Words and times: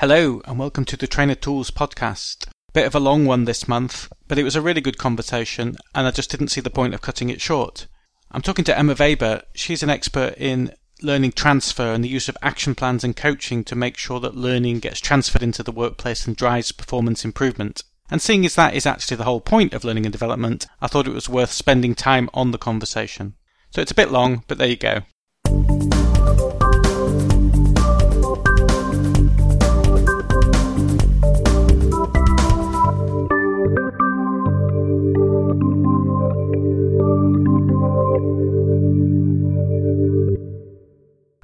Hello, 0.00 0.42
and 0.44 0.58
welcome 0.58 0.84
to 0.86 0.96
the 0.96 1.06
Trainer 1.06 1.36
Tools 1.36 1.70
podcast. 1.70 2.48
Bit 2.72 2.84
of 2.84 2.96
a 2.96 3.00
long 3.00 3.26
one 3.26 3.44
this 3.44 3.68
month, 3.68 4.12
but 4.26 4.40
it 4.40 4.42
was 4.42 4.56
a 4.56 4.60
really 4.60 4.80
good 4.80 4.98
conversation, 4.98 5.76
and 5.94 6.04
I 6.04 6.10
just 6.10 6.32
didn't 6.32 6.48
see 6.48 6.60
the 6.60 6.68
point 6.68 6.94
of 6.94 7.00
cutting 7.00 7.30
it 7.30 7.40
short. 7.40 7.86
I'm 8.32 8.42
talking 8.42 8.64
to 8.64 8.76
Emma 8.76 8.96
Weber. 8.98 9.42
She's 9.54 9.84
an 9.84 9.90
expert 9.90 10.34
in 10.36 10.72
learning 11.00 11.32
transfer 11.32 11.92
and 11.92 12.02
the 12.02 12.08
use 12.08 12.28
of 12.28 12.36
action 12.42 12.74
plans 12.74 13.04
and 13.04 13.14
coaching 13.14 13.62
to 13.64 13.76
make 13.76 13.96
sure 13.96 14.18
that 14.18 14.34
learning 14.34 14.80
gets 14.80 14.98
transferred 14.98 15.44
into 15.44 15.62
the 15.62 15.70
workplace 15.70 16.26
and 16.26 16.34
drives 16.34 16.72
performance 16.72 17.24
improvement. 17.24 17.84
And 18.10 18.20
seeing 18.20 18.44
as 18.44 18.56
that 18.56 18.74
is 18.74 18.86
actually 18.86 19.18
the 19.18 19.24
whole 19.24 19.40
point 19.40 19.74
of 19.74 19.84
learning 19.84 20.06
and 20.06 20.12
development, 20.12 20.66
I 20.82 20.88
thought 20.88 21.06
it 21.06 21.14
was 21.14 21.28
worth 21.28 21.52
spending 21.52 21.94
time 21.94 22.28
on 22.34 22.50
the 22.50 22.58
conversation. 22.58 23.34
So 23.70 23.80
it's 23.80 23.92
a 23.92 23.94
bit 23.94 24.10
long, 24.10 24.42
but 24.48 24.58
there 24.58 24.66
you 24.66 24.76
go. 24.76 25.02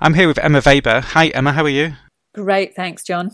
I'm 0.03 0.15
here 0.15 0.29
with 0.29 0.39
Emma 0.39 0.63
Weber. 0.65 1.01
Hi, 1.01 1.27
Emma. 1.29 1.53
How 1.53 1.63
are 1.65 1.69
you? 1.69 1.93
Great, 2.33 2.75
thanks, 2.75 3.05
John. 3.05 3.33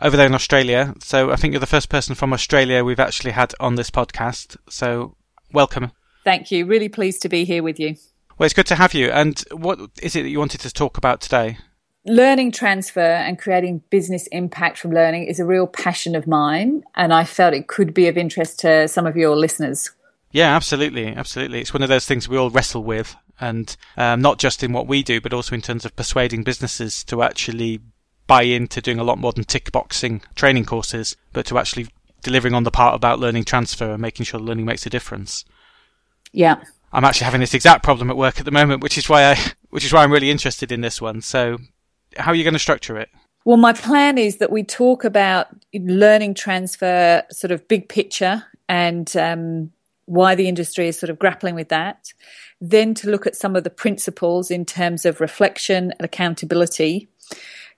Over 0.00 0.16
there 0.16 0.28
in 0.28 0.34
Australia. 0.34 0.94
So 1.00 1.32
I 1.32 1.36
think 1.36 1.52
you're 1.52 1.60
the 1.60 1.66
first 1.66 1.88
person 1.88 2.14
from 2.14 2.32
Australia 2.32 2.84
we've 2.84 3.00
actually 3.00 3.32
had 3.32 3.52
on 3.58 3.74
this 3.74 3.90
podcast. 3.90 4.56
So 4.70 5.16
welcome. 5.52 5.90
Thank 6.22 6.52
you. 6.52 6.66
Really 6.66 6.88
pleased 6.88 7.20
to 7.22 7.28
be 7.28 7.44
here 7.44 7.64
with 7.64 7.80
you. 7.80 7.96
Well, 8.38 8.44
it's 8.44 8.54
good 8.54 8.68
to 8.68 8.76
have 8.76 8.94
you. 8.94 9.10
And 9.10 9.42
what 9.50 9.80
is 10.02 10.14
it 10.14 10.22
that 10.22 10.28
you 10.28 10.38
wanted 10.38 10.60
to 10.60 10.72
talk 10.72 10.98
about 10.98 11.20
today? 11.20 11.58
Learning 12.06 12.52
transfer 12.52 13.00
and 13.00 13.36
creating 13.36 13.82
business 13.90 14.28
impact 14.28 14.78
from 14.78 14.92
learning 14.92 15.24
is 15.24 15.40
a 15.40 15.44
real 15.44 15.66
passion 15.66 16.14
of 16.14 16.28
mine, 16.28 16.84
and 16.94 17.12
I 17.12 17.24
felt 17.24 17.54
it 17.54 17.66
could 17.66 17.92
be 17.92 18.06
of 18.06 18.16
interest 18.16 18.60
to 18.60 18.86
some 18.86 19.06
of 19.06 19.16
your 19.16 19.34
listeners. 19.34 19.90
Yeah, 20.30 20.54
absolutely, 20.54 21.08
absolutely. 21.08 21.60
It's 21.60 21.74
one 21.74 21.82
of 21.82 21.88
those 21.88 22.06
things 22.06 22.28
we 22.28 22.36
all 22.36 22.50
wrestle 22.50 22.84
with, 22.84 23.16
and 23.40 23.76
um, 23.96 24.20
not 24.20 24.38
just 24.38 24.62
in 24.62 24.72
what 24.72 24.86
we 24.86 25.02
do, 25.02 25.20
but 25.20 25.32
also 25.32 25.54
in 25.54 25.62
terms 25.62 25.84
of 25.84 25.96
persuading 25.96 26.44
businesses 26.44 27.04
to 27.04 27.22
actually 27.22 27.80
buy 28.26 28.42
into 28.42 28.80
doing 28.80 28.98
a 28.98 29.04
lot 29.04 29.18
more 29.18 29.32
than 29.32 29.44
tick 29.44 29.70
boxing 29.72 30.22
training 30.34 30.64
courses, 30.64 31.16
but 31.32 31.46
to 31.46 31.58
actually 31.58 31.88
delivering 32.22 32.54
on 32.54 32.64
the 32.64 32.70
part 32.70 32.94
about 32.94 33.18
learning 33.18 33.44
transfer 33.44 33.92
and 33.92 34.02
making 34.02 34.24
sure 34.24 34.40
learning 34.40 34.64
makes 34.64 34.86
a 34.86 34.90
difference. 34.90 35.44
Yeah. 36.32 36.56
I'm 36.92 37.04
actually 37.04 37.26
having 37.26 37.40
this 37.40 37.54
exact 37.54 37.82
problem 37.82 38.08
at 38.10 38.16
work 38.16 38.38
at 38.38 38.44
the 38.44 38.50
moment, 38.50 38.82
which 38.82 38.96
is 38.96 39.08
why 39.08 39.32
I, 39.32 39.38
which 39.70 39.84
is 39.84 39.92
why 39.92 40.02
I'm 40.02 40.12
really 40.12 40.30
interested 40.30 40.72
in 40.72 40.80
this 40.80 41.00
one. 41.00 41.20
So, 41.20 41.58
how 42.16 42.30
are 42.30 42.34
you 42.34 42.44
going 42.44 42.54
to 42.54 42.60
structure 42.60 42.98
it? 42.98 43.08
Well, 43.44 43.56
my 43.56 43.72
plan 43.72 44.16
is 44.16 44.38
that 44.38 44.50
we 44.50 44.62
talk 44.62 45.04
about 45.04 45.48
learning 45.74 46.34
transfer, 46.34 47.22
sort 47.30 47.50
of 47.50 47.68
big 47.68 47.88
picture, 47.88 48.44
and 48.68 49.14
um, 49.16 49.70
why 50.06 50.34
the 50.34 50.48
industry 50.48 50.88
is 50.88 50.98
sort 50.98 51.10
of 51.10 51.18
grappling 51.18 51.54
with 51.54 51.68
that. 51.68 52.12
Then 52.66 52.94
to 52.94 53.10
look 53.10 53.26
at 53.26 53.36
some 53.36 53.56
of 53.56 53.64
the 53.64 53.68
principles 53.68 54.50
in 54.50 54.64
terms 54.64 55.04
of 55.04 55.20
reflection 55.20 55.92
and 55.98 56.00
accountability. 56.00 57.08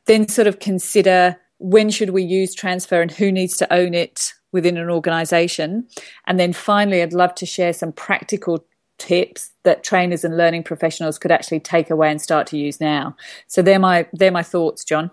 Then 0.04 0.28
sort 0.28 0.46
of 0.46 0.60
consider 0.60 1.36
when 1.58 1.90
should 1.90 2.10
we 2.10 2.22
use 2.22 2.54
transfer 2.54 3.02
and 3.02 3.10
who 3.10 3.32
needs 3.32 3.56
to 3.56 3.72
own 3.72 3.94
it 3.94 4.32
within 4.52 4.76
an 4.76 4.88
organization. 4.88 5.88
And 6.28 6.38
then 6.38 6.52
finally, 6.52 7.02
I'd 7.02 7.12
love 7.12 7.34
to 7.36 7.46
share 7.46 7.72
some 7.72 7.90
practical 7.90 8.64
tips 8.98 9.50
that 9.64 9.82
trainers 9.82 10.24
and 10.24 10.36
learning 10.36 10.62
professionals 10.62 11.18
could 11.18 11.32
actually 11.32 11.60
take 11.60 11.90
away 11.90 12.08
and 12.12 12.22
start 12.22 12.46
to 12.48 12.56
use 12.56 12.80
now. 12.80 13.16
So 13.48 13.62
they're 13.62 13.80
my 13.80 14.06
they're 14.12 14.30
my 14.30 14.44
thoughts, 14.44 14.84
John. 14.84 15.10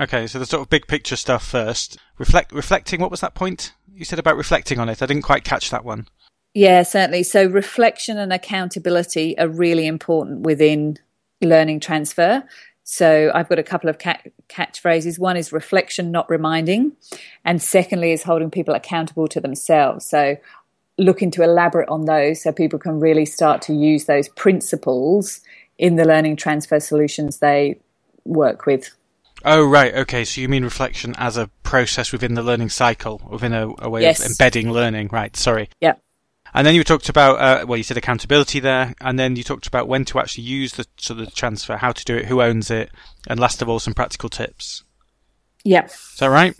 Okay, 0.00 0.26
so 0.26 0.40
the 0.40 0.46
sort 0.46 0.62
of 0.62 0.68
big 0.68 0.88
picture 0.88 1.16
stuff 1.16 1.46
first. 1.46 1.96
Reflect 2.18 2.50
reflecting 2.50 3.00
what 3.00 3.12
was 3.12 3.20
that 3.20 3.34
point? 3.34 3.72
You 3.94 4.04
said 4.04 4.18
about 4.18 4.36
reflecting 4.36 4.80
on 4.80 4.88
it. 4.88 5.00
I 5.00 5.06
didn't 5.06 5.22
quite 5.22 5.44
catch 5.44 5.70
that 5.70 5.84
one. 5.84 6.08
Yeah, 6.54 6.82
certainly. 6.82 7.22
So 7.22 7.46
reflection 7.46 8.18
and 8.18 8.32
accountability 8.32 9.38
are 9.38 9.48
really 9.48 9.86
important 9.86 10.42
within 10.42 10.98
learning 11.40 11.80
transfer. 11.80 12.44
So 12.84 13.30
I've 13.34 13.48
got 13.48 13.58
a 13.58 13.62
couple 13.62 13.88
of 13.88 13.98
catchphrases. 13.98 15.18
One 15.18 15.36
is 15.36 15.52
reflection, 15.52 16.10
not 16.10 16.28
reminding. 16.28 16.92
And 17.44 17.62
secondly 17.62 18.12
is 18.12 18.22
holding 18.22 18.50
people 18.50 18.74
accountable 18.74 19.28
to 19.28 19.40
themselves. 19.40 20.06
So 20.06 20.36
looking 20.98 21.30
to 21.32 21.42
elaborate 21.42 21.88
on 21.88 22.04
those 22.04 22.42
so 22.42 22.52
people 22.52 22.78
can 22.78 23.00
really 23.00 23.24
start 23.24 23.62
to 23.62 23.72
use 23.72 24.04
those 24.04 24.28
principles 24.28 25.40
in 25.78 25.96
the 25.96 26.04
learning 26.04 26.36
transfer 26.36 26.80
solutions 26.80 27.38
they 27.38 27.80
work 28.24 28.66
with. 28.66 28.90
Oh, 29.44 29.64
right. 29.64 29.94
Okay. 29.94 30.24
So 30.24 30.40
you 30.40 30.48
mean 30.48 30.64
reflection 30.64 31.14
as 31.16 31.36
a 31.36 31.48
process 31.62 32.12
within 32.12 32.34
the 32.34 32.42
learning 32.42 32.68
cycle, 32.68 33.20
within 33.30 33.52
a, 33.52 33.68
a 33.78 33.88
way 33.88 34.02
yes. 34.02 34.20
of 34.20 34.26
embedding 34.32 34.70
learning. 34.70 35.08
Right. 35.10 35.34
Sorry. 35.36 35.68
Yeah. 35.80 35.94
And 36.54 36.66
then 36.66 36.74
you 36.74 36.84
talked 36.84 37.08
about, 37.08 37.40
uh, 37.40 37.66
well, 37.66 37.78
you 37.78 37.82
said 37.82 37.96
accountability 37.96 38.60
there, 38.60 38.94
and 39.00 39.18
then 39.18 39.36
you 39.36 39.42
talked 39.42 39.66
about 39.66 39.88
when 39.88 40.04
to 40.06 40.18
actually 40.18 40.44
use 40.44 40.72
the 40.74 40.86
sort 40.98 41.20
of 41.20 41.34
transfer, 41.34 41.78
how 41.78 41.92
to 41.92 42.04
do 42.04 42.16
it, 42.16 42.26
who 42.26 42.42
owns 42.42 42.70
it, 42.70 42.90
and 43.26 43.40
last 43.40 43.62
of 43.62 43.68
all, 43.68 43.78
some 43.78 43.94
practical 43.94 44.28
tips. 44.28 44.84
Yeah. 45.64 45.86
Is 45.86 46.16
that 46.18 46.26
right? 46.26 46.54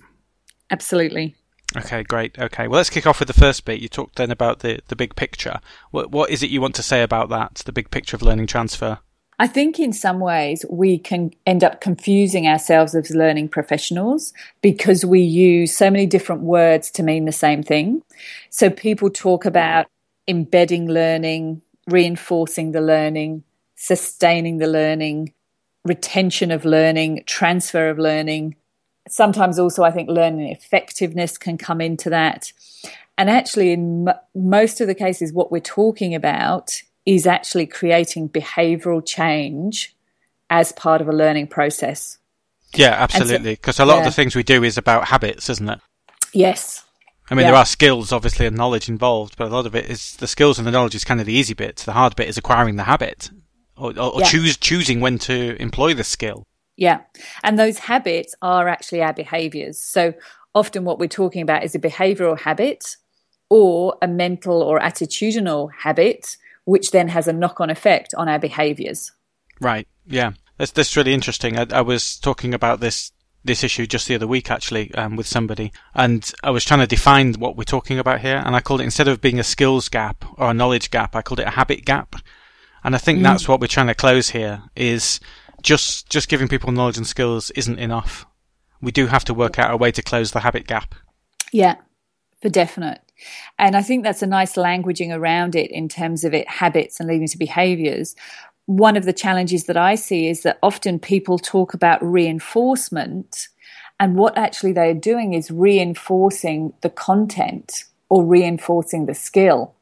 Absolutely. 0.71 1.37
Okay, 1.77 2.03
great. 2.03 2.39
Okay, 2.39 2.69
well, 2.69 2.79
let's 2.79 2.91
kick 2.91 3.07
off 3.07 3.19
with 3.19 3.29
the 3.29 3.35
first 3.35 3.65
bit. 3.65 3.81
You 3.81 3.89
talked 3.89 4.17
then 4.17 4.31
about 4.31 4.61
the, 4.61 4.81
the 4.89 4.97
big 4.97 5.17
picture. 5.17 5.61
What, 5.91 6.11
what 6.11 6.31
is 6.31 6.43
it 6.43 6.51
you 6.51 6.61
want 6.61 6.75
to 6.77 6.83
say 6.83 7.03
about 7.03 7.29
that, 7.31 7.63
the 7.65 7.73
big 7.73 7.91
picture 7.91 8.17
of 8.17 8.23
learning 8.23 8.47
transfer? 8.47 8.99
I 9.43 9.49
think 9.49 9.81
in 9.81 9.93
some 9.93 10.21
ways 10.21 10.65
we 10.71 10.99
can 10.99 11.33
end 11.47 11.65
up 11.65 11.81
confusing 11.81 12.47
ourselves 12.47 12.95
as 12.95 13.11
learning 13.11 13.49
professionals 13.49 14.33
because 14.61 15.05
we 15.05 15.21
use 15.21 15.75
so 15.75 15.91
many 15.91 16.07
different 16.07 16.43
words 16.43 16.93
to 16.93 17.03
mean 17.03 17.25
the 17.25 17.33
same 17.33 17.61
thing. 17.65 18.05
So 18.51 18.71
people 18.71 19.11
talk 19.11 19.45
about 19.45 19.89
embedding 20.29 20.87
learning, 20.87 21.61
reinforcing 21.89 22.71
the 22.71 22.81
learning, 22.81 23.43
sustaining 23.75 24.59
the 24.59 24.69
learning, 24.69 25.35
retention 25.85 26.53
of 26.53 26.65
learning, 26.65 27.25
transfer 27.27 27.91
of 27.91 27.99
learning. 27.99 28.55
Sometimes 29.09 29.59
also, 29.59 29.83
I 29.83 29.91
think 29.91 30.09
learning 30.09 30.53
effectiveness 30.53 31.37
can 31.37 31.59
come 31.59 31.81
into 31.81 32.09
that. 32.11 32.53
And 33.19 33.29
actually, 33.29 33.73
in 33.73 34.07
m- 34.07 34.15
most 34.37 34.81
of 34.81 34.87
the 34.87 34.95
cases, 34.95 35.33
what 35.33 35.51
we're 35.51 35.59
talking 35.59 36.15
about 36.15 36.81
is 37.05 37.27
actually 37.27 37.67
creating 37.67 38.29
behavioral 38.29 39.05
change 39.05 39.95
as 40.51 40.73
part 40.73 41.01
of 41.01 41.09
a 41.09 41.13
learning 41.13 41.49
process. 41.49 42.19
Yeah, 42.75 42.95
absolutely. 42.99 43.53
Because 43.55 43.77
so, 43.77 43.85
a 43.85 43.87
lot 43.87 43.95
yeah. 43.95 44.01
of 44.01 44.05
the 44.07 44.11
things 44.13 44.37
we 44.37 44.43
do 44.43 44.63
is 44.63 44.79
about 44.79 45.09
habits, 45.09 45.49
isn't 45.51 45.69
it? 45.69 45.81
Yes. 46.33 46.85
I 47.31 47.35
mean, 47.35 47.45
yeah. 47.45 47.53
there 47.53 47.59
are 47.59 47.65
skills, 47.65 48.13
obviously, 48.13 48.47
and 48.47 48.57
knowledge 48.57 48.89
involved, 48.89 49.37
but 49.37 49.49
a 49.49 49.51
lot 49.51 49.67
of 49.67 49.75
it 49.75 49.87
is 49.87 50.17
the 50.17 50.27
skills 50.27 50.59
and 50.59 50.67
the 50.67 50.71
knowledge 50.71 50.95
is 50.95 51.05
kind 51.05 51.21
of 51.21 51.27
the 51.27 51.33
easy 51.33 51.55
bit. 51.55 51.77
The 51.77 51.93
hard 51.93 52.17
bit 52.17 52.29
is 52.29 52.37
acquiring 52.37 52.77
the 52.77 52.85
habit 52.85 53.31
or, 53.77 53.99
or, 53.99 54.21
yeah. 54.21 54.27
choose, 54.27 54.57
choosing 54.57 55.01
when 55.01 55.19
to 55.21 55.61
employ 55.61 55.95
the 55.95 56.05
skill. 56.05 56.47
Yeah. 56.77 57.01
And 57.43 57.59
those 57.59 57.79
habits 57.79 58.35
are 58.43 58.69
actually 58.69 59.03
our 59.03 59.13
behaviors. 59.13 59.79
So 59.79 60.15
often 60.55 60.85
what 60.85 60.99
we're 60.99 61.09
talking 61.09 61.43
about 61.43 61.65
is 61.65 61.75
a 61.75 61.79
behavioral 61.79 62.39
habit 62.39 62.97
or 63.49 63.97
a 64.03 64.09
mental 64.09 64.63
or 64.63 64.81
attitudinal 64.81 65.71
habit 65.73 66.37
which 66.65 66.91
then 66.91 67.09
has 67.09 67.29
a 67.29 67.33
knock 67.33 67.61
on 67.61 67.71
effect 67.71 68.15
on 68.17 68.29
our 68.29 68.39
behaviors. 68.39 69.13
Right. 69.61 69.87
Yeah. 70.07 70.33
That's, 70.59 70.71
that's 70.71 70.97
really 70.97 71.15
interesting. 71.15 71.59
I, 71.59 71.67
I 71.73 71.81
was 71.81 72.19
talking 72.19 72.55
about 72.55 72.81
this 72.81 73.13
this 73.45 73.65
issue 73.65 73.87
just 73.87 74.07
the 74.07 74.15
other 74.15 74.27
week 74.27 74.51
actually 74.51 74.95
um, 74.95 75.17
with 75.17 75.27
somebody, 75.27 75.73
and 75.95 76.31
I 76.45 76.51
was 76.51 76.65
trying 76.65 76.81
to 76.81 76.87
define 76.87 77.35
what 77.35 77.57
we're 77.57 77.65
talking 77.65 77.99
about 77.99 78.21
here, 78.21 78.41
and 78.45 78.55
I 78.55 78.61
called 78.61 78.81
it 78.81 78.85
instead 78.85 79.09
of 79.09 79.21
being 79.21 79.41
a 79.41 79.45
skills 79.45 79.89
gap 79.89 80.25
or 80.39 80.51
a 80.51 80.55
knowledge 80.55 80.91
gap, 80.91 81.17
I 81.17 81.23
called 81.23 81.41
it 81.41 81.49
a 81.49 81.51
habit 81.51 81.85
gap, 81.85 82.15
and 82.85 82.95
I 82.95 82.99
think 82.99 83.19
mm. 83.19 83.23
that's 83.25 83.49
what 83.49 83.61
we're 83.61 83.67
trying 83.67 83.89
to 83.89 83.95
close 83.95 84.31
here. 84.31 84.63
Is 84.77 85.19
just 85.63 86.09
just 86.09 86.29
giving 86.29 86.49
people 86.49 86.71
knowledge 86.71 86.97
and 86.99 87.07
skills 87.07 87.51
isn't 87.53 87.79
enough. 87.79 88.27
We 88.81 88.93
do 88.93 89.07
have 89.09 89.25
to 89.25 89.35
work 89.35 89.59
out 89.59 89.73
a 89.73 89.77
way 89.77 89.91
to 89.93 90.03
close 90.03 90.31
the 90.31 90.41
habit 90.41 90.67
gap. 90.67 90.95
Yeah, 91.53 91.77
for 92.43 92.49
definite. 92.49 93.01
And 93.59 93.77
I 93.77 93.83
think 93.83 94.03
that's 94.03 94.23
a 94.23 94.27
nice 94.27 94.57
languaging 94.57 95.17
around 95.17 95.55
it 95.55 95.71
in 95.71 95.89
terms 95.89 96.25
of 96.25 96.35
it 96.35 96.49
habits 96.49 96.99
and 96.99 97.09
leading 97.09 97.29
to 97.29 97.39
behaviors. 97.39 98.17
One 98.67 98.97
of 98.97 99.05
the 99.05 99.13
challenges 99.13 99.65
that 99.65 99.77
I 99.77 99.95
see 99.95 100.29
is 100.29 100.43
that 100.43 100.59
often 100.63 100.99
people 100.99 101.39
talk 101.39 101.73
about 101.73 102.03
reinforcement, 102.05 103.49
and 104.01 104.17
what 104.17 104.37
actually 104.37 104.73
they're 104.73 104.95
doing 104.95 105.35
is 105.35 105.51
reinforcing 105.51 106.73
the 106.81 106.91
content 106.91 107.85
or 108.09 108.25
reinforcing 108.25 109.07
the 109.07 109.15
skill. 109.15 109.75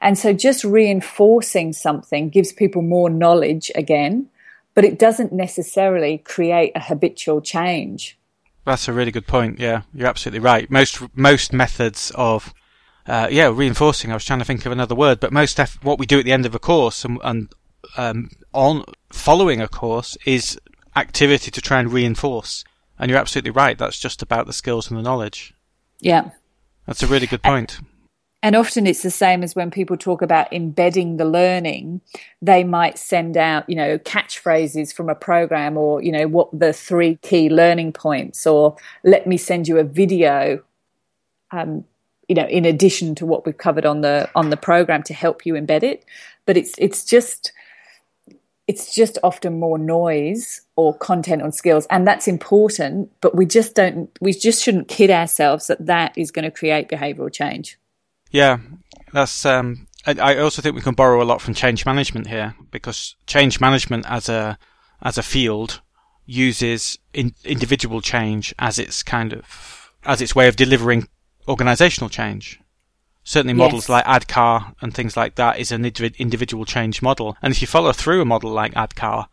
And 0.00 0.18
so 0.18 0.32
just 0.32 0.64
reinforcing 0.64 1.72
something 1.72 2.30
gives 2.30 2.52
people 2.52 2.82
more 2.82 3.10
knowledge 3.10 3.70
again, 3.74 4.28
but 4.74 4.84
it 4.84 4.98
doesn't 4.98 5.32
necessarily 5.32 6.18
create 6.18 6.72
a 6.74 6.80
habitual 6.80 7.40
change. 7.42 8.18
That's 8.70 8.86
a 8.86 8.92
really 8.92 9.10
good 9.10 9.26
point. 9.26 9.58
Yeah, 9.58 9.82
you're 9.92 10.06
absolutely 10.06 10.38
right. 10.38 10.70
Most 10.70 11.02
most 11.16 11.52
methods 11.52 12.12
of 12.14 12.54
uh, 13.04 13.26
yeah 13.28 13.50
reinforcing. 13.52 14.12
I 14.12 14.14
was 14.14 14.24
trying 14.24 14.38
to 14.38 14.44
think 14.44 14.64
of 14.64 14.70
another 14.70 14.94
word, 14.94 15.18
but 15.18 15.32
most 15.32 15.58
eff- 15.58 15.82
what 15.82 15.98
we 15.98 16.06
do 16.06 16.20
at 16.20 16.24
the 16.24 16.30
end 16.30 16.46
of 16.46 16.54
a 16.54 16.60
course 16.60 17.04
and, 17.04 17.18
and 17.24 17.52
um, 17.96 18.30
on 18.54 18.84
following 19.10 19.60
a 19.60 19.66
course 19.66 20.16
is 20.24 20.56
activity 20.94 21.50
to 21.50 21.60
try 21.60 21.80
and 21.80 21.92
reinforce. 21.92 22.64
And 22.96 23.10
you're 23.10 23.18
absolutely 23.18 23.50
right. 23.50 23.76
That's 23.76 23.98
just 23.98 24.22
about 24.22 24.46
the 24.46 24.52
skills 24.52 24.88
and 24.88 24.96
the 24.96 25.02
knowledge. 25.02 25.52
Yeah. 25.98 26.30
That's 26.86 27.02
a 27.02 27.08
really 27.08 27.26
good 27.26 27.42
point. 27.42 27.80
And 28.42 28.56
often 28.56 28.86
it's 28.86 29.02
the 29.02 29.10
same 29.10 29.42
as 29.42 29.54
when 29.54 29.70
people 29.70 29.98
talk 29.98 30.22
about 30.22 30.52
embedding 30.52 31.18
the 31.18 31.26
learning, 31.26 32.00
they 32.40 32.64
might 32.64 32.98
send 32.98 33.36
out, 33.36 33.68
you 33.68 33.76
know, 33.76 33.98
catchphrases 33.98 34.94
from 34.94 35.10
a 35.10 35.14
program 35.14 35.76
or, 35.76 36.02
you 36.02 36.10
know, 36.10 36.26
what 36.26 36.48
the 36.58 36.72
three 36.72 37.16
key 37.16 37.50
learning 37.50 37.92
points, 37.92 38.46
or 38.46 38.76
let 39.04 39.26
me 39.26 39.36
send 39.36 39.68
you 39.68 39.78
a 39.78 39.84
video, 39.84 40.62
um, 41.50 41.84
you 42.28 42.34
know, 42.34 42.46
in 42.46 42.64
addition 42.64 43.14
to 43.16 43.26
what 43.26 43.44
we've 43.44 43.58
covered 43.58 43.84
on 43.84 44.00
the 44.00 44.30
on 44.34 44.48
the 44.48 44.56
program 44.56 45.02
to 45.02 45.12
help 45.12 45.44
you 45.44 45.54
embed 45.54 45.82
it. 45.82 46.06
But 46.46 46.56
it's 46.56 46.74
it's 46.78 47.04
just 47.04 47.52
it's 48.66 48.94
just 48.94 49.18
often 49.22 49.58
more 49.58 49.76
noise 49.76 50.62
or 50.76 50.96
content 50.96 51.42
on 51.42 51.52
skills. 51.52 51.86
And 51.90 52.06
that's 52.06 52.26
important 52.26 53.10
but 53.20 53.34
we 53.34 53.44
just 53.44 53.74
don't 53.74 54.08
we 54.22 54.32
just 54.32 54.62
shouldn't 54.62 54.88
kid 54.88 55.10
ourselves 55.10 55.66
that 55.66 55.84
that 55.84 56.16
is 56.16 56.30
going 56.30 56.44
to 56.46 56.50
create 56.50 56.88
behavioral 56.88 57.30
change 57.30 57.76
yeah, 58.30 58.58
that's. 59.12 59.44
Um, 59.44 59.86
I, 60.06 60.38
also 60.38 60.62
think 60.62 60.74
we 60.74 60.80
can 60.80 60.94
borrow 60.94 61.22
a 61.22 61.24
lot 61.24 61.42
from 61.42 61.52
change 61.52 61.84
management 61.84 62.26
here 62.26 62.54
because 62.70 63.16
change 63.26 63.60
management 63.60 64.06
as 64.08 64.30
a 64.30 64.58
as 65.02 65.18
a 65.18 65.22
field 65.22 65.82
uses 66.24 66.98
in, 67.12 67.34
individual 67.44 68.00
change 68.00 68.54
as 68.58 68.78
its 68.78 69.02
kind 69.02 69.32
of 69.32 69.92
as 70.04 70.22
its 70.22 70.34
way 70.34 70.48
of 70.48 70.56
delivering 70.56 71.08
organizational 71.46 72.08
change. 72.08 72.60
Certainly, 73.22 73.54
models 73.54 73.88
yes. 73.88 73.88
like 73.90 74.04
ADKAR 74.06 74.74
and 74.80 74.94
things 74.94 75.16
like 75.16 75.34
that 75.34 75.58
is 75.58 75.70
an 75.70 75.84
individual 75.84 76.64
change 76.64 77.02
model. 77.02 77.36
And 77.42 77.52
if 77.52 77.60
you 77.60 77.66
follow 77.66 77.92
through 77.92 78.22
a 78.22 78.24
model 78.24 78.50
like 78.50 78.72
ADKAR, 78.72 79.26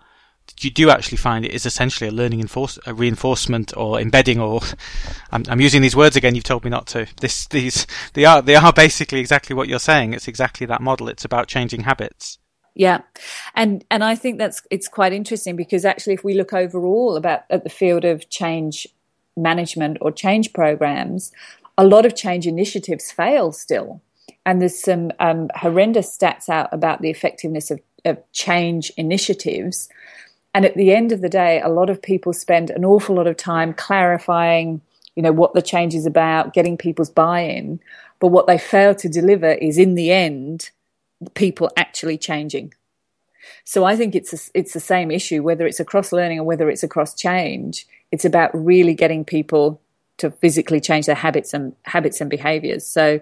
you 0.59 0.71
do 0.71 0.89
actually 0.89 1.17
find 1.17 1.45
it 1.45 1.51
is 1.51 1.65
essentially 1.65 2.09
a 2.09 2.13
learning 2.13 2.39
enforce, 2.39 2.79
a 2.85 2.93
reinforcement 2.93 3.75
or 3.77 3.99
embedding 3.99 4.39
or 4.39 4.61
I'm, 5.31 5.43
I'm, 5.47 5.61
using 5.61 5.81
these 5.81 5.95
words 5.95 6.15
again 6.15 6.35
you've 6.35 6.43
told 6.43 6.63
me 6.63 6.69
not 6.69 6.87
to. 6.87 7.07
This 7.21 7.47
these 7.47 7.87
they 8.13 8.25
are 8.25 8.41
they 8.41 8.55
are 8.55 8.73
basically 8.73 9.19
exactly 9.19 9.55
what 9.55 9.67
you're 9.67 9.79
saying. 9.79 10.13
It's 10.13 10.27
exactly 10.27 10.65
that 10.67 10.81
model. 10.81 11.09
It's 11.09 11.25
about 11.25 11.47
changing 11.47 11.81
habits. 11.81 12.39
Yeah. 12.75 13.01
And 13.55 13.83
and 13.89 14.03
i 14.03 14.13
think 14.13 14.37
that's 14.37 14.61
it's 14.69 14.87
quite 14.87 15.13
interesting 15.13 15.55
because 15.55 15.83
actually 15.83 16.13
if 16.13 16.23
we 16.23 16.35
look 16.35 16.53
overall 16.53 17.15
about 17.15 17.41
at 17.49 17.63
the 17.63 17.71
field 17.71 18.05
of 18.05 18.29
change 18.29 18.87
management 19.35 19.97
or 20.01 20.11
change 20.11 20.53
programs 20.53 21.31
a 21.77 21.85
lot 21.85 22.05
of 22.05 22.15
change 22.15 22.47
initiatives 22.47 23.11
fail 23.11 23.51
still. 23.51 24.01
And 24.45 24.61
there's 24.61 24.81
some 24.81 25.11
um, 25.19 25.49
horrendous 25.55 26.17
stats 26.17 26.49
out 26.49 26.69
about 26.73 27.01
the 27.01 27.09
effectiveness 27.09 27.69
of, 27.69 27.81
of 28.05 28.19
change 28.31 28.91
initiatives 28.97 29.89
and 30.53 30.65
at 30.65 30.75
the 30.75 30.93
end 30.93 31.11
of 31.11 31.21
the 31.21 31.29
day, 31.29 31.61
a 31.61 31.69
lot 31.69 31.89
of 31.89 32.01
people 32.01 32.33
spend 32.33 32.69
an 32.69 32.83
awful 32.83 33.15
lot 33.15 33.27
of 33.27 33.37
time 33.37 33.73
clarifying, 33.73 34.81
you 35.15 35.23
know, 35.23 35.31
what 35.31 35.53
the 35.53 35.61
change 35.61 35.93
is 35.93 36.05
about, 36.05 36.53
getting 36.53 36.77
people's 36.77 37.09
buy-in. 37.09 37.79
But 38.19 38.29
what 38.29 38.47
they 38.47 38.57
fail 38.57 38.95
to 38.95 39.09
deliver 39.09 39.51
is, 39.51 39.77
in 39.77 39.95
the 39.95 40.11
end, 40.11 40.71
people 41.35 41.69
actually 41.77 42.17
changing. 42.17 42.73
So 43.63 43.83
I 43.83 43.95
think 43.95 44.15
it's 44.15 44.33
a, 44.33 44.51
it's 44.53 44.73
the 44.73 44.79
same 44.79 45.11
issue, 45.11 45.43
whether 45.43 45.67
it's 45.67 45.79
across 45.79 46.11
learning 46.11 46.39
or 46.39 46.43
whether 46.43 46.69
it's 46.69 46.83
across 46.83 47.13
change. 47.13 47.85
It's 48.11 48.25
about 48.25 48.51
really 48.53 48.93
getting 48.93 49.23
people 49.25 49.79
to 50.17 50.31
physically 50.31 50.79
change 50.79 51.05
their 51.05 51.15
habits 51.15 51.53
and 51.53 51.75
habits 51.83 52.19
and 52.21 52.29
behaviors. 52.29 52.85
So 52.85 53.19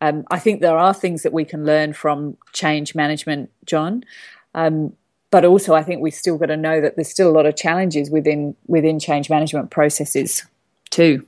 um, 0.00 0.24
I 0.30 0.38
think 0.38 0.60
there 0.60 0.78
are 0.78 0.94
things 0.94 1.22
that 1.22 1.32
we 1.32 1.44
can 1.44 1.64
learn 1.64 1.92
from 1.92 2.36
change 2.52 2.94
management, 2.94 3.50
John. 3.64 4.04
Um, 4.54 4.94
but 5.36 5.44
also 5.44 5.74
I 5.74 5.82
think 5.82 6.00
we've 6.00 6.14
still 6.14 6.38
got 6.38 6.46
to 6.46 6.56
know 6.56 6.80
that 6.80 6.96
there's 6.96 7.10
still 7.10 7.28
a 7.28 7.36
lot 7.36 7.44
of 7.44 7.56
challenges 7.56 8.08
within 8.08 8.56
within 8.68 8.98
change 8.98 9.28
management 9.28 9.70
processes 9.70 10.46
too. 10.88 11.26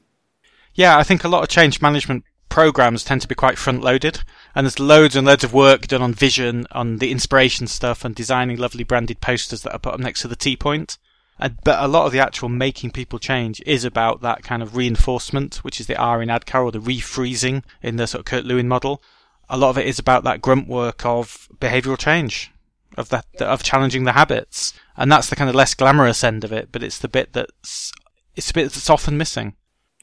Yeah, 0.72 0.96
I 0.96 1.02
think 1.02 1.24
a 1.24 1.28
lot 1.28 1.42
of 1.42 1.50
change 1.50 1.82
management 1.82 2.24
programs 2.48 3.04
tend 3.04 3.20
to 3.20 3.28
be 3.28 3.34
quite 3.34 3.58
front 3.58 3.82
loaded 3.82 4.20
and 4.54 4.64
there's 4.64 4.80
loads 4.80 5.14
and 5.14 5.26
loads 5.26 5.44
of 5.44 5.52
work 5.52 5.88
done 5.88 6.00
on 6.00 6.14
vision, 6.14 6.66
on 6.72 6.96
the 6.96 7.10
inspiration 7.10 7.66
stuff 7.66 8.02
and 8.02 8.14
designing 8.14 8.56
lovely 8.56 8.82
branded 8.82 9.20
posters 9.20 9.60
that 9.60 9.74
are 9.74 9.78
put 9.78 9.92
up 9.92 10.00
next 10.00 10.22
to 10.22 10.28
the 10.28 10.36
T 10.36 10.56
point. 10.56 10.96
And, 11.38 11.58
but 11.62 11.78
a 11.78 11.86
lot 11.86 12.06
of 12.06 12.12
the 12.12 12.20
actual 12.20 12.48
making 12.48 12.92
people 12.92 13.18
change 13.18 13.60
is 13.66 13.84
about 13.84 14.22
that 14.22 14.42
kind 14.42 14.62
of 14.62 14.74
reinforcement, 14.74 15.56
which 15.56 15.80
is 15.80 15.86
the 15.86 15.98
R 15.98 16.22
in 16.22 16.30
ADKAR 16.30 16.64
or 16.64 16.72
the 16.72 16.78
refreezing 16.78 17.62
in 17.82 17.96
the 17.96 18.06
sort 18.06 18.20
of 18.20 18.24
Kurt 18.24 18.46
Lewin 18.46 18.68
model. 18.68 19.02
A 19.50 19.58
lot 19.58 19.68
of 19.68 19.76
it 19.76 19.86
is 19.86 19.98
about 19.98 20.24
that 20.24 20.40
grunt 20.40 20.66
work 20.66 21.04
of 21.04 21.46
behavioral 21.60 21.98
change 21.98 22.50
of 22.96 23.08
that 23.10 23.26
of 23.40 23.62
challenging 23.62 24.04
the 24.04 24.12
habits, 24.12 24.74
and 24.96 25.10
that's 25.10 25.28
the 25.28 25.36
kind 25.36 25.48
of 25.48 25.54
less 25.54 25.74
glamorous 25.74 26.24
end 26.24 26.44
of 26.44 26.52
it. 26.52 26.70
But 26.72 26.82
it's 26.82 26.98
the 26.98 27.08
bit 27.08 27.32
that's 27.32 27.92
it's 28.36 28.50
a 28.50 28.54
bit 28.54 28.64
that's 28.64 28.90
often 28.90 29.16
missing. 29.16 29.54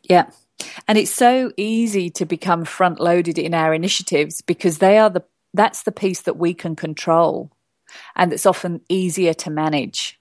Yeah. 0.03 0.29
And 0.87 0.97
it's 0.97 1.11
so 1.11 1.51
easy 1.57 2.09
to 2.11 2.25
become 2.25 2.63
front 2.63 2.99
loaded 2.99 3.37
in 3.37 3.53
our 3.53 3.73
initiatives 3.73 4.41
because 4.41 4.77
they 4.77 4.97
are 4.97 5.09
the 5.09 5.23
that's 5.53 5.83
the 5.83 5.91
piece 5.91 6.21
that 6.21 6.37
we 6.37 6.53
can 6.53 6.75
control 6.75 7.51
and 8.15 8.33
it's 8.33 8.45
often 8.45 8.81
easier 8.89 9.33
to 9.33 9.49
manage 9.49 10.19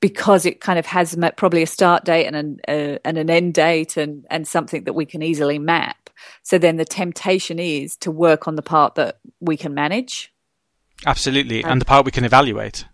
because 0.00 0.44
it 0.44 0.60
kind 0.60 0.78
of 0.78 0.84
has 0.86 1.16
probably 1.36 1.62
a 1.62 1.66
start 1.66 2.04
date 2.04 2.26
and 2.26 2.36
an, 2.36 2.60
uh, 2.68 2.98
and 3.04 3.16
an 3.16 3.30
end 3.30 3.54
date 3.54 3.96
and, 3.96 4.26
and 4.28 4.46
something 4.46 4.84
that 4.84 4.92
we 4.92 5.06
can 5.06 5.22
easily 5.22 5.58
map. 5.58 6.10
So 6.42 6.58
then 6.58 6.76
the 6.76 6.84
temptation 6.84 7.58
is 7.58 7.96
to 7.98 8.10
work 8.10 8.46
on 8.46 8.56
the 8.56 8.62
part 8.62 8.96
that 8.96 9.18
we 9.40 9.56
can 9.56 9.72
manage 9.72 10.33
Absolutely, 11.06 11.62
and 11.64 11.80
the 11.80 11.84
part 11.84 12.04
we 12.04 12.12
can 12.12 12.24
evaluate. 12.24 12.86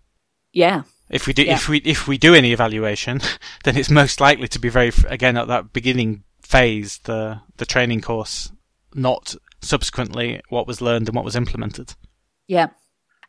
Yeah. 0.53 0.83
If 1.09 1.27
we 1.27 1.33
do, 1.33 1.43
yeah. 1.43 1.55
if 1.55 1.67
we 1.67 1.77
if 1.79 2.07
we 2.07 2.17
do 2.17 2.33
any 2.33 2.53
evaluation, 2.53 3.21
then 3.63 3.77
it's 3.77 3.89
most 3.89 4.21
likely 4.21 4.47
to 4.49 4.59
be 4.59 4.69
very 4.69 4.91
again 5.07 5.37
at 5.37 5.47
that 5.47 5.73
beginning 5.73 6.23
phase, 6.41 6.99
the 6.99 7.41
the 7.57 7.65
training 7.65 8.01
course, 8.01 8.51
not 8.93 9.35
subsequently 9.61 10.41
what 10.49 10.67
was 10.67 10.81
learned 10.81 11.07
and 11.07 11.15
what 11.15 11.25
was 11.25 11.35
implemented. 11.35 11.93
Yeah. 12.47 12.69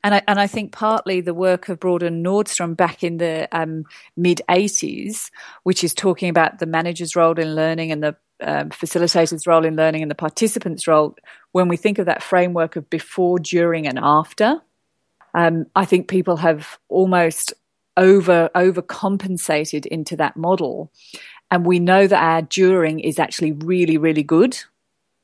And 0.05 0.17
I, 0.17 0.23
and 0.27 0.41
I 0.41 0.49
think 0.49 0.73
partly 0.73 1.21
the 1.21 1.35
work 1.35 1.69
of 1.69 1.79
Broad 1.79 2.03
and 2.03 2.27
Newstrom 2.27 2.77
back 2.77 3.05
in 3.05 3.19
the 3.19 3.49
um, 3.53 3.85
mid 4.17 4.41
80s, 4.49 5.31
which 5.63 5.85
is 5.85 5.95
talking 5.95 6.29
about 6.29 6.59
the 6.59 6.67
manager's 6.67 7.15
role 7.15 7.39
in 7.39 7.55
learning 7.55 7.93
and 7.93 8.03
the 8.03 8.17
um, 8.41 8.71
facilitator's 8.71 9.47
role 9.47 9.65
in 9.65 9.77
learning 9.77 10.03
and 10.03 10.11
the 10.11 10.17
participant's 10.17 10.89
role, 10.89 11.15
when 11.53 11.69
we 11.69 11.77
think 11.77 12.01
of 12.01 12.07
that 12.07 12.23
framework 12.23 12.75
of 12.75 12.91
before, 12.91 13.39
during, 13.39 13.87
and 13.87 14.01
after, 14.03 14.61
um, 15.35 15.67
I 15.75 15.85
think 15.85 16.09
people 16.09 16.37
have 16.39 16.79
almost 16.89 17.55
over 17.97 18.51
overcompensated 18.55 19.87
into 19.87 20.17
that 20.17 20.37
model, 20.37 20.91
and 21.51 21.67
we 21.67 21.79
know 21.79 22.07
that 22.07 22.23
our 22.23 22.43
during 22.43 23.01
is 23.01 23.19
actually 23.19 23.53
really 23.53 23.99
really 23.99 24.23
good, 24.23 24.59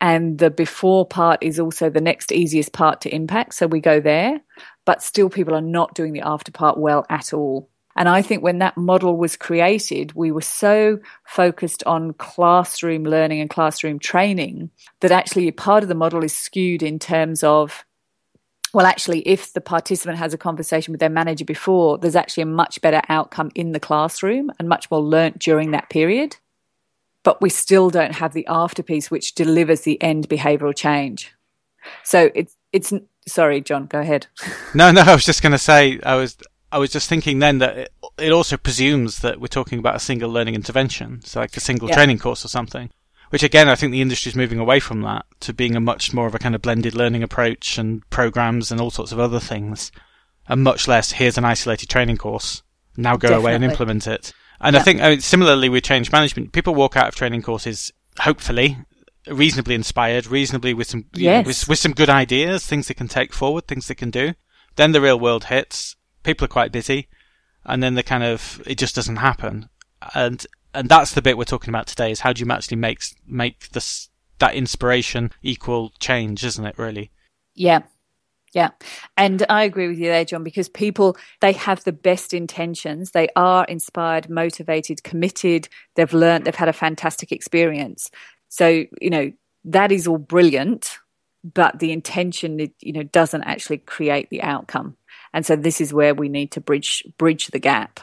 and 0.01 0.39
the 0.39 0.51
before 0.51 1.07
part 1.07 1.43
is 1.43 1.59
also 1.59 1.91
the 1.91 2.01
next 2.01 2.33
easiest 2.33 2.73
part 2.73 3.01
to 3.03 3.15
impact. 3.15 3.55
So 3.55 3.67
we 3.67 3.81
go 3.81 4.01
there, 4.01 4.41
but 4.85 5.03
still 5.03 5.29
people 5.29 5.55
are 5.55 5.61
not 5.61 5.95
doing 5.95 6.13
the 6.13 6.27
after 6.27 6.53
part 6.53 6.79
well 6.79 7.07
at 7.09 7.33
all. 7.33 7.71
And 7.99 8.09
I 8.09 8.23
think 8.23 8.45
when 8.45 8.61
that 8.61 8.77
model 8.77 9.17
was 9.17 9.37
created, 9.37 10.13
we 10.15 10.31
were 10.31 10.41
so 10.41 11.01
focused 11.27 11.83
on 11.83 12.13
classroom 12.13 13.03
learning 13.03 13.41
and 13.41 13.51
classroom 13.51 13.99
training 13.99 14.71
that 15.01 15.11
actually 15.11 15.51
part 15.51 15.83
of 15.83 15.89
the 15.89 15.97
model 15.97 16.23
is 16.23 16.33
skewed 16.33 16.85
in 16.85 17.01
terms 17.01 17.43
of 17.43 17.85
well, 18.73 18.87
actually, 18.87 19.21
if 19.21 19.53
the 19.53 19.61
participant 19.61 20.19
has 20.19 20.35
a 20.35 20.39
conversation 20.39 20.93
with 20.93 21.01
their 21.01 21.09
manager 21.09 21.45
before, 21.45 21.99
there's 21.99 22.17
actually 22.17 22.43
a 22.43 22.47
much 22.47 22.81
better 22.81 23.01
outcome 23.09 23.51
in 23.55 23.73
the 23.73 23.81
classroom 23.81 24.51
and 24.59 24.69
much 24.69 24.91
more 24.91 25.01
learnt 25.01 25.39
during 25.39 25.71
that 25.71 25.89
period. 25.91 26.37
But 27.25 27.41
we 27.41 27.51
still 27.51 27.91
don't 27.91 28.15
have 28.15 28.33
the 28.33 28.47
after 28.47 28.83
piece 28.83 29.11
which 29.11 29.35
delivers 29.35 29.83
the 29.83 30.01
end 30.03 30.29
behavioral 30.29 30.77
change. 30.77 31.35
So 32.05 32.31
it's 32.35 32.57
it's 32.73 32.93
sorry, 33.27 33.61
John, 33.61 33.87
go 33.87 34.01
ahead. 34.01 34.27
No, 34.75 34.93
no, 34.93 35.01
I 35.01 35.15
was 35.15 35.25
just 35.25 35.43
going 35.43 35.53
to 35.53 35.59
say 35.59 35.99
I 36.03 36.15
was 36.17 36.37
I 36.71 36.79
was 36.79 36.91
just 36.91 37.09
thinking 37.09 37.39
then 37.39 37.59
that 37.59 37.77
it, 37.79 37.93
it, 38.19 38.33
also 38.33 38.59
presumes 38.59 39.21
that 39.21 39.41
we're 39.41 39.47
talking 39.47 39.79
about 39.79 39.97
a 39.97 40.01
single 40.01 40.31
learning 40.31 40.55
intervention, 40.55 41.23
so 41.25 41.41
like 41.41 41.57
a 41.57 41.61
single 41.61 41.89
yeah. 41.89 41.95
training 41.95 42.19
course 42.19 42.45
or 42.45 42.49
something. 42.49 42.91
Which 43.31 43.43
again, 43.43 43.69
I 43.69 43.75
think 43.75 43.93
the 43.93 44.01
industry 44.01 44.31
is 44.31 44.37
moving 44.37 44.59
away 44.59 44.81
from 44.81 45.03
that 45.03 45.27
to 45.41 45.53
being 45.53 45.77
a 45.77 45.81
much 45.81 46.15
more 46.15 46.27
of 46.27 46.35
a 46.35 46.39
kind 46.39 46.55
of 46.55 46.63
blended 46.63 46.95
learning 46.95 47.23
approach 47.23 47.77
and 47.77 48.09
programs 48.11 48.73
and 48.73 48.81
all 48.81 48.91
sorts 48.91 49.13
of 49.13 49.21
other 49.21 49.41
things, 49.41 49.93
and 50.49 50.63
much 50.63 50.89
less 50.89 51.13
here's 51.13 51.39
an 51.39 51.45
isolated 51.45 51.89
training 51.89 52.17
course. 52.17 52.63
Now 52.97 53.17
go 53.17 53.29
Definitely. 53.29 53.45
away 53.45 53.55
and 53.55 53.65
implement 53.65 54.07
it. 54.07 54.33
And 54.61 54.75
yeah. 54.75 54.81
I 54.81 54.83
think 54.83 55.01
I 55.01 55.11
mean, 55.11 55.21
similarly 55.21 55.69
with 55.69 55.85
change 55.85 56.11
management, 56.11 56.53
people 56.53 56.75
walk 56.75 56.97
out 56.97 57.09
of 57.09 57.15
training 57.15 57.43
courses 57.43 57.93
hopefully 58.19 58.79
reasonably 59.31 59.75
inspired, 59.75 60.27
reasonably 60.27 60.75
with 60.75 60.89
some 60.89 61.05
yes. 61.15 61.45
know, 61.45 61.49
with, 61.49 61.69
with 61.69 61.79
some 61.79 61.93
good 61.93 62.11
ideas, 62.11 62.67
things 62.67 62.89
they 62.89 62.95
can 62.95 63.09
take 63.09 63.33
forward, 63.33 63.67
things 63.67 63.89
they 63.89 63.95
can 63.95 64.11
do. 64.11 64.35
Then 64.77 64.93
the 64.93 65.01
real 65.01 65.19
world 65.19 65.45
hits, 65.45 65.97
people 66.23 66.45
are 66.45 66.49
quite 66.49 66.73
busy, 66.73 67.09
and 67.65 67.83
then 67.83 67.95
the 67.95 68.03
kind 68.03 68.23
of 68.23 68.63
it 68.67 68.79
just 68.79 68.95
doesn't 68.95 69.17
happen, 69.17 69.69
and 70.15 70.47
and 70.75 70.89
that's 70.89 71.13
the 71.15 71.23
bit 71.23 71.39
we're 71.39 71.45
talking 71.45 71.71
about 71.71 71.87
today 71.87 72.11
is 72.11 72.21
how 72.21 72.33
do 72.33 72.45
you 72.45 72.51
actually 72.53 72.77
make 72.77 73.03
make 73.27 73.71
this 73.71 74.09
that 74.39 74.55
inspiration 74.55 75.33
equal 75.43 75.93
change, 75.99 76.45
isn't 76.45 76.65
it? 76.65 76.79
Really? 76.79 77.11
Yeah, 77.55 77.83
Yeah. 78.55 78.71
And 79.17 79.45
I 79.49 79.65
agree 79.65 79.89
with 79.89 79.99
you 79.99 80.07
there, 80.07 80.25
John, 80.25 80.43
because 80.43 80.69
people, 80.69 81.17
they 81.41 81.53
have 81.53 81.85
the 81.85 81.93
best 81.93 82.33
intentions. 82.33 83.11
They 83.11 83.29
are 83.37 83.65
inspired, 83.67 84.31
motivated, 84.31 85.03
committed. 85.03 85.69
They've 85.97 86.13
learned, 86.13 86.45
they've 86.45 86.55
had 86.55 86.69
a 86.69 86.73
fantastic 86.73 87.31
experience. 87.31 88.11
So, 88.49 88.85
you 89.01 89.11
know, 89.11 89.33
that 89.65 89.93
is 89.93 90.07
all 90.07 90.19
brilliant, 90.19 90.99
but 91.45 91.79
the 91.79 91.93
intention, 91.93 92.59
you 92.81 92.93
know, 92.93 93.03
doesn't 93.03 93.43
actually 93.43 93.79
create 93.79 94.31
the 94.31 94.43
outcome. 94.43 94.97
And 95.35 95.45
so 95.45 95.55
this 95.55 95.81
is 95.81 95.93
where 95.93 96.15
we 96.15 96.29
need 96.29 96.53
to 96.53 96.61
bridge, 96.61 97.05
bridge 97.19 97.49
the 97.49 97.59
gap. 97.59 98.01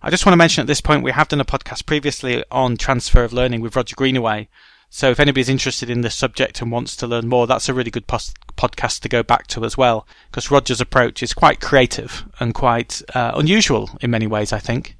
I 0.00 0.10
just 0.10 0.24
want 0.24 0.32
to 0.34 0.38
mention 0.38 0.62
at 0.62 0.68
this 0.68 0.80
point, 0.80 1.02
we 1.02 1.10
have 1.10 1.28
done 1.28 1.40
a 1.40 1.44
podcast 1.44 1.84
previously 1.84 2.44
on 2.52 2.76
transfer 2.76 3.24
of 3.24 3.32
learning 3.32 3.62
with 3.62 3.74
Roger 3.74 3.96
Greenaway. 3.96 4.48
So 4.90 5.10
if 5.10 5.18
anybody's 5.18 5.48
interested 5.48 5.90
in 5.90 6.02
this 6.02 6.14
subject 6.14 6.62
and 6.62 6.70
wants 6.70 6.96
to 6.96 7.06
learn 7.06 7.28
more, 7.28 7.46
that's 7.46 7.68
a 7.68 7.74
really 7.74 7.90
good 7.90 8.06
pos- 8.06 8.32
podcast 8.56 9.00
to 9.00 9.08
go 9.08 9.22
back 9.24 9.48
to 9.48 9.64
as 9.64 9.76
well, 9.76 10.06
because 10.30 10.50
Roger's 10.50 10.80
approach 10.80 11.22
is 11.22 11.34
quite 11.34 11.60
creative 11.60 12.24
and 12.38 12.54
quite 12.54 13.02
uh, 13.14 13.32
unusual 13.34 13.90
in 14.00 14.10
many 14.10 14.26
ways, 14.26 14.52
I 14.52 14.60
think. 14.60 14.96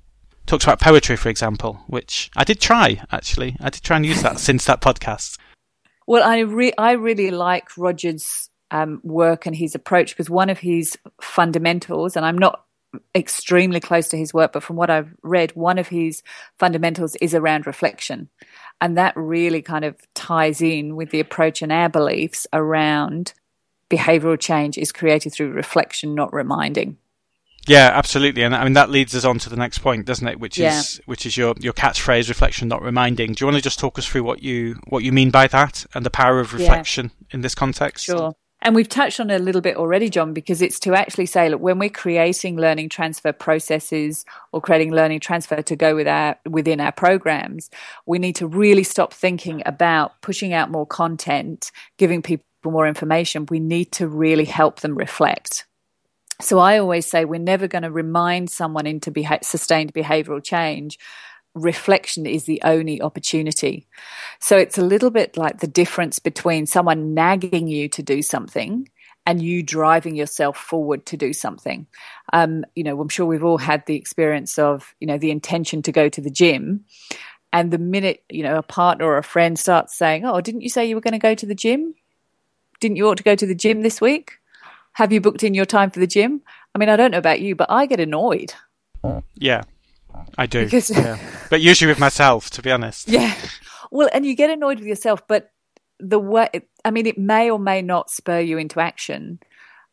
Talks 0.47 0.65
about 0.65 0.81
poetry, 0.81 1.17
for 1.17 1.29
example, 1.29 1.81
which 1.87 2.31
I 2.37 2.43
did 2.43 2.61
try, 2.61 3.01
actually. 3.13 3.57
I 3.61 3.71
did 3.71 3.83
try 3.83 3.97
and 3.97 4.05
use 4.05 4.23
that 4.23 4.39
since 4.41 4.65
that 4.65 4.81
podcast. 4.81 5.39
Well, 6.09 6.29
I, 6.29 6.41
re- 6.41 6.75
I 6.77 6.93
really 6.93 7.31
like 7.31 7.77
Roger's 7.77 8.51
um, 8.73 9.01
work 9.05 9.47
and 9.47 9.55
his 9.55 9.75
approach 9.75 10.11
because 10.11 10.29
one 10.29 10.51
of 10.51 10.59
his 10.59 10.99
fundamentals, 11.21 12.17
and 12.17 12.27
I'm 12.27 12.39
not 12.39 12.65
extremely 13.15 13.81
close 13.81 14.09
to 14.09 14.17
his 14.17 14.33
work, 14.33 14.53
but 14.53 14.63
from 14.63 14.77
what 14.77 14.91
I've 14.91 15.15
read, 15.23 15.53
one 15.53 15.79
of 15.79 15.89
his 15.89 16.23
fundamentals 16.59 17.17
is 17.17 17.35
around 17.35 17.67
reflection. 17.67 18.29
And 18.81 18.97
that 18.97 19.17
really 19.17 19.63
kind 19.63 19.85
of 19.85 19.97
ties 20.15 20.63
in 20.63 20.97
with 20.97 21.11
the 21.11 21.21
approach 21.21 21.63
and 21.63 21.73
our 21.73 21.89
beliefs 21.89 22.47
around 22.53 23.35
behavioral 23.91 24.39
change 24.39 24.79
is 24.79 24.93
created 24.93 25.33
through 25.33 25.51
reflection, 25.53 26.15
not 26.15 26.33
reminding. 26.33 26.99
Yeah, 27.67 27.91
absolutely, 27.93 28.43
and 28.43 28.55
I 28.55 28.65
mean 28.65 28.73
that 28.75 28.89
leads 28.89 29.15
us 29.15 29.27
on 29.27 29.39
to 29.41 29.51
the 29.51 29.57
next 29.57 29.81
point, 29.81 30.07
doesn't 30.07 30.27
it? 30.27 30.41
Which 30.41 30.57
yeah. 30.57 30.79
is 30.79 31.03
which 31.05 31.27
is 31.27 31.37
your 31.37 31.55
your 31.61 31.75
catchphrase: 31.75 32.29
reflection, 32.29 32.67
not 32.67 32.83
reminding. 32.83 33.35
Do 33.35 33.43
you 33.43 33.47
want 33.47 33.57
to 33.57 33.63
just 33.63 33.79
talk 33.79 33.99
us 33.99 34.07
through 34.07 34.23
what 34.23 34.43
you 34.43 34.77
what 34.89 35.05
you 35.05 35.13
mean 35.13 35.31
by 35.31 35.49
that 35.49 35.85
and 35.95 36.07
the 36.07 36.11
power 36.11 36.41
of 36.41 36.55
reflection 36.55 37.11
yeah. 37.19 37.35
in 37.35 37.41
this 37.43 37.55
context? 37.55 38.07
Sure. 38.07 38.35
And 38.61 38.75
we've 38.75 38.89
touched 38.89 39.21
on 39.21 39.31
it 39.31 39.41
a 39.41 39.45
little 39.45 39.61
bit 39.61 39.77
already, 39.77 40.11
John, 40.11 40.33
because 40.33 40.61
it's 40.61 40.81
to 40.81 40.95
actually 40.95 41.27
say, 41.27 41.49
look, 41.49 41.61
when 41.61 41.79
we're 41.79 41.89
creating 41.89 42.57
learning 42.57 42.89
transfer 42.89 43.33
processes 43.33 44.25
or 44.51 44.61
creating 44.61 44.93
learning 44.93 45.21
transfer 45.21 45.63
to 45.63 45.77
go 45.77 45.95
with 45.95 46.09
our, 46.09 46.37
within 46.45 46.81
our 46.81 46.91
programs, 46.91 47.71
we 48.05 48.19
need 48.19 48.35
to 48.37 48.49
really 48.49 48.83
stop 48.83 49.13
thinking 49.13 49.63
about 49.65 50.21
pushing 50.23 50.53
out 50.53 50.71
more 50.71 50.87
content, 50.87 51.71
giving 51.99 52.21
people 52.21 52.45
more 52.65 52.89
information. 52.89 53.47
We 53.49 53.61
need 53.61 53.93
to 53.93 54.09
really 54.09 54.45
help 54.45 54.81
them 54.81 54.97
reflect. 54.97 55.65
So 56.41 56.59
I 56.59 56.79
always 56.79 57.07
say 57.07 57.25
we're 57.25 57.39
never 57.39 57.69
going 57.69 57.83
to 57.83 57.91
remind 57.91 58.51
someone 58.51 58.87
into 58.87 59.11
beha- 59.11 59.41
sustained 59.43 59.93
behavioral 59.93 60.43
change 60.43 60.99
reflection 61.59 62.27
is 62.27 62.45
the 62.45 62.61
only 62.65 63.01
opportunity. 63.03 63.87
So 64.41 64.57
it's 64.57 64.79
a 64.79 64.85
little 64.85 65.11
bit 65.11 65.37
like 65.37 65.61
the 65.61 65.67
difference 65.67 66.19
between 66.19 66.67
someone 66.67 67.15
nagging 67.15 67.69
you 67.69 67.89
to 67.91 68.03
do 68.03 68.23
something 68.23 68.89
and 69.27 69.43
you 69.43 69.63
driving 69.63 70.17
yourself 70.17 70.57
forward 70.57 71.05
to 71.07 71.17
do 71.17 71.33
something. 71.33 71.87
Um, 72.33 72.65
you 72.75 72.83
know, 72.83 72.99
I'm 72.99 73.11
sure 73.11 73.27
we've 73.27 73.45
all 73.45 73.59
had 73.59 73.85
the 73.87 73.97
experience 73.97 74.59
of, 74.59 74.95
you 75.01 75.07
know, 75.07 75.19
the 75.19 75.31
intention 75.31 75.83
to 75.83 75.93
go 75.93 76.09
to 76.09 76.21
the 76.21 76.31
gym. 76.31 76.85
And 77.53 77.71
the 77.71 77.79
minute, 77.79 78.23
you 78.31 78.43
know, 78.43 78.57
a 78.57 78.63
partner 78.63 79.05
or 79.05 79.19
a 79.19 79.23
friend 79.23 79.59
starts 79.59 79.97
saying, 79.97 80.25
Oh, 80.25 80.41
didn't 80.41 80.63
you 80.63 80.69
say 80.69 80.87
you 80.87 80.95
were 80.95 81.03
going 81.03 81.13
to 81.13 81.19
go 81.19 81.35
to 81.35 81.47
the 81.47 81.55
gym? 81.55 81.95
Didn't 82.81 82.97
you 82.97 83.09
ought 83.09 83.17
to 83.19 83.23
go 83.23 83.35
to 83.35 83.47
the 83.47 83.55
gym 83.55 83.83
this 83.83 84.01
week? 84.01 84.39
Have 84.93 85.13
you 85.13 85.21
booked 85.21 85.43
in 85.43 85.55
your 85.55 85.65
time 85.65 85.91
for 85.91 86.01
the 86.01 86.07
gym? 86.07 86.43
I 86.75 86.79
mean, 86.79 86.89
I 86.89 86.97
don't 86.97 87.11
know 87.11 87.19
about 87.19 87.41
you, 87.41 87.55
but 87.55 87.71
I 87.71 87.87
get 87.87 88.01
annoyed. 88.01 88.55
Yeah. 89.35 89.63
I 90.37 90.47
do. 90.47 90.65
Because, 90.65 90.91
yeah. 90.91 91.19
But 91.51 91.61
usually 91.61 91.89
with 91.89 91.99
myself, 91.99 92.51
to 92.51 92.63
be 92.63 92.71
honest. 92.71 93.09
Yeah. 93.09 93.35
Well, 93.91 94.09
and 94.13 94.27
you 94.27 94.35
get 94.35 94.51
annoyed 94.51 94.79
with 94.79 94.89
yourself, 94.89 95.27
but 95.27 95.51
the 95.99 96.19
way, 96.19 96.49
I 96.85 96.91
mean, 96.91 97.07
it 97.07 97.19
may 97.19 97.51
or 97.51 97.59
may 97.59 97.83
not 97.83 98.11
spur 98.11 98.41
you 98.41 98.59
into 98.59 98.81
action. 98.81 99.41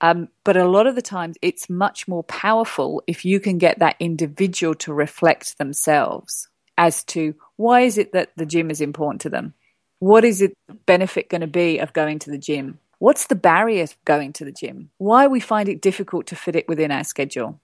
Um, 0.02 0.28
but 0.44 0.58
a 0.58 0.68
lot 0.68 0.88
of 0.88 0.96
the 0.96 1.02
times 1.02 1.38
it's 1.42 1.70
much 1.70 2.08
more 2.08 2.24
powerful 2.24 3.02
if 3.08 3.24
you 3.24 3.40
can 3.40 3.58
get 3.58 3.80
that 3.80 3.96
individual 4.00 4.76
to 4.76 4.94
reflect 4.94 5.58
themselves 5.58 6.50
as 6.78 7.04
to 7.06 7.36
why 7.56 7.82
is 7.82 7.98
it 7.98 8.12
that 8.12 8.32
the 8.36 8.46
gym 8.46 8.70
is 8.70 8.82
important 8.82 9.22
to 9.22 9.30
them? 9.30 9.54
What 10.00 10.26
is 10.26 10.42
it 10.42 10.54
benefit 10.86 11.30
going 11.30 11.42
to 11.42 11.48
be 11.48 11.80
of 11.80 11.94
going 11.94 12.20
to 12.20 12.32
the 12.32 12.38
gym? 12.38 12.80
What's 13.00 13.28
the 13.28 13.36
barrier 13.36 13.84
of 13.84 13.96
going 14.04 14.34
to 14.34 14.46
the 14.46 14.52
gym? 14.52 14.90
Why 14.98 15.28
we 15.28 15.40
find 15.40 15.70
it 15.70 15.82
difficult 15.82 16.28
to 16.28 16.36
fit 16.36 16.56
it 16.56 16.68
within 16.68 16.92
our 16.92 17.04
schedule? 17.04 17.62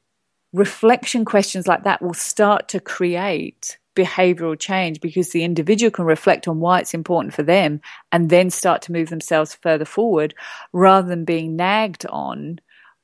Reflection 0.53 1.25
questions 1.25 1.67
like 1.67 1.83
that 1.83 2.01
will 2.01 2.13
start 2.13 2.67
to 2.69 2.79
create 2.79 3.77
behavioral 3.95 4.57
change 4.57 5.01
because 5.01 5.31
the 5.31 5.43
individual 5.43 5.91
can 5.91 6.05
reflect 6.05 6.47
on 6.47 6.59
why 6.59 6.79
it's 6.79 6.93
important 6.93 7.33
for 7.33 7.43
them 7.43 7.81
and 8.11 8.29
then 8.29 8.49
start 8.49 8.81
to 8.81 8.91
move 8.91 9.09
themselves 9.09 9.53
further 9.55 9.85
forward 9.85 10.33
rather 10.71 11.07
than 11.07 11.25
being 11.25 11.57
nagged 11.57 12.05
on 12.05 12.57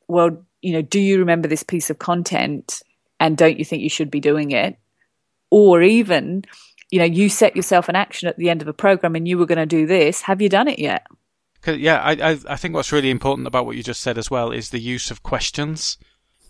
well 0.08 0.46
you 0.62 0.72
know 0.72 0.82
do 0.82 1.00
you 1.00 1.20
remember 1.20 1.48
this 1.48 1.64
piece 1.64 1.90
of 1.90 2.00
content 2.00 2.82
and 3.20 3.38
don't 3.38 3.60
you 3.60 3.66
think 3.66 3.84
you 3.84 3.90
should 3.90 4.12
be 4.12 4.20
doing 4.20 4.52
it? 4.52 4.78
Or 5.50 5.82
even 5.82 6.44
you 6.90 7.00
know 7.00 7.06
you 7.06 7.30
set 7.30 7.56
yourself 7.56 7.90
an 7.90 7.96
action 7.96 8.28
at 8.28 8.38
the 8.38 8.50
end 8.50 8.62
of 8.62 8.68
a 8.68 8.74
program 8.74 9.16
and 9.16 9.28
you 9.28 9.38
were 9.38 9.46
going 9.46 9.58
to 9.58 9.66
do 9.66 9.86
this. 9.86 10.22
Have 10.22 10.42
you 10.42 10.50
done 10.50 10.68
it 10.68 10.80
yet? 10.80 11.08
Yeah 11.66 12.00
I, 12.02 12.12
I 12.12 12.38
i 12.48 12.56
think 12.56 12.76
what's 12.76 12.94
really 12.94 13.10
important 13.10 13.48
about 13.48 13.66
what 13.66 13.76
you 13.76 13.84
just 13.84 14.00
said 14.00 14.18
as 14.18 14.32
well 14.32 14.52
is 14.52 14.70
the 14.70 14.80
use 14.80 15.12
of 15.12 15.24
questions 15.24 15.98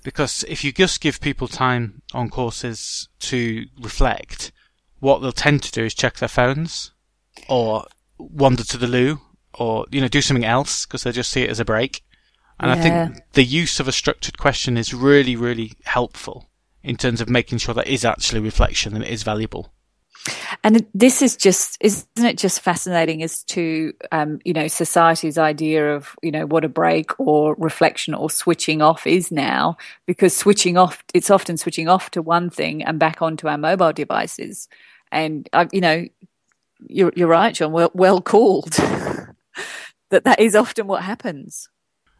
because 0.07 0.45
if 0.47 0.63
you 0.63 0.71
just 0.71 1.01
give 1.01 1.19
people 1.19 1.49
time 1.49 2.01
on 2.13 2.29
courses 2.29 3.09
to 3.19 3.65
reflect, 3.77 4.53
what 4.99 5.19
they'll 5.19 5.33
tend 5.33 5.61
to 5.61 5.71
do 5.73 5.83
is 5.83 5.93
check 5.93 6.15
their 6.15 6.29
phones 6.29 6.93
or 7.49 7.83
wander 8.17 8.63
to 8.63 8.77
the 8.77 8.87
loo 8.87 9.19
or, 9.55 9.85
you 9.91 9.99
know, 9.99 10.07
do 10.07 10.21
something 10.21 10.45
else 10.45 10.85
because 10.85 11.03
they 11.03 11.11
just 11.11 11.29
see 11.29 11.41
it 11.41 11.49
as 11.49 11.59
a 11.59 11.65
break. 11.65 12.05
And 12.57 12.69
yeah. 12.69 12.77
I 12.77 12.81
think 12.81 13.23
the 13.33 13.43
use 13.43 13.81
of 13.81 13.89
a 13.89 13.91
structured 13.91 14.37
question 14.37 14.77
is 14.77 14.93
really, 14.93 15.35
really 15.35 15.73
helpful 15.83 16.47
in 16.81 16.95
terms 16.95 17.19
of 17.19 17.27
making 17.27 17.57
sure 17.57 17.75
that 17.75 17.87
is 17.87 18.05
actually 18.05 18.39
reflection 18.39 18.95
and 18.95 19.03
it 19.03 19.09
is 19.09 19.23
valuable. 19.23 19.73
And 20.63 20.85
this 20.93 21.21
is 21.21 21.35
just, 21.35 21.77
isn't 21.81 22.25
it 22.25 22.37
just 22.37 22.61
fascinating 22.61 23.23
as 23.23 23.43
to, 23.45 23.93
um, 24.11 24.39
you 24.43 24.53
know, 24.53 24.67
society's 24.67 25.37
idea 25.37 25.95
of, 25.95 26.15
you 26.21 26.31
know, 26.31 26.45
what 26.45 26.65
a 26.65 26.69
break 26.69 27.17
or 27.19 27.55
reflection 27.55 28.13
or 28.13 28.29
switching 28.29 28.81
off 28.81 29.07
is 29.07 29.31
now, 29.31 29.77
because 30.05 30.35
switching 30.35 30.77
off, 30.77 31.03
it's 31.13 31.29
often 31.29 31.57
switching 31.57 31.87
off 31.87 32.11
to 32.11 32.21
one 32.21 32.49
thing 32.49 32.83
and 32.83 32.99
back 32.99 33.21
onto 33.21 33.47
our 33.47 33.57
mobile 33.57 33.93
devices. 33.93 34.67
And, 35.11 35.47
uh, 35.53 35.65
you 35.71 35.81
know, 35.81 36.05
you're, 36.87 37.13
you're 37.15 37.27
right, 37.27 37.53
John, 37.53 37.71
well, 37.71 37.91
well 37.93 38.21
called 38.21 38.71
that 40.09 40.23
that 40.23 40.39
is 40.39 40.55
often 40.55 40.87
what 40.87 41.03
happens. 41.03 41.69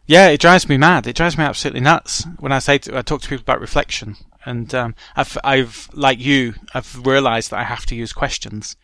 Yeah, 0.06 0.30
it 0.30 0.40
drives 0.40 0.70
me 0.70 0.78
mad. 0.78 1.06
It 1.06 1.18
drives 1.18 1.38
me 1.38 1.44
absolutely 1.44 1.82
nuts 1.82 2.26
when 2.40 2.54
I 2.54 2.60
say 2.60 2.78
to, 2.78 2.98
I 2.98 3.02
talk 3.02 3.22
to 3.22 3.28
people 3.30 3.42
about 3.42 3.60
reflection 3.60 4.16
and 4.46 4.74
um, 4.74 4.96
I've, 5.16 5.38
I've, 5.44 5.90
like 5.94 6.20
you, 6.20 6.54
I've 6.74 7.06
realised 7.06 7.52
that 7.52 7.60
I 7.60 7.64
have 7.64 7.86
to 7.88 7.96
use 7.96 8.14
questions 8.14 8.76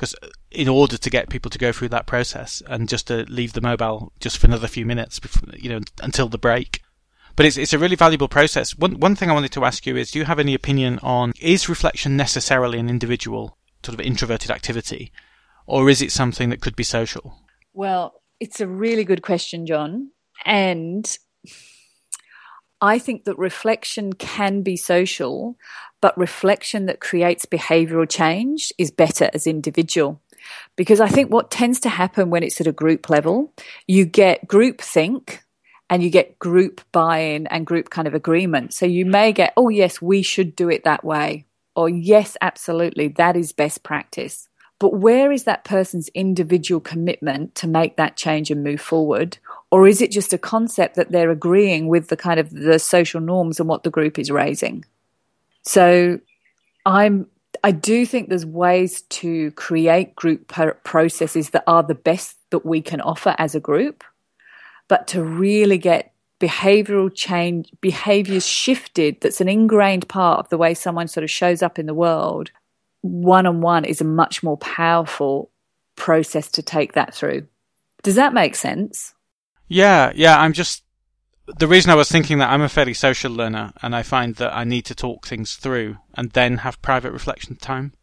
because 0.00 0.14
in 0.50 0.66
order 0.66 0.96
to 0.96 1.10
get 1.10 1.28
people 1.28 1.50
to 1.50 1.58
go 1.58 1.72
through 1.72 1.90
that 1.90 2.06
process 2.06 2.62
and 2.66 2.88
just 2.88 3.06
to 3.08 3.26
leave 3.28 3.52
the 3.52 3.60
mobile 3.60 4.12
just 4.18 4.38
for 4.38 4.46
another 4.46 4.66
few 4.66 4.86
minutes, 4.86 5.18
before, 5.18 5.54
you 5.54 5.68
know, 5.68 5.80
until 6.02 6.26
the 6.28 6.38
break. 6.38 6.80
But 7.36 7.44
it's 7.44 7.58
it's 7.58 7.74
a 7.74 7.78
really 7.78 7.96
valuable 7.96 8.28
process. 8.28 8.76
One 8.76 8.98
one 8.98 9.14
thing 9.14 9.30
I 9.30 9.34
wanted 9.34 9.52
to 9.52 9.64
ask 9.64 9.86
you 9.86 9.96
is, 9.96 10.10
do 10.10 10.18
you 10.18 10.24
have 10.24 10.38
any 10.38 10.54
opinion 10.54 10.98
on 11.02 11.34
is 11.38 11.68
reflection 11.68 12.16
necessarily 12.16 12.78
an 12.78 12.88
individual 12.88 13.58
sort 13.84 13.98
of 13.98 14.04
introverted 14.04 14.50
activity, 14.50 15.12
or 15.66 15.90
is 15.90 16.00
it 16.00 16.12
something 16.12 16.48
that 16.48 16.62
could 16.62 16.76
be 16.76 16.82
social? 16.82 17.36
Well, 17.74 18.22
it's 18.40 18.60
a 18.60 18.66
really 18.66 19.04
good 19.04 19.22
question, 19.22 19.66
John, 19.66 20.12
and 20.46 21.18
I 22.80 22.98
think 22.98 23.24
that 23.24 23.38
reflection 23.38 24.12
can 24.14 24.62
be 24.62 24.76
social, 24.76 25.56
but 26.00 26.16
reflection 26.16 26.86
that 26.86 27.00
creates 27.00 27.44
behavioral 27.44 28.08
change 28.08 28.72
is 28.78 28.90
better 28.90 29.30
as 29.34 29.46
individual. 29.46 30.20
Because 30.76 31.00
I 31.00 31.08
think 31.08 31.30
what 31.30 31.50
tends 31.50 31.80
to 31.80 31.90
happen 31.90 32.30
when 32.30 32.42
it's 32.42 32.60
at 32.60 32.66
a 32.66 32.72
group 32.72 33.10
level, 33.10 33.52
you 33.86 34.06
get 34.06 34.48
group 34.48 34.80
think 34.80 35.44
and 35.90 36.02
you 36.02 36.08
get 36.08 36.38
group 36.38 36.80
buy 36.92 37.18
in 37.18 37.46
and 37.48 37.66
group 37.66 37.90
kind 37.90 38.08
of 38.08 38.14
agreement. 38.14 38.72
So 38.72 38.86
you 38.86 39.04
may 39.04 39.32
get, 39.32 39.52
oh, 39.56 39.68
yes, 39.68 40.00
we 40.00 40.22
should 40.22 40.56
do 40.56 40.70
it 40.70 40.84
that 40.84 41.04
way. 41.04 41.44
Or, 41.76 41.88
yes, 41.88 42.36
absolutely, 42.40 43.08
that 43.08 43.36
is 43.36 43.52
best 43.52 43.82
practice. 43.82 44.48
But 44.78 44.94
where 44.94 45.30
is 45.30 45.44
that 45.44 45.64
person's 45.64 46.08
individual 46.14 46.80
commitment 46.80 47.54
to 47.56 47.68
make 47.68 47.96
that 47.96 48.16
change 48.16 48.50
and 48.50 48.64
move 48.64 48.80
forward? 48.80 49.36
Or 49.70 49.86
is 49.86 50.02
it 50.02 50.10
just 50.10 50.32
a 50.32 50.38
concept 50.38 50.96
that 50.96 51.12
they're 51.12 51.30
agreeing 51.30 51.86
with 51.88 52.08
the 52.08 52.16
kind 52.16 52.40
of 52.40 52.50
the 52.50 52.78
social 52.78 53.20
norms 53.20 53.60
and 53.60 53.68
what 53.68 53.84
the 53.84 53.90
group 53.90 54.18
is 54.18 54.30
raising? 54.30 54.84
So 55.62 56.18
I'm 56.84 57.26
I 57.62 57.72
do 57.72 58.06
think 58.06 58.28
there's 58.28 58.46
ways 58.46 59.02
to 59.02 59.50
create 59.52 60.14
group 60.14 60.52
processes 60.84 61.50
that 61.50 61.64
are 61.66 61.82
the 61.82 61.94
best 61.94 62.36
that 62.50 62.64
we 62.64 62.80
can 62.80 63.00
offer 63.00 63.34
as 63.38 63.54
a 63.54 63.60
group. 63.60 64.04
but 64.88 65.06
to 65.06 65.22
really 65.22 65.78
get 65.78 66.12
behavioral 66.40 67.14
change, 67.14 67.70
behaviors 67.80 68.44
shifted, 68.44 69.20
that's 69.20 69.40
an 69.40 69.48
ingrained 69.48 70.08
part 70.08 70.40
of 70.40 70.48
the 70.48 70.58
way 70.58 70.74
someone 70.74 71.06
sort 71.06 71.22
of 71.22 71.30
shows 71.30 71.62
up 71.62 71.78
in 71.78 71.86
the 71.86 71.94
world, 71.94 72.50
one 73.02 73.46
on 73.46 73.60
one 73.60 73.84
is 73.84 74.00
a 74.00 74.04
much 74.04 74.42
more 74.42 74.56
powerful 74.56 75.48
process 75.94 76.50
to 76.50 76.62
take 76.62 76.94
that 76.94 77.14
through. 77.14 77.46
Does 78.02 78.16
that 78.16 78.34
make 78.34 78.56
sense? 78.56 79.14
Yeah, 79.70 80.10
yeah. 80.16 80.38
I'm 80.38 80.52
just 80.52 80.82
the 81.46 81.68
reason 81.68 81.90
I 81.90 81.94
was 81.94 82.10
thinking 82.10 82.38
that 82.38 82.50
I'm 82.50 82.60
a 82.60 82.68
fairly 82.68 82.92
social 82.92 83.32
learner, 83.32 83.72
and 83.80 83.94
I 83.94 84.02
find 84.02 84.34
that 84.34 84.52
I 84.52 84.64
need 84.64 84.84
to 84.86 84.96
talk 84.96 85.26
things 85.26 85.54
through 85.54 85.96
and 86.14 86.32
then 86.32 86.58
have 86.58 86.82
private 86.82 87.12
reflection 87.12 87.54
time. 87.54 87.94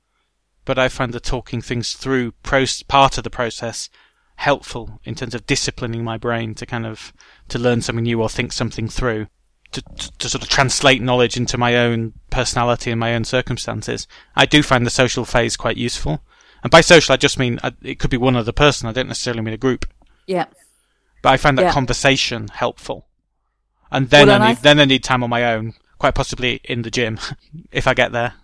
But 0.64 0.80
I 0.80 0.88
find 0.88 1.14
the 1.14 1.20
talking 1.20 1.62
things 1.62 1.94
through 1.94 2.32
part 2.42 3.18
of 3.18 3.24
the 3.24 3.30
process 3.30 3.90
helpful 4.38 5.02
in 5.04 5.16
terms 5.16 5.36
of 5.36 5.46
disciplining 5.46 6.06
my 6.06 6.18
brain 6.18 6.56
to 6.56 6.66
kind 6.66 6.86
of 6.86 7.12
to 7.50 7.60
learn 7.60 7.82
something 7.82 8.04
new 8.04 8.22
or 8.22 8.30
think 8.30 8.54
something 8.54 8.88
through. 8.88 9.28
To, 9.74 9.82
to, 10.20 10.30
sort 10.30 10.44
of 10.44 10.48
translate 10.48 11.02
knowledge 11.02 11.36
into 11.36 11.58
my 11.58 11.76
own 11.76 12.14
personality 12.30 12.90
and 12.90 13.00
my 13.02 13.14
own 13.14 13.26
circumstances. 13.26 14.08
I 14.34 14.46
do 14.46 14.64
find 14.64 14.86
the 14.86 14.90
social 14.90 15.26
phase 15.26 15.58
quite 15.58 15.76
useful. 15.76 16.24
And 16.64 16.72
by 16.72 16.80
social, 16.80 17.12
I 17.12 17.18
just 17.18 17.38
mean 17.38 17.60
uh, 17.62 17.72
it 17.82 18.00
could 18.00 18.10
be 18.10 18.16
one 18.16 18.38
other 18.38 18.54
person. 18.54 18.88
I 18.88 18.94
don't 18.94 19.10
necessarily 19.10 19.42
mean 19.42 19.54
a 19.54 19.58
group. 19.58 19.86
Yeah. 20.26 20.46
But 21.28 21.34
I 21.34 21.38
find 21.38 21.58
that 21.58 21.64
yeah. 21.64 21.72
conversation 21.74 22.48
helpful. 22.48 23.06
And 23.92 24.10
then 24.10 24.28
well, 24.28 24.42
I 24.42 24.48
need, 24.48 24.54
th- 24.54 24.64
then 24.64 24.80
I 24.80 24.86
need 24.86 25.04
time 25.04 25.26
on 25.26 25.30
my 25.30 25.56
own, 25.56 25.74
quite 25.98 26.16
possibly 26.16 26.62
in 26.64 26.84
the 26.84 26.90
gym, 26.90 27.20
if 27.74 27.86
I 27.86 27.94
get 27.94 28.14
there. 28.14 28.36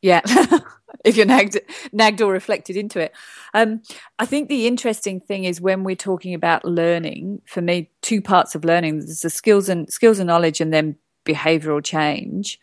Yeah. 0.00 0.22
if 1.04 1.18
you're 1.18 1.26
nagged, 1.26 1.60
nagged 1.92 2.22
or 2.22 2.32
reflected 2.32 2.78
into 2.78 2.98
it. 2.98 3.12
Um, 3.52 3.82
I 4.18 4.24
think 4.24 4.48
the 4.48 4.66
interesting 4.66 5.20
thing 5.20 5.44
is 5.44 5.60
when 5.60 5.84
we're 5.84 5.96
talking 5.96 6.32
about 6.32 6.64
learning, 6.64 7.42
for 7.44 7.60
me, 7.60 7.90
two 8.00 8.22
parts 8.22 8.54
of 8.54 8.64
learning, 8.64 9.00
there's 9.00 9.20
the 9.20 9.28
skills 9.28 9.68
and 9.68 9.92
skills 9.92 10.18
and 10.18 10.28
knowledge 10.28 10.62
and 10.62 10.72
then 10.72 10.96
behavioral 11.26 11.84
change. 11.84 12.58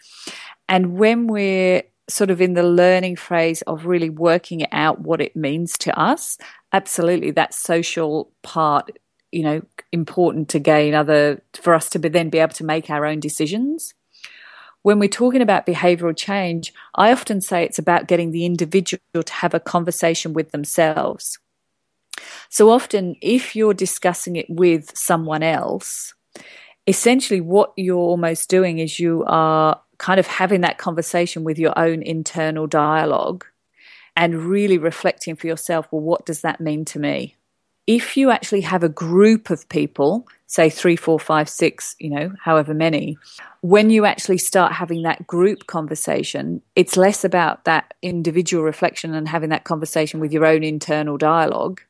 And 0.68 0.98
when 0.98 1.28
we're 1.28 1.84
sort 2.10 2.32
of 2.32 2.42
in 2.42 2.56
the 2.56 2.64
learning 2.64 3.18
phase 3.18 3.62
of 3.62 3.86
really 3.86 4.10
working 4.10 4.66
out 4.74 5.02
what 5.02 5.22
it 5.22 5.36
means 5.36 5.78
to 5.78 6.00
us, 6.00 6.40
absolutely 6.74 7.30
that 7.30 7.54
social 7.54 8.32
part, 8.42 8.90
you 9.38 9.44
know, 9.44 9.62
important 9.92 10.50
to 10.50 10.60
gain 10.60 10.94
other 10.94 11.42
for 11.54 11.74
us 11.74 11.90
to 11.92 12.00
be, 12.00 12.10
then 12.10 12.30
be 12.30 12.40
able 12.40 12.54
to 12.54 12.66
make 12.66 12.90
our 12.90 13.06
own 13.06 13.20
decisions 13.20 13.94
when 14.88 15.00
we're 15.00 15.10
talking 15.10 15.42
about 15.42 15.66
behavioral 15.66 16.16
change, 16.16 16.74
I 16.96 17.12
often 17.12 17.42
say 17.42 17.64
it's 17.64 17.78
about 17.78 18.08
getting 18.08 18.32
the 18.32 18.46
individual 18.46 19.02
to 19.14 19.34
have 19.34 19.54
a 19.54 19.60
conversation 19.60 20.32
with 20.32 20.52
themselves. 20.52 21.40
So 22.50 22.70
often, 22.70 23.18
if 23.22 23.54
you're 23.54 23.74
discussing 23.74 24.38
it 24.38 24.46
with 24.50 24.98
someone 24.98 25.44
else, 25.44 26.14
essentially 26.88 27.42
what 27.42 27.74
you're 27.76 27.98
almost 27.98 28.50
doing 28.50 28.80
is 28.80 28.98
you 28.98 29.26
are 29.28 29.82
kind 29.98 30.22
of 30.22 30.28
having 30.28 30.62
that 30.62 30.78
conversation 30.78 31.44
with 31.44 31.60
your 31.60 31.78
own 31.78 32.02
internal 32.02 32.66
dialogue 32.66 33.46
and 34.16 34.46
really 34.46 34.78
reflecting 34.78 35.36
for 35.36 35.48
yourself 35.48 35.88
well, 35.92 36.02
what 36.02 36.26
does 36.26 36.42
that 36.42 36.62
mean 36.62 36.86
to 36.86 37.00
me? 37.00 37.36
If 37.88 38.18
you 38.18 38.32
actually 38.32 38.62
have 38.62 38.84
a 38.84 38.90
group 38.90 39.50
of 39.50 39.68
people, 39.70 40.28
say 40.46 40.70
three, 40.70 40.98
four, 40.98 41.20
five, 41.20 41.48
six, 41.48 41.96
you 42.00 42.10
know, 42.10 42.34
however 42.44 42.74
many, 42.74 43.18
when 43.62 43.90
you 43.90 44.06
actually 44.06 44.38
start 44.38 44.74
having 44.74 45.04
that 45.04 45.26
group 45.26 45.68
conversation, 45.68 46.62
it's 46.76 46.98
less 46.98 47.24
about 47.24 47.64
that 47.64 47.94
individual 48.02 48.64
reflection 48.64 49.14
and 49.14 49.28
having 49.28 49.50
that 49.50 49.64
conversation 49.64 50.20
with 50.20 50.34
your 50.34 50.46
own 50.46 50.64
internal 50.64 51.18
dialogue 51.18 51.82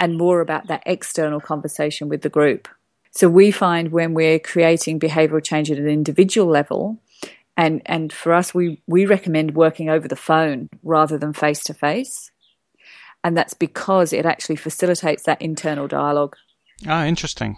and 0.00 0.18
more 0.18 0.40
about 0.40 0.66
that 0.66 0.82
external 0.84 1.40
conversation 1.40 2.08
with 2.08 2.22
the 2.22 2.28
group. 2.28 2.68
So 3.12 3.28
we 3.28 3.50
find 3.50 3.92
when 3.92 4.14
we're 4.14 4.38
creating 4.38 5.00
behavioral 5.00 5.42
change 5.42 5.70
at 5.70 5.78
an 5.78 5.88
individual 5.88 6.48
level, 6.48 6.98
and, 7.56 7.80
and 7.86 8.12
for 8.12 8.34
us, 8.34 8.52
we, 8.52 8.82
we 8.86 9.06
recommend 9.06 9.54
working 9.54 9.88
over 9.88 10.06
the 10.06 10.16
phone 10.16 10.68
rather 10.82 11.16
than 11.16 11.32
face 11.32 11.62
to 11.64 11.74
face. 11.74 12.30
And 13.26 13.36
that's 13.36 13.54
because 13.54 14.12
it 14.12 14.24
actually 14.24 14.54
facilitates 14.54 15.24
that 15.24 15.42
internal 15.42 15.88
dialogue. 15.88 16.36
Ah, 16.86 17.06
interesting. 17.06 17.56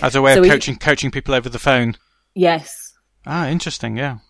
As 0.00 0.14
a 0.14 0.22
way 0.22 0.32
so 0.32 0.40
of 0.40 0.48
coaching 0.48 0.78
coaching 0.78 1.10
people 1.10 1.34
over 1.34 1.50
the 1.50 1.58
phone. 1.58 1.94
Yes. 2.34 2.94
Ah, 3.26 3.48
interesting. 3.48 3.98
Yeah. 3.98 4.20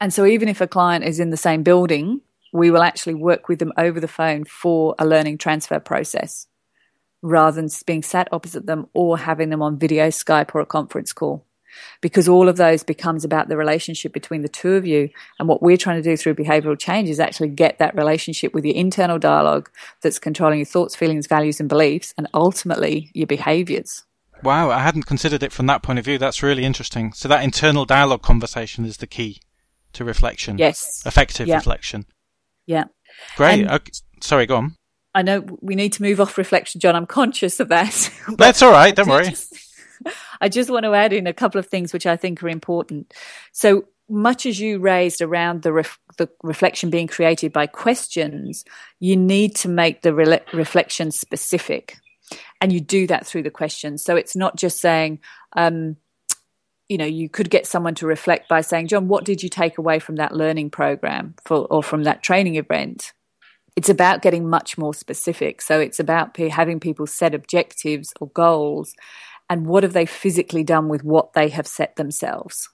And 0.00 0.12
so 0.12 0.26
even 0.26 0.48
if 0.48 0.60
a 0.60 0.66
client 0.66 1.04
is 1.04 1.20
in 1.20 1.30
the 1.30 1.36
same 1.36 1.62
building, 1.62 2.20
we 2.52 2.72
will 2.72 2.82
actually 2.82 3.14
work 3.14 3.48
with 3.48 3.60
them 3.60 3.72
over 3.78 4.00
the 4.00 4.08
phone 4.08 4.42
for 4.44 4.96
a 4.98 5.06
learning 5.06 5.38
transfer 5.38 5.78
process 5.78 6.48
rather 7.22 7.60
than 7.60 7.70
being 7.86 8.02
sat 8.02 8.26
opposite 8.32 8.66
them 8.66 8.88
or 8.94 9.16
having 9.16 9.50
them 9.50 9.62
on 9.62 9.78
video 9.78 10.08
Skype 10.08 10.52
or 10.52 10.60
a 10.60 10.66
conference 10.66 11.12
call. 11.12 11.46
Because 12.00 12.28
all 12.28 12.48
of 12.48 12.56
those 12.56 12.82
becomes 12.82 13.24
about 13.24 13.48
the 13.48 13.56
relationship 13.56 14.12
between 14.12 14.42
the 14.42 14.48
two 14.48 14.72
of 14.72 14.86
you. 14.86 15.10
And 15.38 15.48
what 15.48 15.62
we're 15.62 15.76
trying 15.76 16.02
to 16.02 16.08
do 16.08 16.16
through 16.16 16.34
behavioral 16.34 16.78
change 16.78 17.08
is 17.08 17.20
actually 17.20 17.48
get 17.48 17.78
that 17.78 17.96
relationship 17.96 18.54
with 18.54 18.64
your 18.64 18.74
internal 18.74 19.18
dialogue 19.18 19.70
that's 20.02 20.18
controlling 20.18 20.58
your 20.58 20.66
thoughts, 20.66 20.96
feelings, 20.96 21.26
values, 21.26 21.60
and 21.60 21.68
beliefs, 21.68 22.14
and 22.16 22.28
ultimately 22.34 23.10
your 23.14 23.26
behaviors. 23.26 24.04
Wow, 24.42 24.70
I 24.70 24.80
hadn't 24.80 25.04
considered 25.04 25.42
it 25.42 25.52
from 25.52 25.66
that 25.66 25.82
point 25.82 25.98
of 25.98 26.04
view. 26.04 26.18
That's 26.18 26.42
really 26.42 26.64
interesting. 26.64 27.12
So 27.12 27.28
that 27.28 27.44
internal 27.44 27.84
dialogue 27.84 28.22
conversation 28.22 28.84
is 28.84 28.96
the 28.96 29.06
key 29.06 29.40
to 29.92 30.04
reflection. 30.04 30.58
Yes. 30.58 31.02
Effective 31.06 31.46
yeah. 31.46 31.56
reflection. 31.56 32.06
Yeah. 32.66 32.84
Great. 33.36 33.68
Okay. 33.68 33.92
Sorry, 34.20 34.46
go 34.46 34.56
on. 34.56 34.76
I 35.14 35.22
know 35.22 35.44
we 35.60 35.74
need 35.74 35.92
to 35.94 36.02
move 36.02 36.20
off 36.20 36.38
reflection, 36.38 36.80
John. 36.80 36.96
I'm 36.96 37.06
conscious 37.06 37.60
of 37.60 37.68
that. 37.68 38.10
That's 38.36 38.62
all 38.62 38.72
right. 38.72 38.94
Don't 38.94 39.08
worry. 39.08 39.28
Just, 39.28 39.52
I 40.40 40.48
just 40.48 40.70
want 40.70 40.84
to 40.84 40.94
add 40.94 41.12
in 41.12 41.26
a 41.26 41.32
couple 41.32 41.58
of 41.58 41.66
things 41.66 41.92
which 41.92 42.06
I 42.06 42.16
think 42.16 42.42
are 42.42 42.48
important. 42.48 43.12
So 43.52 43.86
much 44.08 44.46
as 44.46 44.60
you 44.60 44.78
raised 44.78 45.22
around 45.22 45.62
the, 45.62 45.72
ref, 45.72 45.98
the 46.18 46.28
reflection 46.42 46.90
being 46.90 47.06
created 47.06 47.52
by 47.52 47.66
questions, 47.66 48.64
you 49.00 49.16
need 49.16 49.54
to 49.56 49.68
make 49.68 50.02
the 50.02 50.14
re- 50.14 50.40
reflection 50.52 51.10
specific 51.10 51.96
and 52.60 52.72
you 52.72 52.80
do 52.80 53.06
that 53.06 53.26
through 53.26 53.42
the 53.42 53.50
questions. 53.50 54.02
So 54.02 54.16
it's 54.16 54.36
not 54.36 54.56
just 54.56 54.80
saying, 54.80 55.20
um, 55.56 55.96
you 56.88 56.98
know, 56.98 57.06
you 57.06 57.28
could 57.28 57.50
get 57.50 57.66
someone 57.66 57.94
to 57.96 58.06
reflect 58.06 58.48
by 58.48 58.60
saying, 58.60 58.88
John, 58.88 59.08
what 59.08 59.24
did 59.24 59.42
you 59.42 59.48
take 59.48 59.78
away 59.78 59.98
from 59.98 60.16
that 60.16 60.34
learning 60.34 60.70
program 60.70 61.34
for, 61.44 61.66
or 61.70 61.82
from 61.82 62.04
that 62.04 62.22
training 62.22 62.56
event? 62.56 63.12
It's 63.76 63.88
about 63.88 64.20
getting 64.20 64.48
much 64.48 64.76
more 64.76 64.92
specific. 64.92 65.62
So 65.62 65.80
it's 65.80 65.98
about 65.98 66.36
having 66.36 66.80
people 66.80 67.06
set 67.06 67.34
objectives 67.34 68.12
or 68.20 68.28
goals 68.28 68.94
and 69.52 69.66
what 69.66 69.82
have 69.82 69.92
they 69.92 70.06
physically 70.06 70.64
done 70.64 70.88
with 70.88 71.04
what 71.04 71.34
they 71.34 71.50
have 71.50 71.66
set 71.66 71.96
themselves. 71.96 72.70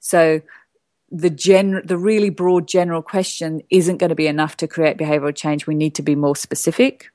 So 0.00 0.40
the 1.10 1.28
gen 1.28 1.82
the 1.84 1.98
really 1.98 2.30
broad 2.30 2.66
general 2.66 3.02
question 3.02 3.60
isn't 3.68 3.98
going 3.98 4.08
to 4.08 4.16
be 4.16 4.26
enough 4.26 4.56
to 4.58 4.66
create 4.66 4.96
behavioral 4.96 5.36
change. 5.36 5.66
We 5.66 5.74
need 5.74 5.94
to 5.96 6.02
be 6.02 6.14
more 6.14 6.34
specific 6.34 7.10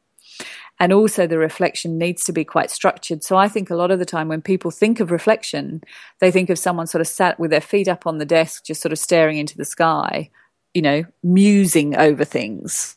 and 0.80 0.94
also 0.94 1.26
the 1.26 1.40
reflection 1.40 1.98
needs 1.98 2.24
to 2.26 2.34
be 2.34 2.46
quite 2.46 2.70
structured. 2.70 3.24
So 3.24 3.36
I 3.36 3.48
think 3.48 3.72
a 3.72 3.76
lot 3.76 3.90
of 3.90 3.98
the 3.98 4.06
time 4.06 4.28
when 4.28 4.44
people 4.44 4.70
think 4.70 5.00
of 5.00 5.10
reflection, 5.10 5.82
they 6.20 6.30
think 6.30 6.52
of 6.52 6.60
someone 6.60 6.86
sort 6.86 7.02
of 7.02 7.08
sat 7.08 7.40
with 7.40 7.50
their 7.50 7.62
feet 7.62 7.88
up 7.88 8.06
on 8.06 8.20
the 8.20 8.26
desk, 8.26 8.66
just 8.66 8.82
sort 8.82 8.92
of 8.92 9.00
staring 9.00 9.40
into 9.40 9.58
the 9.58 9.66
sky, 9.66 10.30
you 10.76 10.84
know, 10.84 11.04
musing 11.24 11.96
over 11.96 12.26
things. 12.26 12.96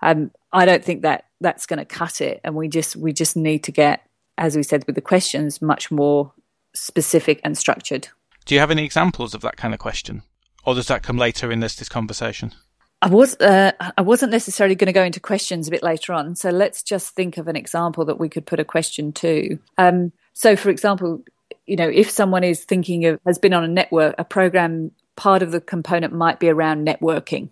Um, 0.00 0.30
I 0.50 0.64
don't 0.64 0.84
think 0.84 1.02
that 1.02 1.26
that's 1.42 1.66
going 1.66 1.78
to 1.78 1.84
cut 1.84 2.22
it, 2.22 2.40
and 2.42 2.54
we 2.54 2.68
just 2.68 2.96
we 2.96 3.12
just 3.12 3.36
need 3.36 3.64
to 3.64 3.72
get, 3.72 4.06
as 4.38 4.56
we 4.56 4.62
said 4.62 4.84
with 4.86 4.94
the 4.94 5.00
questions, 5.00 5.62
much 5.62 5.90
more 5.90 6.32
specific 6.74 7.40
and 7.44 7.56
structured. 7.56 8.08
Do 8.44 8.54
you 8.54 8.60
have 8.60 8.70
any 8.70 8.84
examples 8.84 9.34
of 9.34 9.40
that 9.42 9.56
kind 9.56 9.72
of 9.72 9.80
question, 9.80 10.22
or 10.64 10.74
does 10.74 10.88
that 10.88 11.02
come 11.02 11.16
later 11.16 11.50
in 11.50 11.60
this 11.60 11.76
this 11.76 11.88
conversation? 11.88 12.52
I 13.00 13.08
was 13.08 13.34
uh, 13.40 13.72
I 13.98 14.02
wasn't 14.02 14.32
necessarily 14.32 14.74
going 14.74 14.86
to 14.86 14.92
go 14.92 15.04
into 15.04 15.20
questions 15.20 15.68
a 15.68 15.70
bit 15.70 15.82
later 15.82 16.12
on, 16.12 16.36
so 16.36 16.50
let's 16.50 16.82
just 16.82 17.14
think 17.14 17.36
of 17.36 17.48
an 17.48 17.56
example 17.56 18.04
that 18.06 18.18
we 18.18 18.28
could 18.28 18.46
put 18.46 18.60
a 18.60 18.64
question 18.64 19.12
to. 19.12 19.58
Um, 19.78 20.12
so, 20.32 20.56
for 20.56 20.70
example, 20.70 21.22
you 21.66 21.76
know, 21.76 21.88
if 21.88 22.10
someone 22.10 22.44
is 22.44 22.64
thinking 22.64 23.04
of 23.06 23.20
has 23.26 23.38
been 23.38 23.52
on 23.52 23.64
a 23.64 23.68
network, 23.68 24.14
a 24.18 24.24
program, 24.24 24.90
part 25.16 25.42
of 25.42 25.52
the 25.52 25.60
component 25.60 26.12
might 26.12 26.40
be 26.40 26.48
around 26.48 26.86
networking. 26.86 27.50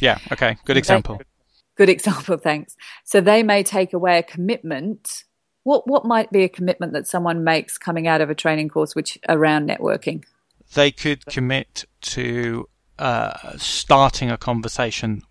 Yeah. 0.00 0.18
Okay. 0.32 0.56
Good 0.64 0.76
example. 0.76 1.20
Good 1.76 1.88
example. 1.88 2.36
Thanks. 2.36 2.76
So 3.04 3.20
they 3.20 3.42
may 3.42 3.62
take 3.62 3.92
away 3.92 4.18
a 4.18 4.22
commitment. 4.22 5.24
What 5.64 5.86
what 5.86 6.04
might 6.04 6.30
be 6.30 6.44
a 6.44 6.48
commitment 6.48 6.92
that 6.92 7.06
someone 7.06 7.42
makes 7.42 7.76
coming 7.76 8.06
out 8.06 8.20
of 8.20 8.30
a 8.30 8.34
training 8.34 8.68
course 8.68 8.94
which 8.94 9.18
around 9.28 9.68
networking? 9.68 10.24
They 10.74 10.90
could 10.90 11.26
commit 11.26 11.84
to 12.02 12.68
uh, 12.98 13.56
starting 13.56 14.30
a 14.30 14.38
conversation 14.38 15.22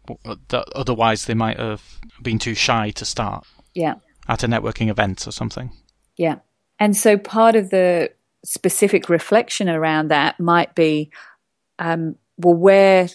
that 0.50 0.66
otherwise 0.76 1.26
they 1.26 1.34
might 1.34 1.60
have 1.60 1.82
been 2.22 2.40
too 2.40 2.56
shy 2.56 2.92
to 2.92 3.06
start. 3.06 3.46
Yeah. 3.74 3.96
At 4.28 4.44
a 4.44 4.48
networking 4.48 4.90
event 4.90 5.28
or 5.28 5.32
something. 5.32 5.72
Yeah. 6.18 6.40
And 6.80 6.96
so 6.96 7.18
part 7.18 7.56
of 7.56 7.70
the 7.70 8.12
specific 8.44 9.10
reflection 9.10 9.70
around 9.70 10.10
that 10.10 10.40
might 10.40 10.76
be 10.76 11.12
um, 11.80 12.16
well, 12.38 12.56
where 12.56 13.08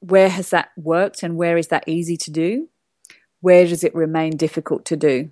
where 0.00 0.28
has 0.28 0.50
that 0.50 0.70
worked 0.76 1.22
and 1.22 1.36
where 1.36 1.56
is 1.56 1.68
that 1.68 1.84
easy 1.86 2.16
to 2.16 2.30
do? 2.30 2.68
Where 3.40 3.66
does 3.66 3.84
it 3.84 3.94
remain 3.94 4.36
difficult 4.36 4.84
to 4.86 4.96
do? 4.96 5.30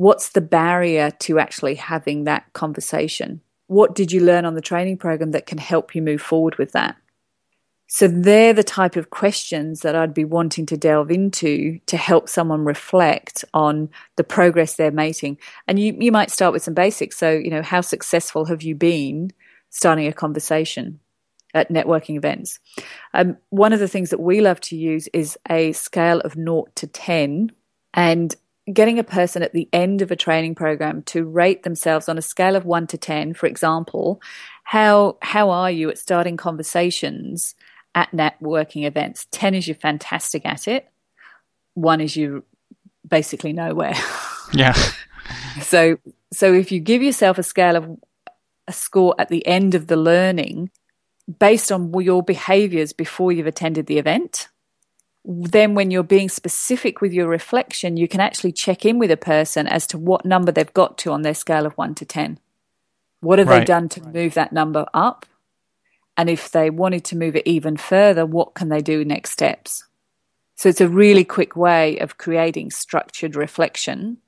What's 0.00 0.30
the 0.30 0.40
barrier 0.40 1.10
to 1.10 1.38
actually 1.38 1.74
having 1.74 2.24
that 2.24 2.50
conversation? 2.54 3.42
What 3.66 3.94
did 3.94 4.10
you 4.10 4.20
learn 4.20 4.46
on 4.46 4.54
the 4.54 4.62
training 4.62 4.96
program 4.96 5.32
that 5.32 5.44
can 5.44 5.58
help 5.58 5.94
you 5.94 6.00
move 6.00 6.22
forward 6.22 6.56
with 6.56 6.72
that? 6.72 6.96
So 7.86 8.08
they're 8.08 8.54
the 8.54 8.64
type 8.64 8.96
of 8.96 9.10
questions 9.10 9.80
that 9.80 9.94
I'd 9.94 10.14
be 10.14 10.24
wanting 10.24 10.64
to 10.64 10.78
delve 10.78 11.10
into 11.10 11.80
to 11.84 11.98
help 11.98 12.30
someone 12.30 12.64
reflect 12.64 13.44
on 13.52 13.90
the 14.16 14.24
progress 14.24 14.74
they're 14.74 14.90
making. 14.90 15.36
And 15.68 15.78
you, 15.78 15.94
you 16.00 16.10
might 16.10 16.30
start 16.30 16.54
with 16.54 16.62
some 16.62 16.72
basics. 16.72 17.18
So, 17.18 17.32
you 17.32 17.50
know, 17.50 17.60
how 17.60 17.82
successful 17.82 18.46
have 18.46 18.62
you 18.62 18.74
been 18.74 19.32
starting 19.68 20.06
a 20.06 20.14
conversation 20.14 20.98
at 21.52 21.68
networking 21.68 22.16
events? 22.16 22.58
Um, 23.12 23.36
one 23.50 23.74
of 23.74 23.80
the 23.80 23.88
things 23.88 24.08
that 24.08 24.20
we 24.20 24.40
love 24.40 24.62
to 24.62 24.76
use 24.76 25.08
is 25.12 25.36
a 25.50 25.72
scale 25.72 26.20
of 26.20 26.36
naught 26.36 26.74
to 26.76 26.86
10 26.86 27.52
and 27.92 28.34
getting 28.72 28.98
a 28.98 29.04
person 29.04 29.42
at 29.42 29.52
the 29.52 29.68
end 29.72 30.02
of 30.02 30.10
a 30.10 30.16
training 30.16 30.54
program 30.54 31.02
to 31.02 31.24
rate 31.24 31.62
themselves 31.62 32.08
on 32.08 32.18
a 32.18 32.22
scale 32.22 32.56
of 32.56 32.64
1 32.64 32.86
to 32.88 32.98
10 32.98 33.34
for 33.34 33.46
example 33.46 34.20
how 34.64 35.16
how 35.22 35.50
are 35.50 35.70
you 35.70 35.90
at 35.90 35.98
starting 35.98 36.36
conversations 36.36 37.54
at 37.94 38.10
networking 38.12 38.86
events. 38.86 39.26
10 39.32 39.54
is 39.54 39.68
you're 39.68 39.74
fantastic 39.74 40.46
at 40.46 40.68
it, 40.68 40.88
one 41.74 42.00
is 42.00 42.16
you 42.16 42.44
basically 43.06 43.52
nowhere. 43.52 43.94
Yeah. 44.52 44.74
so 45.62 45.98
so 46.32 46.52
if 46.52 46.72
you 46.72 46.80
give 46.80 47.04
yourself 47.04 47.38
a 47.38 47.44
scale 47.44 47.76
of 47.76 47.88
a 48.66 48.72
score 48.72 49.14
at 49.16 49.28
the 49.28 49.46
end 49.46 49.76
of 49.76 49.86
the 49.86 49.96
learning 49.96 50.72
based 51.38 51.70
on 51.70 51.94
your 52.00 52.20
behaviors 52.20 52.92
before 52.92 53.30
you've 53.30 53.46
attended 53.46 53.86
the 53.86 53.98
event, 53.98 54.48
then 55.24 55.74
when 55.74 55.90
you're 55.90 56.02
being 56.02 56.28
specific 56.28 57.00
with 57.00 57.12
your 57.12 57.28
reflection, 57.28 57.96
you 57.96 58.08
can 58.08 58.20
actually 58.20 58.52
check 58.52 58.86
in 58.86 58.98
with 58.98 59.10
a 59.10 59.16
person 59.16 59.66
as 59.66 59.86
to 59.88 59.98
what 59.98 60.24
number 60.24 60.50
they've 60.50 60.72
got 60.72 60.96
to 60.98 61.12
on 61.12 61.22
their 61.22 61.34
scale 61.34 61.66
of 61.66 61.74
1 61.74 61.94
to 61.96 62.04
10. 62.04 62.38
What 63.20 63.38
have 63.38 63.48
right. 63.48 63.60
they 63.60 63.64
done 63.64 63.88
to 63.90 64.08
move 64.08 64.34
that 64.34 64.52
number 64.52 64.86
up? 64.94 65.26
And 66.16 66.30
if 66.30 66.50
they 66.50 66.70
wanted 66.70 67.04
to 67.06 67.16
move 67.16 67.36
it 67.36 67.46
even 67.46 67.76
further, 67.76 68.24
what 68.24 68.54
can 68.54 68.68
they 68.68 68.80
do 68.80 69.04
next 69.04 69.30
steps? 69.30 69.84
So 70.56 70.68
it's 70.68 70.80
a 70.80 70.88
really 70.88 71.24
quick 71.24 71.56
way 71.56 71.98
of 71.98 72.18
creating 72.18 72.70
structured 72.70 73.36
reflection 73.36 74.18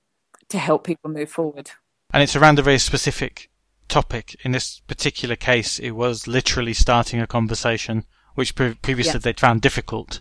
to 0.48 0.58
help 0.58 0.84
people 0.84 1.10
move 1.10 1.30
forward. 1.30 1.70
And 2.12 2.22
it's 2.22 2.36
around 2.36 2.58
a 2.58 2.62
very 2.62 2.78
specific 2.78 3.50
topic. 3.88 4.36
In 4.42 4.52
this 4.52 4.80
particular 4.80 5.36
case, 5.36 5.78
it 5.78 5.90
was 5.90 6.26
literally 6.26 6.74
starting 6.74 7.20
a 7.20 7.26
conversation, 7.26 8.04
which 8.34 8.54
pre- 8.54 8.74
previously 8.74 9.20
they'd 9.20 9.40
found 9.40 9.60
difficult. 9.60 10.20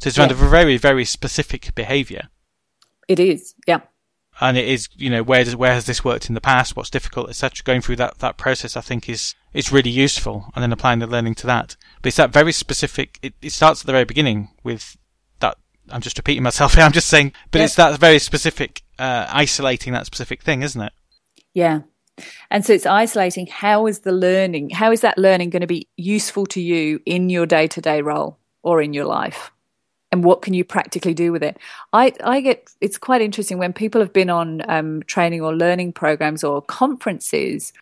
So 0.00 0.08
it's 0.08 0.18
around 0.18 0.32
a 0.32 0.34
very, 0.34 0.78
very 0.78 1.04
specific 1.04 1.74
behaviour. 1.74 2.28
It 3.06 3.20
is, 3.20 3.54
yeah. 3.66 3.80
And 4.40 4.56
it 4.56 4.66
is 4.66 4.88
you 4.96 5.10
know 5.10 5.22
where 5.22 5.44
does 5.44 5.54
where 5.54 5.74
has 5.74 5.84
this 5.84 6.02
worked 6.02 6.28
in 6.28 6.34
the 6.34 6.40
past? 6.40 6.74
What's 6.74 6.88
difficult 6.88 7.28
etc 7.28 7.62
going 7.64 7.82
through 7.82 7.96
that 7.96 8.20
that 8.20 8.38
process 8.38 8.76
i 8.76 8.80
think 8.80 9.08
is 9.08 9.34
is 9.52 9.70
really 9.70 9.90
useful. 9.90 10.46
And 10.54 10.62
then 10.62 10.72
applying 10.72 11.00
the 11.00 11.06
learning 11.06 11.34
to 11.36 11.46
that. 11.48 11.76
But 12.00 12.08
it's 12.08 12.16
that 12.16 12.32
very 12.32 12.52
specific 12.52 13.18
it, 13.20 13.34
it 13.42 13.50
starts 13.50 13.82
at 13.82 13.86
the 13.86 13.92
very 13.92 14.04
beginning 14.04 14.48
with 14.62 14.96
that 15.40 15.58
i'm 15.90 16.00
just 16.00 16.16
repeating 16.16 16.42
myself 16.42 16.74
here 16.74 16.84
i'm 16.86 16.92
just 16.92 17.08
saying 17.08 17.32
but 17.50 17.58
yep. 17.58 17.66
it's 17.66 17.74
that 17.74 18.00
very 18.00 18.18
specific 18.18 18.82
uh, 18.98 19.26
isolating 19.28 19.92
that 19.92 20.06
specific 20.06 20.42
thing 20.42 20.62
isn't 20.62 20.80
it? 20.80 20.92
Yeah. 21.52 21.80
And 22.50 22.64
so 22.64 22.72
it's 22.72 22.86
isolating 22.86 23.46
how 23.46 23.86
is 23.86 24.00
the 24.00 24.12
learning 24.12 24.70
how 24.70 24.92
is 24.92 25.02
that 25.02 25.18
learning 25.18 25.50
going 25.50 25.60
to 25.60 25.66
be 25.66 25.88
useful 25.96 26.46
to 26.46 26.60
you 26.62 27.00
in 27.04 27.28
your 27.28 27.44
day-to-day 27.44 28.00
role 28.00 28.38
or 28.62 28.80
in 28.80 28.94
your 28.94 29.06
life 29.06 29.50
and 30.12 30.24
what 30.24 30.42
can 30.42 30.54
you 30.54 30.64
practically 30.64 31.14
do 31.14 31.32
with 31.32 31.42
it? 31.42 31.58
I, 31.92 32.12
I 32.24 32.40
get 32.40 32.70
it's 32.80 32.98
quite 32.98 33.22
interesting 33.22 33.58
when 33.58 33.72
people 33.72 34.00
have 34.00 34.12
been 34.12 34.30
on 34.30 34.62
um, 34.68 35.02
training 35.04 35.40
or 35.40 35.54
learning 35.54 35.92
programs 35.92 36.42
or 36.44 36.62
conferences. 36.62 37.72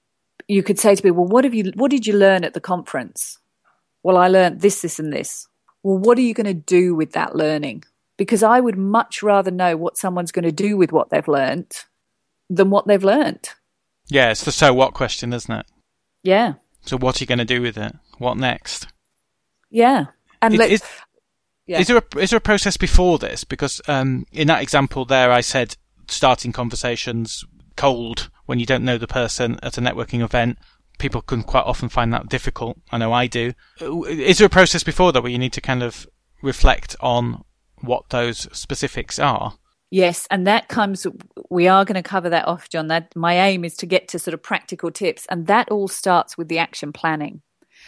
You 0.46 0.62
could 0.62 0.78
say 0.78 0.94
to 0.94 1.04
me, 1.04 1.10
"Well, 1.10 1.26
what 1.26 1.44
have 1.44 1.54
you? 1.54 1.72
What 1.74 1.90
did 1.90 2.06
you 2.06 2.14
learn 2.14 2.44
at 2.44 2.54
the 2.54 2.60
conference?" 2.60 3.38
Well, 4.02 4.16
I 4.16 4.28
learned 4.28 4.60
this, 4.60 4.82
this, 4.82 4.98
and 4.98 5.12
this. 5.12 5.48
Well, 5.82 5.98
what 5.98 6.18
are 6.18 6.22
you 6.22 6.34
going 6.34 6.46
to 6.46 6.54
do 6.54 6.94
with 6.94 7.12
that 7.12 7.34
learning? 7.34 7.84
Because 8.16 8.42
I 8.42 8.60
would 8.60 8.76
much 8.76 9.22
rather 9.22 9.50
know 9.50 9.76
what 9.76 9.96
someone's 9.96 10.32
going 10.32 10.44
to 10.44 10.52
do 10.52 10.76
with 10.76 10.92
what 10.92 11.10
they've 11.10 11.28
learned 11.28 11.84
than 12.48 12.70
what 12.70 12.86
they've 12.86 13.02
learned. 13.02 13.50
Yeah, 14.08 14.30
it's 14.30 14.44
the 14.44 14.52
so 14.52 14.72
what 14.72 14.94
question, 14.94 15.32
isn't 15.32 15.52
it? 15.52 15.66
Yeah. 16.22 16.54
So 16.82 16.96
what 16.96 17.20
are 17.20 17.22
you 17.22 17.26
going 17.26 17.38
to 17.38 17.44
do 17.44 17.60
with 17.60 17.76
it? 17.76 17.94
What 18.18 18.36
next? 18.36 18.86
Yeah. 19.70 20.06
And 20.40 20.54
it, 20.54 20.58
let's, 20.58 20.82
yeah. 21.68 21.81
Is 21.81 21.87
there 21.87 21.98
a, 21.98 22.18
is 22.18 22.31
there 22.31 22.38
a 22.38 22.40
process 22.40 22.78
before 22.78 23.18
this? 23.18 23.44
Because 23.44 23.81
um, 23.87 24.26
in 24.33 24.48
that 24.48 24.62
example 24.62 25.04
there, 25.04 25.31
I 25.31 25.42
said 25.42 25.76
starting 26.09 26.50
conversations 26.50 27.44
cold 27.76 28.31
when 28.46 28.59
you 28.59 28.64
don't 28.64 28.85
know 28.85 28.96
the 28.96 29.07
person 29.07 29.61
at 29.62 29.76
a 29.76 29.81
networking 29.83 30.24
event. 30.24 30.59
People 30.98 31.20
can 31.20 31.42
quite 31.42 31.64
often 31.64 31.90
find 31.90 32.12
that 32.12 32.28
difficult. 32.28 32.78
I 32.90 32.96
know 32.96 33.12
I 33.12 33.26
do. 33.26 33.52
Is 33.81 34.38
there 34.38 34.46
a 34.46 34.50
process 34.50 34.83
before 34.83 35.12
that 35.12 35.22
where 35.22 35.31
you 35.31 35.38
need 35.38 35.52
to 35.52 35.61
kind 35.61 35.83
of 35.83 36.09
reflect 36.42 36.96
on 37.00 37.44
what 37.83 38.09
those 38.09 38.48
specifics 38.57 39.18
are? 39.18 39.54
Yes, 39.90 40.26
and 40.31 40.46
that 40.46 40.68
comes. 40.68 41.07
We 41.50 41.68
are 41.68 41.85
going 41.85 41.94
to 41.94 42.02
cover 42.02 42.31
that 42.31 42.48
off, 42.48 42.68
John. 42.68 42.88
That 42.88 43.14
my 43.14 43.38
aim 43.38 43.64
is 43.64 43.76
to 43.76 43.87
get 43.87 44.09
to 44.09 44.18
sort 44.18 44.35
of 44.35 44.42
practical 44.42 44.90
tips, 44.90 45.26
and 45.31 45.46
that 45.46 45.70
all 45.70 45.88
starts 45.88 46.37
with 46.37 46.48
the 46.48 46.59
action 46.59 46.92
planning. 46.92 47.42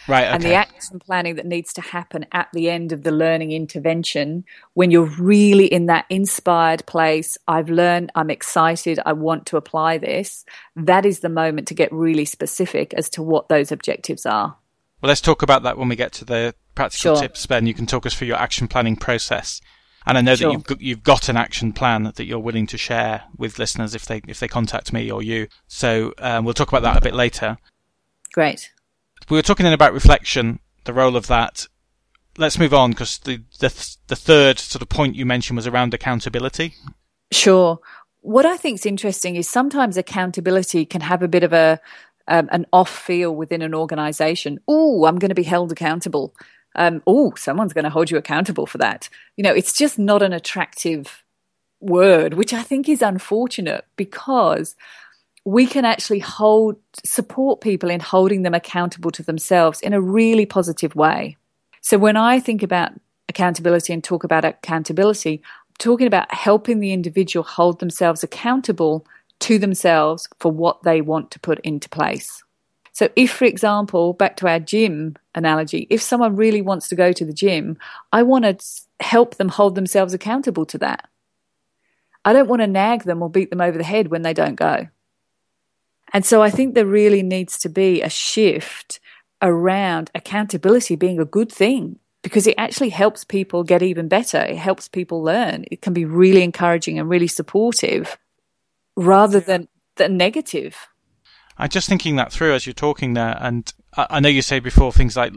Right. 0.07 0.25
Okay. 0.25 0.33
And 0.33 0.43
the 0.43 0.53
action 0.53 0.99
planning 0.99 1.35
that 1.35 1.45
needs 1.45 1.73
to 1.73 1.81
happen 1.81 2.25
at 2.31 2.49
the 2.53 2.69
end 2.69 2.91
of 2.91 3.03
the 3.03 3.11
learning 3.11 3.51
intervention 3.51 4.45
when 4.73 4.89
you're 4.89 5.05
really 5.19 5.65
in 5.65 5.85
that 5.87 6.05
inspired 6.09 6.85
place. 6.85 7.37
I've 7.47 7.69
learned, 7.69 8.11
I'm 8.15 8.29
excited, 8.29 8.99
I 9.05 9.13
want 9.13 9.45
to 9.47 9.57
apply 9.57 9.99
this. 9.99 10.43
That 10.75 11.05
is 11.05 11.19
the 11.19 11.29
moment 11.29 11.67
to 11.67 11.75
get 11.75 11.91
really 11.91 12.25
specific 12.25 12.93
as 12.95 13.09
to 13.11 13.23
what 13.23 13.47
those 13.49 13.71
objectives 13.71 14.25
are. 14.25 14.55
Well, 15.01 15.07
let's 15.07 15.21
talk 15.21 15.41
about 15.41 15.63
that 15.63 15.77
when 15.77 15.89
we 15.89 15.95
get 15.95 16.11
to 16.13 16.25
the 16.25 16.55
practical 16.75 17.15
sure. 17.15 17.21
tips, 17.21 17.45
Ben. 17.45 17.67
You 17.67 17.73
can 17.73 17.85
talk 17.85 18.05
us 18.05 18.13
through 18.13 18.27
your 18.27 18.37
action 18.37 18.67
planning 18.67 18.95
process. 18.95 19.61
And 20.07 20.17
I 20.17 20.21
know 20.21 20.33
sure. 20.33 20.47
that 20.47 20.53
you've 20.53 20.63
got, 20.63 20.81
you've 20.81 21.03
got 21.03 21.29
an 21.29 21.37
action 21.37 21.73
plan 21.73 22.03
that 22.03 22.25
you're 22.25 22.39
willing 22.39 22.65
to 22.67 22.77
share 22.77 23.23
with 23.37 23.59
listeners 23.59 23.93
if 23.93 24.05
they 24.05 24.21
if 24.27 24.39
they 24.39 24.47
contact 24.47 24.91
me 24.91 25.11
or 25.11 25.21
you. 25.21 25.47
So 25.67 26.13
um, 26.17 26.43
we'll 26.43 26.55
talk 26.55 26.69
about 26.69 26.81
that 26.81 26.97
a 26.97 27.01
bit 27.01 27.13
later. 27.13 27.57
Great 28.33 28.71
we 29.29 29.37
were 29.37 29.41
talking 29.41 29.63
then 29.63 29.73
about 29.73 29.93
reflection, 29.93 30.59
the 30.85 30.93
role 30.93 31.15
of 31.15 31.27
that. 31.27 31.67
Let's 32.37 32.57
move 32.57 32.73
on 32.73 32.91
because 32.91 33.19
the, 33.19 33.41
the 33.59 33.97
the 34.07 34.15
third 34.15 34.57
sort 34.57 34.81
of 34.81 34.89
point 34.89 35.15
you 35.15 35.25
mentioned 35.25 35.57
was 35.57 35.67
around 35.67 35.93
accountability. 35.93 36.75
Sure. 37.31 37.79
What 38.21 38.45
I 38.45 38.55
think 38.57 38.79
is 38.79 38.85
interesting 38.85 39.35
is 39.35 39.49
sometimes 39.49 39.97
accountability 39.97 40.85
can 40.85 41.01
have 41.01 41.23
a 41.23 41.27
bit 41.27 41.43
of 41.43 41.53
a 41.53 41.79
um, 42.27 42.49
an 42.51 42.65
off 42.71 42.89
feel 42.89 43.35
within 43.35 43.61
an 43.61 43.73
organization. 43.73 44.59
Oh, 44.67 45.05
I'm 45.05 45.19
going 45.19 45.29
to 45.29 45.35
be 45.35 45.43
held 45.43 45.71
accountable. 45.71 46.33
Um, 46.75 47.01
oh, 47.05 47.33
someone's 47.35 47.73
going 47.73 47.83
to 47.83 47.89
hold 47.89 48.09
you 48.09 48.17
accountable 48.17 48.65
for 48.65 48.77
that. 48.77 49.09
You 49.35 49.43
know, 49.43 49.53
it's 49.53 49.73
just 49.73 49.99
not 49.99 50.21
an 50.21 50.31
attractive 50.31 51.23
word, 51.81 52.35
which 52.35 52.53
I 52.53 52.61
think 52.61 52.87
is 52.87 53.01
unfortunate 53.01 53.85
because 53.97 54.75
we 55.45 55.65
can 55.65 55.85
actually 55.85 56.19
hold 56.19 56.77
support 57.03 57.61
people 57.61 57.89
in 57.89 57.99
holding 57.99 58.43
them 58.43 58.53
accountable 58.53 59.11
to 59.11 59.23
themselves 59.23 59.81
in 59.81 59.93
a 59.93 60.01
really 60.01 60.45
positive 60.45 60.95
way. 60.95 61.37
So 61.81 61.97
when 61.97 62.15
I 62.15 62.39
think 62.39 62.61
about 62.61 62.91
accountability 63.27 63.91
and 63.91 64.03
talk 64.03 64.23
about 64.23 64.45
accountability, 64.45 65.41
I'm 65.43 65.75
talking 65.79 66.07
about 66.07 66.31
helping 66.33 66.79
the 66.79 66.93
individual 66.93 67.43
hold 67.43 67.79
themselves 67.79 68.23
accountable 68.23 69.05
to 69.39 69.57
themselves 69.57 70.29
for 70.39 70.51
what 70.51 70.83
they 70.83 71.01
want 71.01 71.31
to 71.31 71.39
put 71.39 71.59
into 71.61 71.89
place. 71.89 72.43
So 72.93 73.09
if 73.15 73.31
for 73.31 73.45
example, 73.45 74.13
back 74.13 74.37
to 74.37 74.47
our 74.47 74.59
gym 74.59 75.15
analogy, 75.33 75.87
if 75.89 76.01
someone 76.01 76.35
really 76.35 76.61
wants 76.61 76.87
to 76.89 76.95
go 76.95 77.11
to 77.13 77.25
the 77.25 77.33
gym, 77.33 77.77
I 78.11 78.21
want 78.21 78.45
to 78.45 78.57
help 79.03 79.35
them 79.35 79.49
hold 79.49 79.73
themselves 79.73 80.13
accountable 80.13 80.65
to 80.67 80.77
that. 80.79 81.07
I 82.23 82.33
don't 82.33 82.49
want 82.49 82.61
to 82.61 82.67
nag 82.67 83.03
them 83.03 83.23
or 83.23 83.29
beat 83.29 83.49
them 83.49 83.61
over 83.61 83.77
the 83.77 83.83
head 83.83 84.09
when 84.09 84.21
they 84.21 84.33
don't 84.33 84.55
go. 84.55 84.87
And 86.13 86.25
so 86.25 86.41
I 86.41 86.49
think 86.49 86.73
there 86.73 86.85
really 86.85 87.23
needs 87.23 87.57
to 87.59 87.69
be 87.69 88.01
a 88.01 88.09
shift 88.09 88.99
around 89.41 90.11
accountability 90.13 90.95
being 90.95 91.19
a 91.19 91.25
good 91.25 91.51
thing 91.51 91.99
because 92.21 92.45
it 92.45 92.55
actually 92.57 92.89
helps 92.89 93.23
people 93.23 93.63
get 93.63 93.81
even 93.81 94.07
better. 94.07 94.39
It 94.39 94.57
helps 94.57 94.87
people 94.87 95.23
learn. 95.23 95.65
It 95.71 95.81
can 95.81 95.93
be 95.93 96.05
really 96.05 96.43
encouraging 96.43 96.99
and 96.99 97.09
really 97.09 97.27
supportive 97.27 98.17
rather 98.95 99.39
than, 99.39 99.67
than 99.95 100.17
negative. 100.17 100.87
I'm 101.57 101.69
just 101.69 101.89
thinking 101.89 102.15
that 102.17 102.31
through 102.31 102.53
as 102.53 102.65
you're 102.65 102.73
talking 102.73 103.13
there. 103.13 103.37
And 103.39 103.71
I 103.95 104.19
know 104.19 104.29
you 104.29 104.41
say 104.41 104.59
before 104.59 104.91
things 104.91 105.15
like 105.15 105.33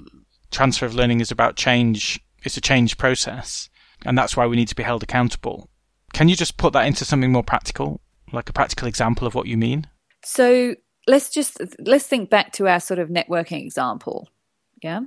transfer 0.51 0.87
of 0.87 0.95
learning 0.95 1.21
is 1.21 1.31
about 1.31 1.57
change, 1.57 2.21
it's 2.43 2.57
a 2.57 2.61
change 2.61 2.99
process. 2.99 3.69
And 4.05 4.19
that's 4.19 4.37
why 4.37 4.47
we 4.47 4.57
need 4.57 4.69
to 4.69 4.75
be 4.75 4.83
held 4.83 5.03
accountable. 5.03 5.69
Can 6.13 6.29
you 6.29 6.37
just 6.37 6.57
put 6.57 6.73
that 6.75 6.87
into 6.87 7.05
something 7.05 7.33
more 7.33 7.43
practical, 7.43 8.01
like 8.33 8.49
a 8.49 8.53
practical 8.53 8.87
example 8.87 9.27
of 9.27 9.35
what 9.35 9.47
you 9.47 9.57
mean? 9.57 9.87
So 10.25 10.75
let's 11.07 11.31
just 11.31 11.59
let's 11.81 12.07
think 12.07 12.31
back 12.31 12.53
to 12.53 12.69
our 12.69 12.81
sort 12.81 12.99
of 12.99 13.09
networking 13.09 13.63
example. 13.63 14.29
Yeah. 14.83 15.01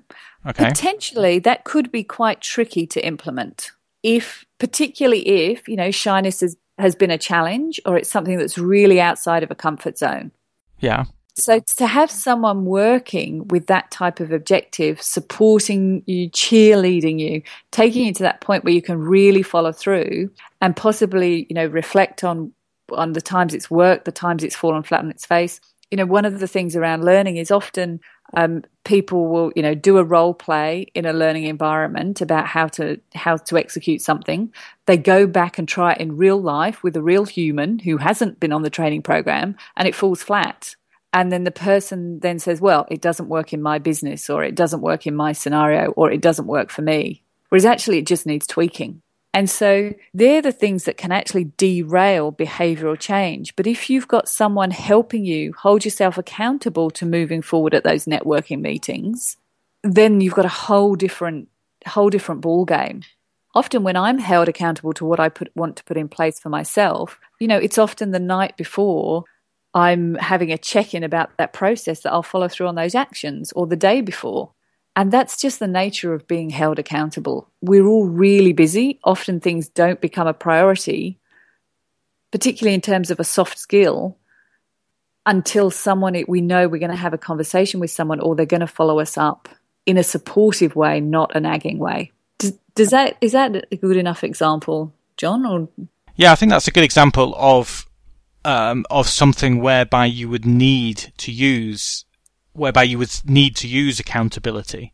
Okay. 0.45 0.65
Potentially 0.65 1.39
that 1.39 1.63
could 1.63 1.91
be 1.91 2.03
quite 2.03 2.41
tricky 2.41 2.87
to 2.87 3.05
implement 3.05 3.71
if 4.03 4.45
particularly 4.59 5.27
if, 5.27 5.67
you 5.67 5.75
know, 5.75 5.91
shyness 5.91 6.41
is 6.41 6.57
has 6.77 6.95
been 6.95 7.11
a 7.11 7.17
challenge 7.17 7.81
or 7.85 7.97
it's 7.97 8.09
something 8.09 8.37
that's 8.37 8.57
really 8.57 9.01
outside 9.01 9.43
of 9.43 9.51
a 9.51 9.55
comfort 9.55 9.97
zone. 9.97 10.31
Yeah. 10.79 11.05
So 11.33 11.59
to 11.77 11.85
have 11.85 12.09
someone 12.09 12.65
working 12.65 13.47
with 13.49 13.67
that 13.67 13.91
type 13.91 14.19
of 14.19 14.31
objective, 14.31 14.99
supporting 15.01 16.01
you, 16.07 16.31
cheerleading 16.31 17.19
you, 17.19 17.43
taking 17.71 18.07
you 18.07 18.13
to 18.15 18.23
that 18.23 18.41
point 18.41 18.63
where 18.63 18.73
you 18.73 18.81
can 18.81 18.97
really 18.97 19.43
follow 19.43 19.71
through 19.71 20.31
and 20.61 20.75
possibly, 20.75 21.45
you 21.47 21.53
know, 21.53 21.67
reflect 21.67 22.23
on 22.23 22.53
on 22.91 23.13
the 23.13 23.21
times 23.21 23.53
it's 23.53 23.69
worked, 23.69 24.05
the 24.05 24.11
times 24.11 24.43
it's 24.43 24.55
fallen 24.55 24.83
flat 24.83 25.03
on 25.03 25.09
its 25.09 25.25
face. 25.25 25.59
You 25.91 25.97
know, 25.97 26.05
one 26.05 26.25
of 26.25 26.39
the 26.39 26.47
things 26.47 26.75
around 26.75 27.05
learning 27.05 27.37
is 27.37 27.49
often 27.49 28.01
um, 28.33 28.63
people 28.83 29.27
will, 29.27 29.51
you 29.55 29.61
know, 29.61 29.73
do 29.73 29.97
a 29.97 30.03
role 30.03 30.33
play 30.33 30.87
in 30.93 31.05
a 31.05 31.13
learning 31.13 31.45
environment 31.45 32.19
about 32.19 32.45
how 32.47 32.67
to 32.67 32.99
how 33.15 33.37
to 33.37 33.57
execute 33.57 34.01
something. 34.01 34.51
They 34.85 34.97
go 34.97 35.27
back 35.27 35.57
and 35.57 35.67
try 35.67 35.93
it 35.93 36.01
in 36.01 36.17
real 36.17 36.41
life 36.41 36.83
with 36.83 36.97
a 36.97 37.01
real 37.01 37.25
human 37.25 37.79
who 37.79 37.97
hasn't 37.97 38.39
been 38.39 38.51
on 38.51 38.63
the 38.63 38.69
training 38.69 39.03
program, 39.03 39.55
and 39.77 39.87
it 39.87 39.95
falls 39.95 40.21
flat 40.21 40.75
and 41.13 41.31
then 41.31 41.45
the 41.45 41.51
person 41.51 42.19
then 42.19 42.37
says, 42.39 42.61
well, 42.61 42.85
it 42.91 43.01
doesn't 43.01 43.29
work 43.29 43.53
in 43.53 43.61
my 43.61 43.79
business, 43.79 44.29
or 44.29 44.43
it 44.43 44.55
doesn't 44.55 44.81
work 44.81 45.07
in 45.07 45.15
my 45.15 45.31
scenario, 45.31 45.91
or 45.91 46.11
it 46.11 46.21
doesn't 46.21 46.47
work 46.47 46.69
for 46.69 46.81
me. 46.81 47.23
Whereas 47.49 47.65
actually, 47.65 47.97
it 47.99 48.05
just 48.05 48.25
needs 48.25 48.45
tweaking. 48.45 49.01
And 49.37 49.51
so 49.51 49.93
they're 50.15 50.41
the 50.41 50.51
things 50.51 50.85
that 50.85 50.97
can 50.97 51.11
actually 51.11 51.51
derail 51.57 52.31
behavioral 52.31 52.97
change. 52.97 53.55
But 53.55 53.67
if 53.67 53.87
you've 53.87 54.07
got 54.07 54.27
someone 54.27 54.71
helping 54.71 55.25
you 55.25 55.53
hold 55.53 55.85
yourself 55.85 56.17
accountable 56.17 56.89
to 56.89 57.05
moving 57.05 57.43
forward 57.43 57.75
at 57.75 57.83
those 57.83 58.05
networking 58.05 58.61
meetings, 58.61 59.37
then 59.83 60.21
you've 60.21 60.33
got 60.33 60.45
a 60.45 60.59
whole 60.65 60.95
different 60.95 61.49
whole 61.85 62.09
different 62.09 62.41
ball 62.41 62.65
game. 62.65 63.03
Often 63.53 63.83
when 63.83 63.95
I'm 63.95 64.17
held 64.17 64.49
accountable 64.49 64.93
to 64.93 65.05
what 65.05 65.19
I 65.19 65.29
put, 65.29 65.55
want 65.55 65.75
to 65.75 65.83
put 65.83 65.97
in 65.97 66.09
place 66.09 66.39
for 66.39 66.49
myself, 66.49 67.19
you 67.39 67.47
know, 67.47 67.59
it's 67.59 67.77
often 67.77 68.09
the 68.09 68.19
night 68.19 68.57
before 68.57 69.23
I'm 69.75 70.15
having 70.15 70.51
a 70.51 70.57
check 70.57 70.95
in 70.95 71.03
about 71.03 71.37
that 71.37 71.53
process 71.53 71.99
that 71.99 72.11
I'll 72.11 72.23
follow 72.23 72.47
through 72.47 72.69
on 72.69 72.73
those 72.73 72.95
actions 72.95 73.51
or 73.51 73.67
the 73.67 73.75
day 73.75 74.01
before. 74.01 74.53
And 74.97 75.11
that's 75.11 75.39
just 75.39 75.59
the 75.59 75.67
nature 75.67 76.15
of 76.15 76.27
being 76.27 76.49
held 76.49 76.79
accountable. 76.79 77.47
We're 77.61 77.85
all 77.85 78.07
really 78.07 78.51
busy. 78.51 78.99
Often 79.03 79.41
things 79.41 79.69
don't 79.69 80.01
become 80.01 80.25
a 80.25 80.33
priority, 80.33 81.19
particularly 82.31 82.73
in 82.73 82.81
terms 82.81 83.11
of 83.11 83.19
a 83.19 83.23
soft 83.23 83.59
skill, 83.59 84.17
until 85.27 85.69
someone 85.69 86.19
we 86.27 86.41
know 86.41 86.67
we're 86.67 86.79
going 86.79 86.89
to 86.89 86.97
have 86.97 87.13
a 87.13 87.17
conversation 87.19 87.79
with 87.79 87.91
someone 87.91 88.19
or 88.19 88.35
they're 88.35 88.47
going 88.47 88.61
to 88.61 88.67
follow 88.67 88.99
us 88.99 89.19
up 89.19 89.47
in 89.85 89.97
a 89.97 90.03
supportive 90.03 90.75
way, 90.75 90.99
not 90.99 91.35
a 91.35 91.39
nagging 91.39 91.77
way. 91.77 92.11
Does, 92.39 92.53
does 92.73 92.89
that 92.89 93.17
is 93.21 93.33
that 93.33 93.67
a 93.71 93.75
good 93.75 93.97
enough 93.97 94.23
example, 94.23 94.91
John? 95.15 95.45
Or 95.45 95.69
yeah, 96.15 96.31
I 96.31 96.35
think 96.35 96.49
that's 96.49 96.67
a 96.67 96.71
good 96.71 96.83
example 96.83 97.35
of 97.37 97.85
um, 98.45 98.83
of 98.89 99.07
something 99.07 99.61
whereby 99.61 100.07
you 100.07 100.27
would 100.27 100.45
need 100.45 101.13
to 101.17 101.31
use, 101.31 102.05
whereby 102.57 102.83
you 102.83 102.97
would 102.97 103.11
need 103.25 103.55
to 103.55 103.67
use 103.67 103.99
accountability, 103.99 104.93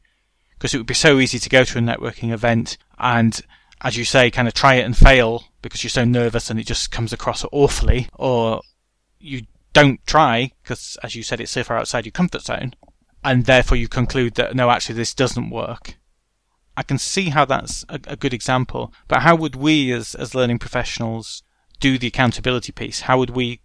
because 0.52 0.74
it 0.74 0.78
would 0.78 0.86
be 0.86 0.94
so 0.94 1.20
easy 1.20 1.40
to 1.40 1.50
go 1.50 1.64
to 1.64 1.78
a 1.78 1.82
networking 1.82 2.32
event 2.32 2.78
and, 3.00 3.42
as 3.82 3.98
you 3.98 4.06
say, 4.06 4.30
kind 4.30 4.48
of 4.48 4.54
try 4.54 4.76
it 4.76 4.84
and 4.84 4.98
fail 4.98 5.46
because 5.62 5.84
you're 5.84 5.90
so 5.90 6.06
nervous 6.06 6.50
and 6.50 6.60
it 6.60 6.68
just 6.68 6.92
comes 6.92 7.14
across 7.14 7.46
awfully, 7.52 8.08
or 8.14 8.62
you 9.20 9.44
don't 9.72 10.06
try 10.06 10.52
because, 10.62 10.98
as 11.04 11.16
you 11.16 11.24
said, 11.24 11.40
it's 11.40 11.52
so 11.52 11.64
far 11.64 11.78
outside 11.78 12.06
your 12.06 12.12
comfort 12.12 12.42
zone, 12.42 12.76
and 13.24 13.46
therefore 13.46 13.78
you 13.78 13.88
conclude 13.88 14.36
that 14.36 14.56
no, 14.56 14.70
actually, 14.70 14.96
this 14.96 15.14
doesn't 15.14 15.50
work. 15.50 15.96
I 16.76 16.84
can 16.84 16.98
see 16.98 17.30
how 17.30 17.46
that's 17.46 17.86
a, 17.88 18.00
a 18.08 18.16
good 18.16 18.34
example, 18.34 18.94
but 19.08 19.22
how 19.22 19.36
would 19.36 19.56
we, 19.56 19.92
as 19.92 20.16
as 20.16 20.36
learning 20.36 20.60
professionals, 20.60 21.44
do 21.80 21.98
the 21.98 22.08
accountability 22.08 22.72
piece? 22.72 23.02
How 23.02 23.18
would 23.18 23.30
we 23.30 23.62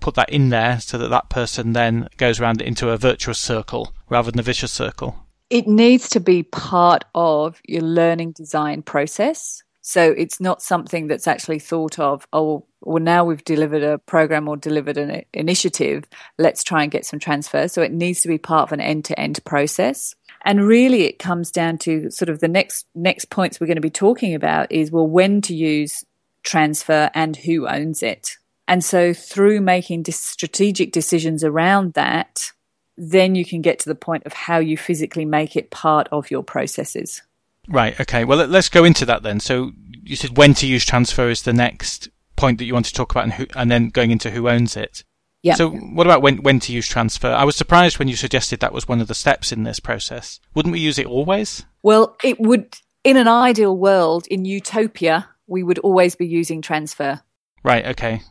put 0.00 0.14
that 0.14 0.30
in 0.30 0.48
there 0.48 0.80
so 0.80 0.98
that 0.98 1.08
that 1.08 1.28
person 1.28 1.72
then 1.72 2.08
goes 2.16 2.40
around 2.40 2.60
into 2.60 2.90
a 2.90 2.96
virtuous 2.96 3.38
circle 3.38 3.92
rather 4.08 4.30
than 4.30 4.40
a 4.40 4.42
vicious 4.42 4.72
circle? 4.72 5.26
It 5.50 5.66
needs 5.66 6.08
to 6.10 6.20
be 6.20 6.42
part 6.42 7.04
of 7.14 7.60
your 7.66 7.82
learning 7.82 8.32
design 8.32 8.82
process. 8.82 9.62
So 9.80 10.12
it's 10.12 10.40
not 10.40 10.60
something 10.60 11.06
that's 11.06 11.26
actually 11.26 11.60
thought 11.60 11.98
of, 11.98 12.26
oh, 12.34 12.66
well, 12.82 13.02
now 13.02 13.24
we've 13.24 13.44
delivered 13.44 13.82
a 13.82 13.98
program 13.98 14.46
or 14.46 14.56
delivered 14.56 14.98
an 14.98 15.24
initiative, 15.32 16.04
let's 16.36 16.62
try 16.62 16.82
and 16.82 16.92
get 16.92 17.06
some 17.06 17.18
transfer. 17.18 17.68
So 17.68 17.80
it 17.80 17.92
needs 17.92 18.20
to 18.20 18.28
be 18.28 18.36
part 18.36 18.68
of 18.68 18.72
an 18.72 18.82
end 18.82 19.06
to 19.06 19.18
end 19.18 19.42
process. 19.46 20.14
And 20.44 20.66
really, 20.66 21.04
it 21.04 21.18
comes 21.18 21.50
down 21.50 21.78
to 21.78 22.10
sort 22.10 22.28
of 22.28 22.40
the 22.40 22.48
next 22.48 22.86
next 22.94 23.30
points 23.30 23.58
we're 23.58 23.66
going 23.66 23.76
to 23.76 23.80
be 23.80 23.90
talking 23.90 24.34
about 24.34 24.70
is 24.70 24.92
well, 24.92 25.06
when 25.06 25.40
to 25.42 25.54
use 25.54 26.04
transfer 26.42 27.10
and 27.14 27.36
who 27.36 27.66
owns 27.66 28.02
it. 28.02 28.36
And 28.68 28.84
so, 28.84 29.14
through 29.14 29.62
making 29.62 30.04
strategic 30.10 30.92
decisions 30.92 31.42
around 31.42 31.94
that, 31.94 32.52
then 32.98 33.34
you 33.34 33.44
can 33.44 33.62
get 33.62 33.78
to 33.80 33.88
the 33.88 33.94
point 33.94 34.24
of 34.26 34.34
how 34.34 34.58
you 34.58 34.76
physically 34.76 35.24
make 35.24 35.56
it 35.56 35.70
part 35.70 36.06
of 36.12 36.30
your 36.30 36.42
processes. 36.42 37.22
Right. 37.66 37.98
Okay. 37.98 38.24
Well, 38.24 38.46
let's 38.46 38.68
go 38.68 38.84
into 38.84 39.06
that 39.06 39.22
then. 39.22 39.40
So, 39.40 39.72
you 40.04 40.16
said 40.16 40.36
when 40.36 40.52
to 40.54 40.66
use 40.66 40.84
transfer 40.84 41.30
is 41.30 41.42
the 41.42 41.54
next 41.54 42.10
point 42.36 42.58
that 42.58 42.66
you 42.66 42.74
want 42.74 42.86
to 42.86 42.92
talk 42.92 43.10
about, 43.10 43.24
and, 43.24 43.32
who, 43.32 43.46
and 43.56 43.70
then 43.70 43.88
going 43.88 44.10
into 44.10 44.30
who 44.30 44.48
owns 44.48 44.76
it. 44.76 45.02
Yeah. 45.42 45.54
So, 45.54 45.70
what 45.70 46.06
about 46.06 46.20
when 46.20 46.42
when 46.42 46.60
to 46.60 46.72
use 46.72 46.86
transfer? 46.86 47.28
I 47.28 47.44
was 47.44 47.56
surprised 47.56 47.98
when 47.98 48.08
you 48.08 48.16
suggested 48.16 48.60
that 48.60 48.74
was 48.74 48.86
one 48.86 49.00
of 49.00 49.08
the 49.08 49.14
steps 49.14 49.50
in 49.50 49.62
this 49.62 49.80
process. 49.80 50.40
Wouldn't 50.54 50.74
we 50.74 50.80
use 50.80 50.98
it 50.98 51.06
always? 51.06 51.64
Well, 51.82 52.16
it 52.22 52.38
would. 52.38 52.76
In 53.04 53.16
an 53.16 53.28
ideal 53.28 53.74
world, 53.74 54.26
in 54.26 54.44
utopia, 54.44 55.30
we 55.46 55.62
would 55.62 55.78
always 55.78 56.16
be 56.16 56.26
using 56.26 56.60
transfer. 56.60 57.22
Right, 57.64 57.86
okay. 57.86 58.22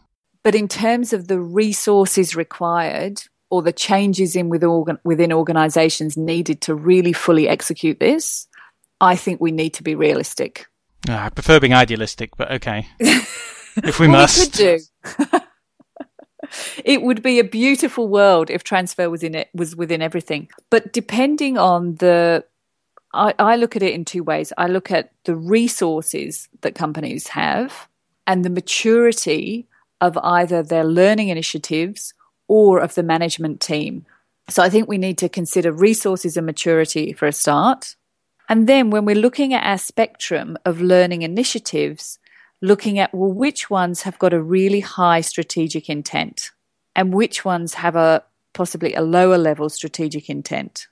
But 0.48 0.56
in 0.56 0.70
terms 0.70 1.12
of 1.12 1.28
the 1.28 1.42
resources 1.42 2.34
required 2.34 3.22
or 3.50 3.62
the 3.62 3.74
changes 3.74 4.34
in 4.34 4.48
with 4.48 4.64
organ- 4.64 4.98
within 5.04 5.34
organizations 5.34 6.16
needed 6.16 6.62
to 6.62 6.74
really 6.74 7.12
fully 7.12 7.50
execute 7.50 8.00
this, 8.00 8.48
I 9.02 9.18
think 9.18 9.42
we 9.42 9.52
need 9.52 9.74
to 9.74 9.84
be 9.84 9.94
realistic. 9.94 10.68
Oh, 11.10 11.16
I 11.16 11.28
prefer 11.32 11.60
being 11.60 11.74
idealistic, 11.74 12.38
but 12.38 12.50
okay. 12.50 12.88
if 13.00 14.00
we 14.00 14.08
must. 14.08 14.58
We 14.58 14.80
could 15.04 15.20
do. 15.20 15.40
it 16.86 17.02
would 17.02 17.22
be 17.22 17.40
a 17.40 17.44
beautiful 17.44 18.08
world 18.08 18.50
if 18.50 18.64
transfer 18.64 19.10
was 19.10 19.24
in 19.24 19.36
it 19.36 19.50
was 19.54 19.76
within 19.76 20.02
everything. 20.02 20.48
But 20.70 20.94
depending 20.94 21.58
on 21.58 21.96
the 21.96 22.46
I, 23.14 23.34
I 23.38 23.58
look 23.58 23.76
at 23.76 23.84
it 23.84 23.94
in 23.94 24.06
two 24.06 24.24
ways. 24.24 24.54
I 24.58 24.68
look 24.68 24.92
at 24.92 25.12
the 25.26 25.36
resources 25.36 26.48
that 26.62 26.74
companies 26.74 27.28
have 27.28 27.90
and 28.26 28.46
the 28.46 28.50
maturity 28.50 29.68
of 30.02 30.18
either 30.18 30.64
their 30.64 30.84
learning 30.84 31.30
initiatives 31.30 32.14
or 32.48 32.80
of 32.80 32.96
the 32.96 33.04
management 33.04 33.60
team. 33.62 34.06
So 34.50 34.64
I 34.64 34.70
think 34.70 34.88
we 34.88 34.98
need 34.98 35.18
to 35.20 35.30
consider 35.30 35.72
resources 35.72 36.38
and 36.38 36.46
maturity 36.46 37.14
for 37.14 37.28
a 37.28 37.34
start. 37.34 37.96
And 38.48 38.68
then 38.68 38.90
when 38.90 39.04
we're 39.04 39.16
looking 39.16 39.54
at 39.54 39.66
our 39.66 39.78
spectrum 39.78 40.58
of 40.64 40.80
learning 40.80 41.24
initiatives, 41.24 42.20
looking 42.62 42.98
at, 42.98 43.14
well, 43.14 43.32
which 43.32 43.70
ones 43.70 44.04
have 44.04 44.18
got 44.20 44.34
a 44.34 44.42
really 44.42 44.80
high 44.80 45.22
strategic 45.22 45.90
intent 45.90 46.52
and 46.96 47.14
which 47.14 47.44
ones 47.44 47.76
have 47.76 47.96
a 47.96 48.24
possibly 48.54 48.94
a 48.94 49.02
lower 49.02 49.38
level 49.38 49.70
strategic 49.70 50.30
intent. 50.30 50.88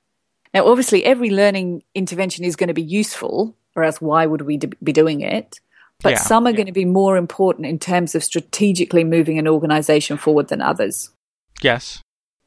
Now, 0.54 0.68
obviously, 0.68 1.04
every 1.04 1.32
learning 1.32 1.84
intervention 1.96 2.46
is 2.46 2.56
going 2.56 2.68
to 2.68 2.74
be 2.74 2.82
useful, 2.82 3.56
or 3.76 3.84
else 3.84 4.00
why 4.00 4.26
would 4.26 4.42
we 4.42 4.58
be 4.58 4.94
doing 4.94 5.22
it? 5.22 5.60
But 6.02 6.14
yeah, 6.14 6.20
some 6.20 6.46
are 6.46 6.52
yeah. 6.52 6.58
going 6.58 6.68
to 6.68 6.72
be 6.72 6.86
more 6.86 7.18
important 7.18 7.66
in 7.66 7.80
terms 7.80 8.16
of 8.16 8.24
strategically 8.24 9.04
moving 9.04 9.40
an 9.40 9.48
organization 9.48 10.18
forward 10.18 10.50
than 10.50 10.62
others. 10.62 11.10
Yes. 11.62 12.02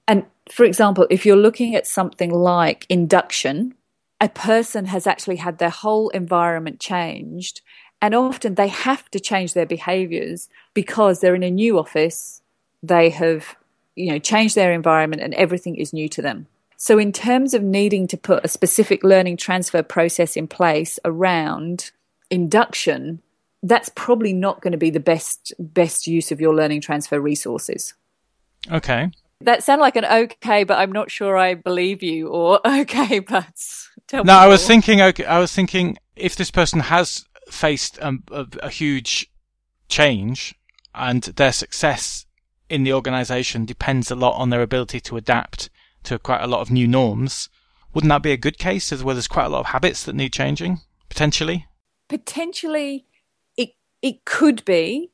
And 0.07 0.25
for 0.51 0.65
example, 0.65 1.07
if 1.11 1.27
you're 1.27 1.37
looking 1.37 1.75
at 1.75 1.87
something 1.87 2.31
like 2.31 2.87
induction, 2.89 3.75
a 4.21 4.29
person 4.29 4.87
has 4.87 5.07
actually 5.07 5.37
had 5.37 5.59
their 5.59 5.71
whole 5.71 6.09
environment 6.11 6.81
changed. 6.81 7.61
And 8.01 8.15
often 8.15 8.55
they 8.55 8.69
have 8.69 9.11
to 9.11 9.21
change 9.21 9.55
their 9.55 9.67
behaviors 9.67 10.49
because 10.75 11.21
they're 11.21 11.35
in 11.35 11.43
a 11.43 11.51
new 11.51 11.79
office. 11.79 12.43
They 12.83 13.11
have, 13.11 13.57
you 13.97 14.13
know, 14.13 14.19
changed 14.19 14.55
their 14.55 14.73
environment 14.73 15.23
and 15.23 15.35
everything 15.35 15.77
is 15.77 15.93
new 15.93 16.09
to 16.11 16.23
them. 16.23 16.47
So, 16.77 16.97
in 16.99 17.11
terms 17.11 17.55
of 17.55 17.65
needing 17.65 18.07
to 18.07 18.17
put 18.17 18.45
a 18.45 18.49
specific 18.49 19.03
learning 19.03 19.37
transfer 19.37 19.83
process 19.83 20.37
in 20.37 20.47
place 20.47 21.01
around 21.05 21.91
induction, 22.31 23.21
that's 23.63 23.89
probably 23.91 24.33
not 24.33 24.61
going 24.61 24.73
to 24.73 24.79
be 24.79 24.91
the 24.91 25.01
best 25.01 25.53
best 25.59 26.07
use 26.07 26.31
of 26.31 26.41
your 26.41 26.55
learning 26.55 26.81
transfer 26.81 27.21
resources. 27.21 27.95
Okay. 28.71 29.11
That 29.41 29.63
sounded 29.63 29.83
like 29.83 29.97
an 29.97 30.05
okay, 30.05 30.65
but 30.65 30.79
I'm 30.79 30.91
not 30.91 31.11
sure 31.11 31.37
I 31.37 31.55
believe 31.55 32.03
you, 32.03 32.29
or 32.29 32.61
okay, 32.67 33.21
but 33.21 33.55
tell 34.07 34.25
no. 34.25 34.35
I 34.35 34.49
was 34.49 34.67
thinking. 34.67 35.01
Okay, 35.01 35.25
I 35.25 35.39
was 35.39 35.53
thinking 35.53 35.97
if 36.17 36.37
this 36.37 36.51
person 36.51 36.81
has 36.81 37.25
faced 37.49 38.03
um, 38.03 38.25
a, 38.31 38.47
a 38.63 38.71
huge 38.71 39.31
change 39.89 40.55
and 40.95 41.23
their 41.23 41.53
success 41.53 42.27
in 42.69 42.83
the 42.83 42.93
organization 42.93 43.65
depends 43.65 44.11
a 44.11 44.15
lot 44.15 44.37
on 44.37 44.51
their 44.51 44.61
ability 44.61 45.01
to 45.01 45.17
adapt 45.17 45.71
to 46.05 46.19
quite 46.19 46.43
a 46.43 46.47
lot 46.47 46.61
of 46.61 46.71
new 46.71 46.87
norms. 46.87 47.49
Wouldn't 47.95 48.11
that 48.11 48.23
be 48.23 48.33
a 48.33 48.37
good 48.37 48.59
case 48.59 48.93
as 48.93 49.03
well 49.03 49.17
as 49.17 49.29
quite 49.29 49.47
a 49.47 49.49
lot 49.49 49.61
of 49.61 49.67
habits 49.67 50.05
that 50.05 50.15
need 50.15 50.33
changing, 50.33 50.81
potentially? 51.09 51.67
Potentially, 52.09 53.07
it, 54.03 54.25
could 54.25 54.65
be. 54.65 55.11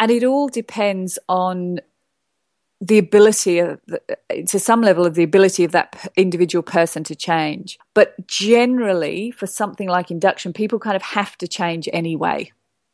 And 0.00 0.10
it 0.10 0.24
all 0.24 0.48
depends 0.48 1.18
on 1.28 1.80
the 2.80 2.98
ability 2.98 3.58
of, 3.58 3.80
to 4.46 4.58
some 4.60 4.82
level 4.82 5.04
of 5.04 5.14
the 5.14 5.24
ability 5.24 5.64
of 5.64 5.72
that 5.72 6.10
individual 6.16 6.62
person 6.62 7.02
to 7.04 7.16
change. 7.16 7.78
But 7.94 8.14
generally, 8.28 9.32
for 9.32 9.46
something 9.46 9.88
like 9.88 10.10
induction, 10.10 10.52
people 10.52 10.78
kind 10.78 10.94
of 10.94 11.02
have 11.02 11.36
to 11.38 11.48
change 11.48 11.88
anyway. 11.92 12.52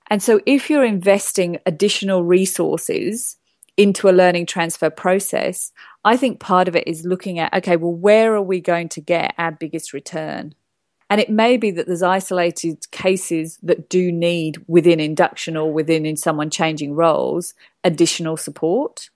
And 0.08 0.22
so 0.22 0.40
if 0.46 0.70
you're 0.70 0.84
investing 0.84 1.58
additional 1.66 2.24
resources 2.24 3.36
into 3.76 4.08
a 4.08 4.12
learning 4.12 4.46
transfer 4.46 4.88
process, 4.88 5.72
I 6.04 6.16
think 6.16 6.40
part 6.40 6.68
of 6.68 6.76
it 6.76 6.86
is 6.86 7.04
looking 7.04 7.38
at, 7.38 7.52
okay, 7.54 7.76
well, 7.76 7.92
where 7.92 8.34
are 8.34 8.42
we 8.42 8.60
going 8.60 8.88
to 8.90 9.00
get 9.00 9.34
our 9.36 9.50
biggest 9.50 9.92
return? 9.92 10.54
And 11.10 11.20
it 11.20 11.30
may 11.30 11.56
be 11.56 11.70
that 11.72 11.86
there's 11.86 12.02
isolated 12.02 12.90
cases 12.90 13.58
that 13.62 13.88
do 13.88 14.10
need 14.10 14.64
within 14.66 15.00
induction 15.00 15.56
or 15.56 15.72
within 15.72 16.06
in 16.06 16.16
someone 16.16 16.50
changing 16.50 16.94
roles 16.94 17.54
additional 17.84 18.36
support. 18.36 19.10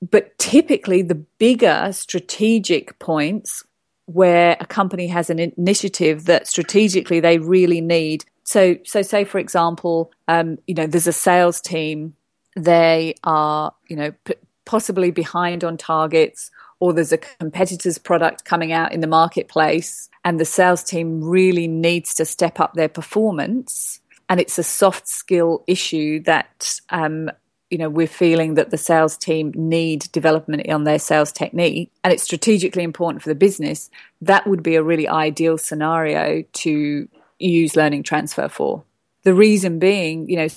But 0.00 0.38
typically, 0.38 1.02
the 1.02 1.14
bigger 1.14 1.90
strategic 1.92 2.98
points 2.98 3.64
where 4.06 4.56
a 4.58 4.66
company 4.66 5.08
has 5.08 5.28
an 5.28 5.38
initiative 5.38 6.24
that 6.24 6.46
strategically 6.46 7.20
they 7.20 7.38
really 7.38 7.80
need. 7.80 8.24
So, 8.42 8.76
so 8.84 9.02
say 9.02 9.24
for 9.24 9.38
example, 9.38 10.10
um, 10.28 10.58
you 10.66 10.74
know, 10.74 10.86
there's 10.86 11.06
a 11.06 11.12
sales 11.12 11.60
team. 11.60 12.14
They 12.56 13.14
are, 13.22 13.74
you 13.88 13.96
know, 13.96 14.12
p- 14.24 14.34
possibly 14.64 15.10
behind 15.10 15.62
on 15.62 15.76
targets, 15.76 16.50
or 16.80 16.94
there's 16.94 17.12
a 17.12 17.18
competitor's 17.18 17.98
product 17.98 18.44
coming 18.46 18.72
out 18.72 18.92
in 18.92 19.00
the 19.00 19.06
marketplace, 19.06 20.07
and 20.24 20.38
the 20.38 20.44
sales 20.44 20.82
team 20.82 21.22
really 21.22 21.68
needs 21.68 22.14
to 22.14 22.24
step 22.24 22.60
up 22.60 22.74
their 22.74 22.88
performance. 22.88 24.00
And 24.28 24.40
it's 24.40 24.58
a 24.58 24.62
soft 24.62 25.08
skill 25.08 25.64
issue 25.66 26.22
that 26.24 26.80
um, 26.90 27.30
you 27.70 27.78
know 27.78 27.88
we're 27.88 28.06
feeling 28.06 28.54
that 28.54 28.70
the 28.70 28.78
sales 28.78 29.16
team 29.16 29.52
need 29.54 30.10
development 30.12 30.68
on 30.68 30.84
their 30.84 30.98
sales 30.98 31.32
technique. 31.32 31.90
And 32.04 32.12
it's 32.12 32.22
strategically 32.22 32.82
important 32.82 33.22
for 33.22 33.28
the 33.28 33.34
business. 33.34 33.90
That 34.20 34.46
would 34.46 34.62
be 34.62 34.74
a 34.74 34.82
really 34.82 35.08
ideal 35.08 35.58
scenario 35.58 36.42
to 36.42 37.08
use 37.38 37.76
learning 37.76 38.02
transfer 38.02 38.48
for. 38.48 38.84
The 39.22 39.34
reason 39.34 39.78
being 39.78 40.28
you 40.28 40.36
know 40.36 40.48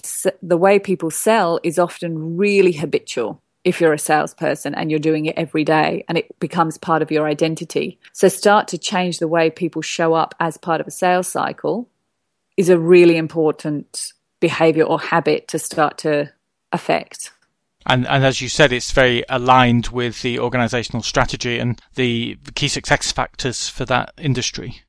the 0.42 0.58
way 0.58 0.80
people 0.80 1.12
sell 1.12 1.60
is 1.64 1.80
often 1.80 2.38
really 2.38 2.74
habitual 2.74 3.42
if 3.64 3.80
you're 3.80 3.94
a 3.94 4.00
salesperson 4.00 4.74
and 4.74 4.90
you're 4.90 5.00
doing 5.00 5.26
it 5.26 5.38
every 5.38 5.64
day 5.64 6.04
and 6.08 6.18
it 6.18 6.40
becomes 6.40 6.78
part 6.78 7.02
of 7.02 7.12
your 7.12 7.28
identity 7.28 8.00
so 8.14 8.28
start 8.28 8.68
to 8.68 8.78
change 8.78 9.20
the 9.20 9.28
way 9.28 9.50
people 9.50 9.82
show 9.82 10.14
up 10.14 10.34
as 10.40 10.58
part 10.58 10.82
of 10.82 10.88
a 10.88 10.92
sales 10.92 11.28
cycle 11.28 11.88
is 12.58 12.70
a 12.70 12.80
really 12.80 13.18
important 13.18 14.14
behavior 14.40 14.84
or 14.84 15.00
habit 15.00 15.48
to 15.48 15.60
start 15.60 15.98
to 16.00 16.32
affect. 16.74 17.32
And, 17.86 18.06
and 18.08 18.24
as 18.24 18.42
you 18.42 18.50
said, 18.50 18.72
it's 18.72 18.92
very 18.92 19.24
aligned 19.30 19.88
with 19.88 20.22
the 20.22 20.40
organizational 20.40 21.02
strategy 21.02 21.58
and 21.58 21.82
the 21.96 22.38
key 22.54 22.68
success 22.68 23.12
factors 23.12 23.70
for 23.70 23.86
that 23.86 24.14
industry. 24.18 24.82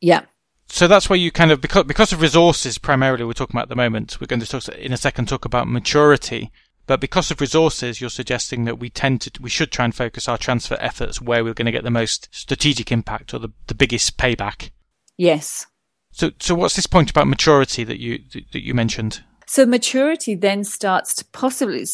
Yeah. 0.00 0.22
So 0.68 0.88
that's 0.88 1.08
where 1.08 1.18
you 1.18 1.30
kind 1.30 1.52
of 1.52 1.60
because 1.60 1.84
because 1.84 2.12
of 2.12 2.20
resources 2.20 2.76
primarily 2.76 3.24
we're 3.24 3.34
talking 3.34 3.54
about 3.54 3.64
at 3.64 3.68
the 3.68 3.76
moment. 3.76 4.20
We're 4.20 4.26
going 4.26 4.40
to 4.40 4.48
talk 4.48 4.66
in 4.74 4.92
a 4.92 4.96
second 4.96 5.28
talk 5.28 5.44
about 5.44 5.68
maturity, 5.68 6.50
but 6.86 7.00
because 7.00 7.30
of 7.30 7.40
resources, 7.40 8.00
you're 8.00 8.10
suggesting 8.10 8.64
that 8.64 8.78
we 8.78 8.90
tend 8.90 9.20
to 9.22 9.30
we 9.40 9.50
should 9.50 9.72
try 9.72 9.84
and 9.84 9.94
focus 9.94 10.28
our 10.28 10.38
transfer 10.38 10.76
efforts 10.80 11.20
where 11.20 11.42
we're 11.42 11.54
going 11.54 11.66
to 11.66 11.72
get 11.72 11.84
the 11.84 11.90
most 11.90 12.28
strategic 12.30 12.92
impact 12.92 13.34
or 13.34 13.38
the, 13.38 13.50
the 13.66 13.74
biggest 13.74 14.18
payback. 14.18 14.70
Yes. 15.16 15.66
So 16.12 16.30
so 16.40 16.54
what's 16.54 16.76
this 16.76 16.86
point 16.86 17.10
about 17.10 17.26
maturity 17.26 17.84
that 17.84 18.00
you 18.00 18.20
that 18.52 18.64
you 18.64 18.74
mentioned? 18.74 19.22
So 19.46 19.64
maturity 19.64 20.34
then 20.34 20.64
starts 20.64 21.14
to 21.16 21.24
possibly 21.26 21.86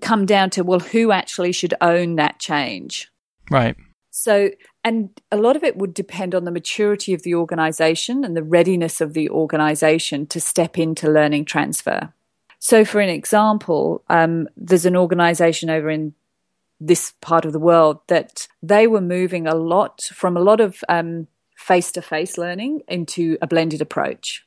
come 0.00 0.26
down 0.26 0.50
to, 0.50 0.62
well, 0.62 0.78
who 0.78 1.10
actually 1.10 1.50
should 1.50 1.74
own 1.80 2.14
that 2.16 2.38
change? 2.38 3.10
Right. 3.50 3.76
So, 4.10 4.50
and 4.84 5.10
a 5.32 5.36
lot 5.36 5.56
of 5.56 5.64
it 5.64 5.76
would 5.76 5.92
depend 5.92 6.34
on 6.34 6.44
the 6.44 6.50
maturity 6.52 7.12
of 7.12 7.22
the 7.22 7.34
organization 7.34 8.24
and 8.24 8.36
the 8.36 8.44
readiness 8.44 9.00
of 9.00 9.14
the 9.14 9.28
organization 9.28 10.26
to 10.28 10.40
step 10.40 10.78
into 10.78 11.10
learning 11.10 11.46
transfer. 11.46 12.12
So, 12.60 12.84
for 12.84 13.00
an 13.00 13.08
example, 13.08 14.04
um, 14.08 14.46
there's 14.56 14.86
an 14.86 14.94
organization 14.94 15.70
over 15.70 15.90
in 15.90 16.14
this 16.78 17.14
part 17.20 17.44
of 17.44 17.52
the 17.52 17.58
world 17.58 18.00
that 18.06 18.46
they 18.62 18.86
were 18.86 19.00
moving 19.00 19.46
a 19.46 19.54
lot 19.54 20.02
from 20.12 20.36
a 20.36 20.40
lot 20.40 20.60
of 20.60 20.82
face 21.56 21.92
to 21.92 22.02
face 22.02 22.38
learning 22.38 22.82
into 22.86 23.36
a 23.42 23.46
blended 23.46 23.80
approach. 23.80 24.46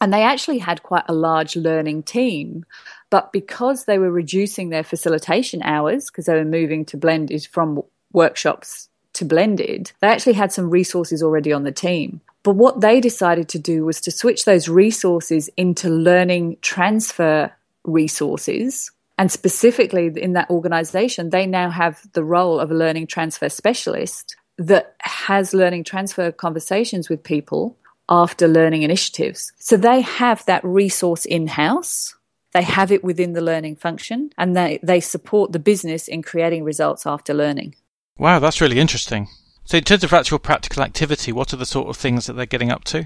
And 0.00 0.12
they 0.12 0.22
actually 0.22 0.58
had 0.58 0.82
quite 0.82 1.04
a 1.08 1.14
large 1.14 1.56
learning 1.56 2.04
team. 2.04 2.64
But 3.10 3.32
because 3.32 3.84
they 3.84 3.98
were 3.98 4.10
reducing 4.10 4.70
their 4.70 4.84
facilitation 4.84 5.62
hours, 5.62 6.06
because 6.06 6.26
they 6.26 6.34
were 6.34 6.44
moving 6.44 6.84
to 6.86 6.96
blended 6.96 7.46
from 7.46 7.82
workshops 8.12 8.88
to 9.14 9.24
blended, 9.24 9.92
they 10.00 10.08
actually 10.08 10.32
had 10.32 10.52
some 10.52 10.70
resources 10.70 11.22
already 11.22 11.52
on 11.52 11.64
the 11.64 11.72
team. 11.72 12.20
But 12.42 12.56
what 12.56 12.80
they 12.80 13.00
decided 13.00 13.48
to 13.50 13.58
do 13.58 13.84
was 13.84 14.00
to 14.02 14.10
switch 14.10 14.44
those 14.44 14.68
resources 14.68 15.50
into 15.56 15.90
learning 15.90 16.56
transfer 16.62 17.52
resources. 17.84 18.90
And 19.18 19.30
specifically 19.30 20.10
in 20.16 20.32
that 20.32 20.48
organization, 20.48 21.30
they 21.30 21.46
now 21.46 21.68
have 21.70 22.00
the 22.12 22.24
role 22.24 22.58
of 22.58 22.70
a 22.70 22.74
learning 22.74 23.08
transfer 23.08 23.50
specialist 23.50 24.36
that 24.56 24.94
has 25.00 25.52
learning 25.52 25.84
transfer 25.84 26.32
conversations 26.32 27.08
with 27.08 27.22
people 27.22 27.76
after 28.08 28.48
learning 28.48 28.82
initiatives. 28.82 29.52
So 29.58 29.76
they 29.76 30.00
have 30.00 30.44
that 30.46 30.64
resource 30.64 31.24
in 31.24 31.46
house. 31.46 32.14
They 32.52 32.62
have 32.62 32.90
it 32.90 33.04
within 33.04 33.34
the 33.34 33.40
learning 33.40 33.76
function 33.76 34.30
and 34.36 34.56
they, 34.56 34.80
they 34.82 35.00
support 35.00 35.52
the 35.52 35.58
business 35.58 36.08
in 36.08 36.22
creating 36.22 36.64
results 36.64 37.06
after 37.06 37.32
learning. 37.32 37.76
Wow, 38.18 38.38
that's 38.38 38.60
really 38.60 38.78
interesting. 38.78 39.28
So, 39.70 39.78
in 39.78 39.84
terms 39.84 40.02
of 40.02 40.12
actual 40.12 40.40
practical 40.40 40.82
activity, 40.82 41.30
what 41.30 41.52
are 41.52 41.56
the 41.56 41.64
sort 41.64 41.88
of 41.88 41.96
things 41.96 42.26
that 42.26 42.32
they're 42.32 42.44
getting 42.44 42.72
up 42.72 42.82
to? 42.86 43.04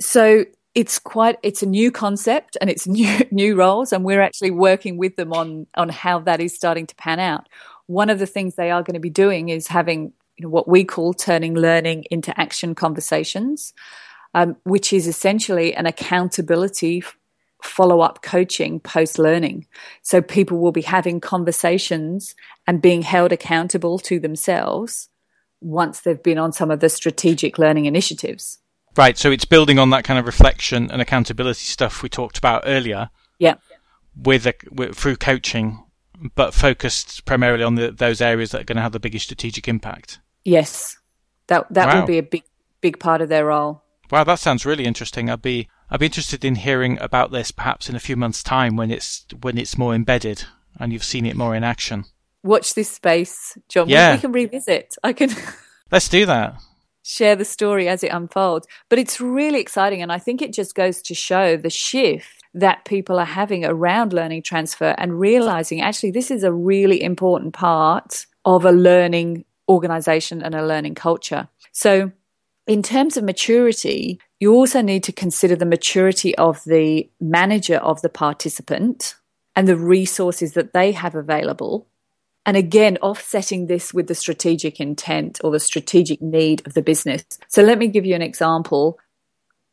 So, 0.00 0.46
it's 0.74 0.98
quite 0.98 1.36
it's 1.42 1.62
a 1.62 1.66
new 1.66 1.92
concept 1.92 2.56
and 2.58 2.70
it's 2.70 2.86
new 2.98 3.18
new 3.30 3.54
roles 3.54 3.92
and 3.92 4.02
we're 4.02 4.22
actually 4.22 4.50
working 4.50 4.96
with 4.96 5.16
them 5.16 5.34
on 5.34 5.66
on 5.74 5.90
how 5.90 6.20
that 6.20 6.40
is 6.40 6.54
starting 6.54 6.86
to 6.86 6.94
pan 6.94 7.20
out 7.20 7.50
one 7.84 8.08
of 8.08 8.18
the 8.18 8.24
things 8.24 8.54
they 8.54 8.70
are 8.70 8.82
going 8.82 8.94
to 8.94 9.00
be 9.00 9.10
doing 9.10 9.50
is 9.50 9.66
having 9.66 10.10
you 10.38 10.44
know, 10.44 10.48
what 10.48 10.66
we 10.66 10.84
call 10.84 11.12
turning 11.12 11.54
learning 11.54 12.04
into 12.10 12.32
action 12.40 12.74
conversations 12.74 13.74
um, 14.32 14.56
which 14.64 14.94
is 14.94 15.06
essentially 15.06 15.74
an 15.74 15.84
accountability 15.84 17.04
follow 17.62 18.00
up 18.00 18.22
coaching 18.22 18.80
post 18.80 19.18
learning. 19.18 19.66
So 20.02 20.22
people 20.22 20.58
will 20.58 20.72
be 20.72 20.82
having 20.82 21.20
conversations 21.20 22.34
and 22.66 22.80
being 22.80 23.02
held 23.02 23.32
accountable 23.32 23.98
to 24.00 24.18
themselves 24.18 25.10
once 25.60 26.00
they've 26.00 26.22
been 26.22 26.38
on 26.38 26.52
some 26.52 26.70
of 26.70 26.80
the 26.80 26.88
strategic 26.88 27.58
learning 27.58 27.86
initiatives. 27.86 28.58
Right. 28.96 29.18
So 29.18 29.30
it's 29.30 29.44
building 29.44 29.78
on 29.78 29.90
that 29.90 30.04
kind 30.04 30.18
of 30.18 30.26
reflection 30.26 30.90
and 30.90 31.02
accountability 31.02 31.64
stuff 31.64 32.02
we 32.02 32.08
talked 32.08 32.38
about 32.38 32.62
earlier. 32.66 33.10
Yeah. 33.38 33.56
With, 34.16 34.46
a, 34.46 34.54
with 34.70 34.96
through 34.96 35.16
coaching, 35.16 35.84
but 36.34 36.54
focused 36.54 37.24
primarily 37.24 37.62
on 37.62 37.74
the, 37.74 37.90
those 37.92 38.20
areas 38.20 38.50
that 38.50 38.62
are 38.62 38.64
going 38.64 38.76
to 38.76 38.82
have 38.82 38.92
the 38.92 39.00
biggest 39.00 39.26
strategic 39.26 39.68
impact. 39.68 40.20
Yes, 40.44 40.96
that 41.48 41.66
that 41.70 41.88
wow. 41.88 42.00
will 42.00 42.06
be 42.06 42.18
a 42.18 42.22
big 42.22 42.44
big 42.80 42.98
part 42.98 43.20
of 43.20 43.28
their 43.28 43.46
role. 43.46 43.82
Wow, 44.10 44.24
that 44.24 44.38
sounds 44.38 44.64
really 44.64 44.84
interesting. 44.84 45.28
I'd 45.28 45.42
be 45.42 45.68
I'd 45.90 46.00
be 46.00 46.06
interested 46.06 46.44
in 46.44 46.54
hearing 46.54 46.98
about 47.00 47.32
this 47.32 47.50
perhaps 47.50 47.88
in 47.88 47.96
a 47.96 48.00
few 48.00 48.16
months' 48.16 48.42
time 48.42 48.76
when 48.76 48.90
it's 48.90 49.26
when 49.40 49.58
it's 49.58 49.76
more 49.76 49.94
embedded 49.94 50.44
and 50.78 50.92
you've 50.92 51.04
seen 51.04 51.26
it 51.26 51.36
more 51.36 51.54
in 51.54 51.64
action. 51.64 52.04
Watch 52.46 52.74
this 52.74 52.90
space, 52.90 53.58
John. 53.68 53.88
Yeah. 53.88 54.14
We 54.14 54.20
can 54.20 54.32
revisit. 54.32 54.96
I 55.02 55.12
can 55.12 55.30
Let's 55.90 56.08
do 56.08 56.26
that. 56.26 56.60
Share 57.02 57.36
the 57.36 57.44
story 57.44 57.88
as 57.88 58.02
it 58.02 58.08
unfolds. 58.08 58.66
But 58.88 58.98
it's 58.98 59.20
really 59.20 59.60
exciting 59.60 60.02
and 60.02 60.12
I 60.12 60.18
think 60.18 60.42
it 60.42 60.52
just 60.52 60.74
goes 60.74 61.02
to 61.02 61.14
show 61.14 61.56
the 61.56 61.70
shift 61.70 62.42
that 62.54 62.84
people 62.84 63.18
are 63.18 63.26
having 63.26 63.64
around 63.64 64.12
learning 64.12 64.42
transfer 64.42 64.94
and 64.96 65.20
realizing 65.20 65.82
actually 65.82 66.10
this 66.10 66.30
is 66.30 66.42
a 66.42 66.52
really 66.52 67.02
important 67.02 67.52
part 67.52 68.26
of 68.44 68.64
a 68.64 68.72
learning 68.72 69.44
organization 69.68 70.42
and 70.42 70.54
a 70.54 70.66
learning 70.66 70.94
culture. 70.94 71.48
So 71.72 72.12
in 72.66 72.82
terms 72.82 73.16
of 73.16 73.24
maturity, 73.24 74.18
you 74.40 74.54
also 74.54 74.80
need 74.80 75.04
to 75.04 75.12
consider 75.12 75.56
the 75.56 75.66
maturity 75.66 76.34
of 76.36 76.62
the 76.64 77.08
manager 77.20 77.76
of 77.76 78.02
the 78.02 78.08
participant 78.08 79.14
and 79.54 79.68
the 79.68 79.76
resources 79.76 80.52
that 80.52 80.72
they 80.72 80.92
have 80.92 81.14
available. 81.14 81.86
And 82.46 82.56
again, 82.56 82.96
offsetting 82.98 83.66
this 83.66 83.92
with 83.92 84.06
the 84.06 84.14
strategic 84.14 84.80
intent 84.80 85.40
or 85.42 85.50
the 85.50 85.58
strategic 85.60 86.22
need 86.22 86.64
of 86.64 86.74
the 86.74 86.82
business. 86.82 87.24
So 87.48 87.62
let 87.62 87.76
me 87.76 87.88
give 87.88 88.06
you 88.06 88.14
an 88.14 88.22
example. 88.22 89.00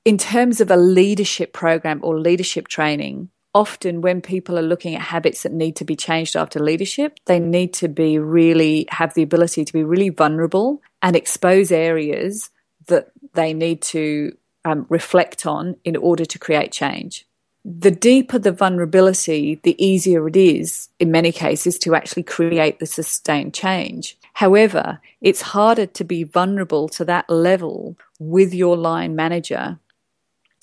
In 0.04 0.18
terms 0.18 0.60
of 0.60 0.72
a 0.72 0.76
leadership 0.76 1.54
program 1.54 2.00
or 2.04 2.20
leadership 2.20 2.68
training, 2.68 3.30
often 3.54 4.02
when 4.02 4.22
people 4.22 4.58
are 4.58 4.64
looking 4.64 4.96
at 4.96 5.02
habits 5.02 5.44
that 5.44 5.54
need 5.54 5.76
to 5.76 5.86
be 5.86 5.96
changed 5.96 6.36
after 6.36 6.60
leadership, 6.60 7.20
they 7.28 7.40
need 7.40 7.74
to 7.74 7.88
be 7.88 8.18
really 8.18 8.88
have 8.90 9.14
the 9.14 9.22
ability 9.22 9.64
to 9.64 9.72
be 9.72 9.84
really 9.84 10.10
vulnerable 10.10 10.82
and 11.04 11.16
expose 11.16 11.72
areas 11.72 12.50
that 12.88 13.12
they 13.34 13.54
need 13.54 13.84
to 13.84 14.36
um, 14.66 14.88
reflect 14.90 15.46
on 15.46 15.76
in 15.84 15.96
order 15.96 16.26
to 16.26 16.40
create 16.40 16.72
change. 16.72 17.28
The 17.66 17.92
deeper 17.92 18.38
the 18.38 18.52
vulnerability, 18.52 19.60
the 19.64 19.82
easier 19.84 20.28
it 20.28 20.36
is, 20.36 20.90
in 21.00 21.12
many 21.12 21.32
cases, 21.32 21.78
to 21.80 21.96
actually 21.96 22.24
create 22.24 22.80
the 22.80 22.86
sustained 22.86 23.54
change. 23.54 24.18
However, 24.34 25.00
it's 25.22 25.42
harder 25.42 25.86
to 25.86 26.04
be 26.04 26.24
vulnerable 26.24 26.90
to 26.90 27.06
that 27.06 27.30
level 27.30 27.96
with 28.20 28.54
your 28.54 28.76
line 28.76 29.16
manager 29.16 29.80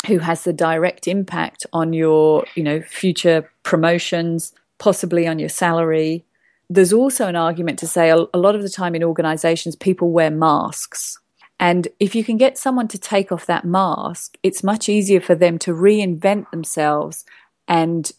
who 0.07 0.19
has 0.19 0.45
the 0.45 0.53
direct 0.53 1.07
impact 1.07 1.67
on 1.73 1.93
your, 1.93 2.45
you 2.55 2.63
know, 2.63 2.81
future 2.83 3.51
promotions, 3.63 4.53
possibly 4.79 5.27
on 5.27 5.39
your 5.39 5.49
salary. 5.49 6.25
There's 6.69 6.93
also 6.93 7.29
an 7.29 7.37
argument 7.37 7.79
to 7.81 7.87
say 7.87 8.11
a, 8.11 8.17
lot 8.17 8.55
of 8.55 8.63
the 8.63 8.69
time 8.69 8.95
in 8.95 9.05
organizations, 9.05 9.77
people 9.77 10.11
wear 10.11 10.31
masks. 10.31 11.19
And 11.61 11.89
if 12.01 12.15
you 12.15 12.25
can 12.25 12.39
get 12.39 12.57
someone 12.57 12.89
to 12.89 12.99
take 12.99 13.31
off 13.31 13.45
that 13.45 13.67
mask, 13.67 14.39
it's 14.43 14.65
much 14.65 14.89
easier 14.89 15.21
for 15.21 15.35
them 15.35 15.59
to 15.59 15.73
reinvent 15.73 16.51
themselves 16.51 17.27
and 17.69 18.11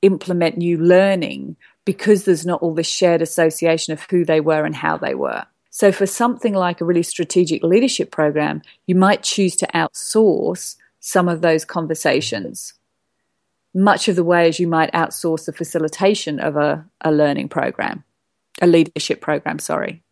implement 0.00 0.56
new 0.56 0.78
learning 0.78 1.56
because 1.84 2.24
there's 2.24 2.46
not 2.46 2.62
all 2.62 2.74
this 2.74 2.88
shared 2.88 3.20
association 3.20 3.92
of 3.92 4.00
who 4.10 4.24
they 4.24 4.40
were 4.40 4.64
and 4.64 4.74
how 4.74 4.96
they 4.96 5.14
were. 5.14 5.44
So, 5.70 5.92
for 5.92 6.06
something 6.06 6.54
like 6.54 6.80
a 6.80 6.86
really 6.86 7.02
strategic 7.02 7.62
leadership 7.62 8.10
program, 8.10 8.62
you 8.86 8.94
might 8.94 9.22
choose 9.22 9.56
to 9.56 9.68
outsource 9.74 10.76
some 10.98 11.28
of 11.28 11.42
those 11.42 11.66
conversations, 11.66 12.72
much 13.74 14.08
of 14.08 14.16
the 14.16 14.24
way 14.24 14.48
as 14.48 14.58
you 14.58 14.66
might 14.66 14.90
outsource 14.94 15.44
the 15.44 15.52
facilitation 15.52 16.40
of 16.40 16.56
a, 16.56 16.82
a 17.02 17.12
learning 17.12 17.50
program, 17.50 18.04
a 18.62 18.66
leadership 18.66 19.20
program, 19.20 19.58
sorry. 19.58 20.02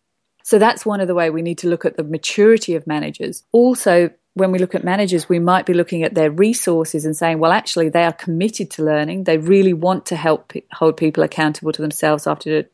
So 0.44 0.58
that's 0.58 0.86
one 0.86 1.00
of 1.00 1.08
the 1.08 1.14
way 1.14 1.30
we 1.30 1.42
need 1.42 1.58
to 1.58 1.68
look 1.68 1.84
at 1.84 1.96
the 1.96 2.04
maturity 2.04 2.76
of 2.76 2.86
managers. 2.86 3.42
Also, 3.50 4.10
when 4.34 4.52
we 4.52 4.60
look 4.60 4.74
at 4.74 4.84
managers, 4.84 5.28
we 5.28 5.40
might 5.40 5.66
be 5.66 5.74
looking 5.74 6.04
at 6.04 6.14
their 6.14 6.30
resources 6.30 7.04
and 7.04 7.16
saying, 7.16 7.38
well, 7.40 7.50
actually, 7.50 7.88
they 7.88 8.04
are 8.04 8.12
committed 8.12 8.70
to 8.72 8.84
learning. 8.84 9.24
They 9.24 9.38
really 9.38 9.72
want 9.72 10.06
to 10.06 10.16
help 10.16 10.52
hold 10.72 10.96
people 10.96 11.24
accountable 11.24 11.72
to 11.72 11.82
themselves 11.82 12.26
after 12.28 12.68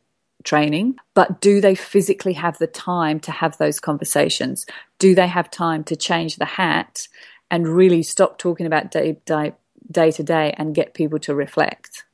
training, 0.45 0.97
but 1.15 1.41
do 1.41 1.61
they 1.61 1.75
physically 1.75 2.33
have 2.35 2.59
the 2.59 2.67
time 2.67 3.21
to 3.21 3.31
have 3.31 3.57
those 3.59 3.79
conversations? 3.79 4.67
Do 4.99 5.15
they 5.15 5.27
have 5.27 5.51
time 5.51 5.85
to 5.85 5.97
change 5.97 6.37
the 6.37 6.47
hat 6.47 7.09
and 7.51 7.69
really 7.69 8.03
stop 8.03 8.39
talking 8.39 8.67
about 8.67 8.91
day, 8.91 9.19
day, 9.27 9.53
day 9.91 10.11
to 10.13 10.23
day 10.23 10.55
and 10.57 10.75
get 10.75 10.95
people 10.95 11.19
to 11.21 11.35
reflect. 11.35 12.05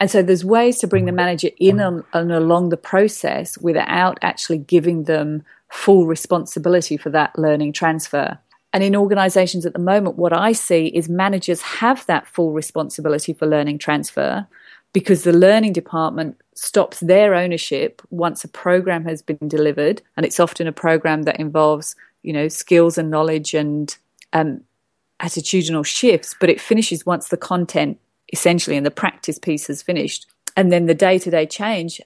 And 0.00 0.10
so 0.10 0.22
there's 0.22 0.44
ways 0.44 0.78
to 0.78 0.86
bring 0.86 1.04
the 1.04 1.12
manager 1.12 1.50
in 1.58 1.78
and, 1.78 2.02
and 2.14 2.32
along 2.32 2.70
the 2.70 2.78
process 2.78 3.58
without 3.58 4.18
actually 4.22 4.58
giving 4.58 5.04
them 5.04 5.44
full 5.70 6.06
responsibility 6.06 6.96
for 6.96 7.10
that 7.10 7.38
learning 7.38 7.74
transfer. 7.74 8.38
And 8.72 8.82
in 8.82 8.96
organizations 8.96 9.66
at 9.66 9.74
the 9.74 9.78
moment, 9.78 10.16
what 10.16 10.32
I 10.32 10.52
see 10.52 10.86
is 10.86 11.08
managers 11.08 11.60
have 11.60 12.06
that 12.06 12.26
full 12.26 12.52
responsibility 12.52 13.34
for 13.34 13.46
learning 13.46 13.78
transfer 13.78 14.46
because 14.92 15.22
the 15.22 15.32
learning 15.32 15.74
department 15.74 16.40
stops 16.54 17.00
their 17.00 17.34
ownership 17.34 18.00
once 18.10 18.42
a 18.42 18.48
program 18.48 19.04
has 19.04 19.22
been 19.22 19.48
delivered. 19.48 20.02
And 20.16 20.24
it's 20.24 20.40
often 20.40 20.66
a 20.66 20.72
program 20.72 21.24
that 21.24 21.38
involves, 21.38 21.94
you 22.22 22.32
know, 22.32 22.48
skills 22.48 22.96
and 22.96 23.10
knowledge 23.10 23.54
and 23.54 23.96
um, 24.32 24.62
attitudinal 25.20 25.84
shifts, 25.84 26.34
but 26.40 26.50
it 26.50 26.60
finishes 26.60 27.04
once 27.04 27.28
the 27.28 27.36
content 27.36 27.98
essentially 28.32 28.76
and 28.76 28.86
the 28.86 28.90
practice 28.90 29.38
piece 29.38 29.70
is 29.70 29.82
finished. 29.82 30.26
And 30.56 30.72
then 30.72 30.86
the 30.86 30.94
day 30.94 31.18
to 31.18 31.30
day 31.30 31.46
change 31.46 32.00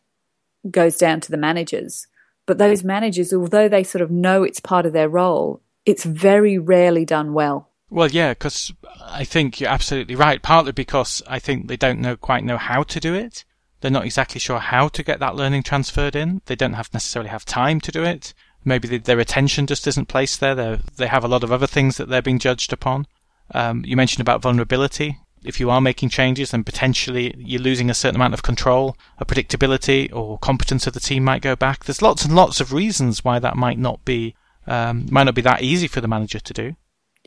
goes 0.70 0.97
down 0.97 1.20
to 1.20 1.31
the 1.31 1.37
managers. 1.37 2.07
But 2.47 2.59
those 2.59 2.85
managers, 2.85 3.33
although 3.33 3.68
they 3.68 3.85
sort 3.85 4.03
of 4.03 4.11
know 4.11 4.43
it's 4.43 4.61
part 4.61 4.87
of 4.87 4.93
their 4.93 5.09
role, 5.09 5.62
it's 5.87 6.05
very 6.05 6.59
rarely 6.59 7.05
done 7.05 7.33
well. 7.33 7.70
Well, 7.91 8.11
yeah, 8.11 8.31
because 8.33 8.72
I 9.03 9.25
think 9.25 9.61
you're 9.61 9.70
absolutely 9.70 10.14
right. 10.14 10.43
Partly 10.43 10.72
because 10.72 11.22
I 11.27 11.39
think 11.39 11.68
they 11.68 11.77
don't 11.77 12.01
know 12.01 12.16
quite 12.16 12.45
know 12.45 12.59
how 12.59 12.83
to 12.83 13.01
do 13.01 13.14
it. 13.14 13.45
They're 13.81 13.91
not 13.91 14.07
exactly 14.07 14.41
sure 14.41 14.59
how 14.59 14.89
to 14.89 15.03
get 15.03 15.20
that 15.20 15.37
learning 15.37 15.62
transferred 15.62 16.16
in. 16.16 16.41
They 16.47 16.57
don't 16.57 16.72
have 16.72 16.93
necessarily 16.93 17.31
have 17.31 17.45
time 17.45 17.81
to 17.83 17.93
do 17.93 18.03
it. 18.03 18.35
Maybe 18.64 18.97
their 18.97 19.20
attention 19.20 19.66
just 19.66 19.87
isn't 19.87 20.09
placed 20.09 20.41
there. 20.41 20.55
They 20.55 20.79
they 20.97 21.07
have 21.07 21.25
a 21.25 21.29
lot 21.29 21.45
of 21.45 21.53
other 21.53 21.66
things 21.66 21.99
that 21.99 22.09
they're 22.09 22.22
being 22.22 22.39
judged 22.39 22.72
upon. 22.72 23.07
Um, 23.53 23.85
you 23.85 23.97
mentioned 23.97 24.22
about 24.22 24.43
vulnerability. 24.43 25.18
If 25.45 25.61
you 25.61 25.70
are 25.70 25.80
making 25.80 26.09
changes, 26.09 26.51
then 26.51 26.64
potentially 26.64 27.34
you're 27.38 27.61
losing 27.61 27.90
a 27.90 27.95
certain 27.95 28.16
amount 28.16 28.34
of 28.34 28.42
control, 28.42 28.97
a 29.18 29.24
predictability, 29.24 30.12
or 30.14 30.38
competence 30.38 30.86
of 30.86 30.95
the 30.95 31.01
team 31.01 31.24
might 31.24 31.42
go 31.42 31.55
back. 31.57 31.84
There's 31.84 32.03
lots 32.03 32.24
and 32.24 32.34
lots 32.34 32.61
of 32.61 32.72
reasons 32.72 33.24
why 33.24 33.38
that 33.38 33.57
might 33.57 33.78
not 33.78 34.05
be 34.05 34.34
um, 34.66 35.07
might 35.11 35.24
not 35.24 35.34
be 35.34 35.42
that 35.42 35.62
easy 35.62 35.86
for 35.88 36.01
the 36.01 36.09
manager 36.09 36.40
to 36.40 36.53
do. 36.53 36.76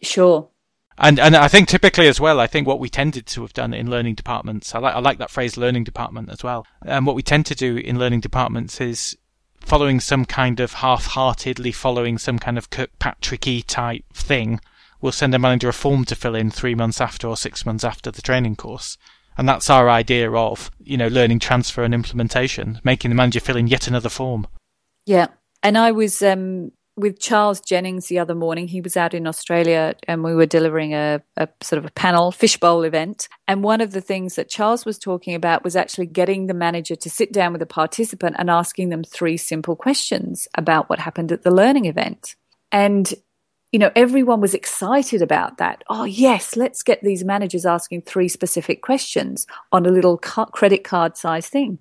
Sure. 0.02 0.50
And 0.98 1.20
and 1.20 1.36
I 1.36 1.48
think 1.48 1.68
typically 1.68 2.08
as 2.08 2.20
well, 2.20 2.40
I 2.40 2.48
think 2.48 2.66
what 2.66 2.80
we 2.80 2.90
tended 2.90 3.28
to 3.28 3.42
have 3.42 3.54
done 3.54 3.74
in 3.74 3.90
learning 3.90 4.16
departments, 4.16 4.74
I 4.74 4.80
like 4.80 4.96
I 4.96 5.00
like 5.00 5.20
that 5.20 5.30
phrase 5.30 5.56
learning 5.56 5.84
department 5.84 6.30
as 6.30 6.44
well. 6.44 6.66
And 6.84 7.06
what 7.06 7.16
we 7.16 7.22
tend 7.22 7.46
to 7.48 7.56
do 7.56 7.78
in 7.78 8.00
learning 8.00 8.22
departments 8.22 8.82
is 8.82 9.16
following 9.60 10.00
some 10.00 10.26
kind 10.26 10.60
of 10.60 10.74
half-heartedly 10.74 11.74
following 11.74 12.18
some 12.18 12.40
kind 12.40 12.58
of 12.58 12.70
Kirkpatricky 12.70 13.64
type 13.68 14.06
thing, 14.14 14.60
we'll 15.02 15.12
send 15.12 15.34
a 15.36 15.40
manager 15.40 15.70
a 15.70 15.74
form 15.74 16.06
to 16.06 16.16
fill 16.16 16.36
in 16.36 16.50
three 16.50 16.76
months 16.76 17.02
after 17.02 17.28
or 17.28 17.38
six 17.38 17.66
months 17.66 17.84
after 17.84 18.12
the 18.12 18.22
training 18.22 18.56
course. 18.56 18.98
And 19.38 19.48
that's 19.48 19.70
our 19.70 19.90
idea 19.90 20.32
of, 20.32 20.72
you 20.84 20.98
know, 20.98 21.08
learning 21.08 21.40
transfer 21.40 21.84
and 21.84 21.94
implementation, 21.94 22.82
making 22.84 23.10
the 23.10 23.16
manager 23.16 23.40
fill 23.40 23.58
in 23.58 23.68
yet 23.68 23.88
another 23.88 24.10
form. 24.10 24.48
Yeah. 25.06 25.28
And 25.62 25.78
I 25.78 25.92
was 25.92 26.22
um, 26.24 26.72
with 26.98 27.20
Charles 27.20 27.62
Jennings 27.62 28.08
the 28.08 28.18
other 28.18 28.34
morning. 28.34 28.68
He 28.68 28.82
was 28.82 28.98
out 28.98 29.14
in 29.14 29.28
Australia 29.28 29.96
and 30.08 30.24
we 30.24 30.34
were 30.34 30.48
delivering 30.48 30.96
a, 30.96 31.22
a, 31.38 31.48
sort 31.62 31.78
of 31.78 31.86
a 31.86 31.92
panel 31.92 32.32
fishbowl 32.32 32.84
event. 32.84 33.30
And 33.48 33.64
one 33.64 33.80
of 33.80 33.92
the 33.92 34.02
things 34.02 34.36
that 34.36 34.50
Charles 34.50 34.84
was 34.84 34.98
talking 34.98 35.36
about 35.36 35.64
was 35.64 35.76
actually 35.76 36.08
getting 36.08 36.48
the 36.48 36.56
manager 36.56 36.96
to 36.96 37.10
sit 37.10 37.32
down 37.32 37.54
with 37.54 37.62
a 37.62 37.68
participant 37.68 38.36
and 38.40 38.50
asking 38.50 38.90
them 38.90 39.04
three 39.04 39.38
simple 39.38 39.76
questions 39.76 40.48
about 40.56 40.90
what 40.90 41.00
happened 41.00 41.32
at 41.32 41.44
the 41.44 41.52
learning 41.52 41.86
event. 41.86 42.36
And 42.72 43.14
you 43.72 43.80
know, 43.80 43.92
everyone 43.96 44.40
was 44.40 44.54
excited 44.54 45.22
about 45.22 45.58
that. 45.58 45.84
Oh, 45.90 46.06
yes, 46.06 46.56
let's 46.56 46.84
get 46.84 47.02
these 47.04 47.26
managers 47.26 47.66
asking 47.66 48.04
three 48.04 48.30
specific 48.30 48.82
questions 48.82 49.46
on 49.72 49.86
a 49.86 49.92
little 49.92 50.18
credit 50.18 50.84
card 50.84 51.18
size 51.18 51.50
thing. 51.50 51.80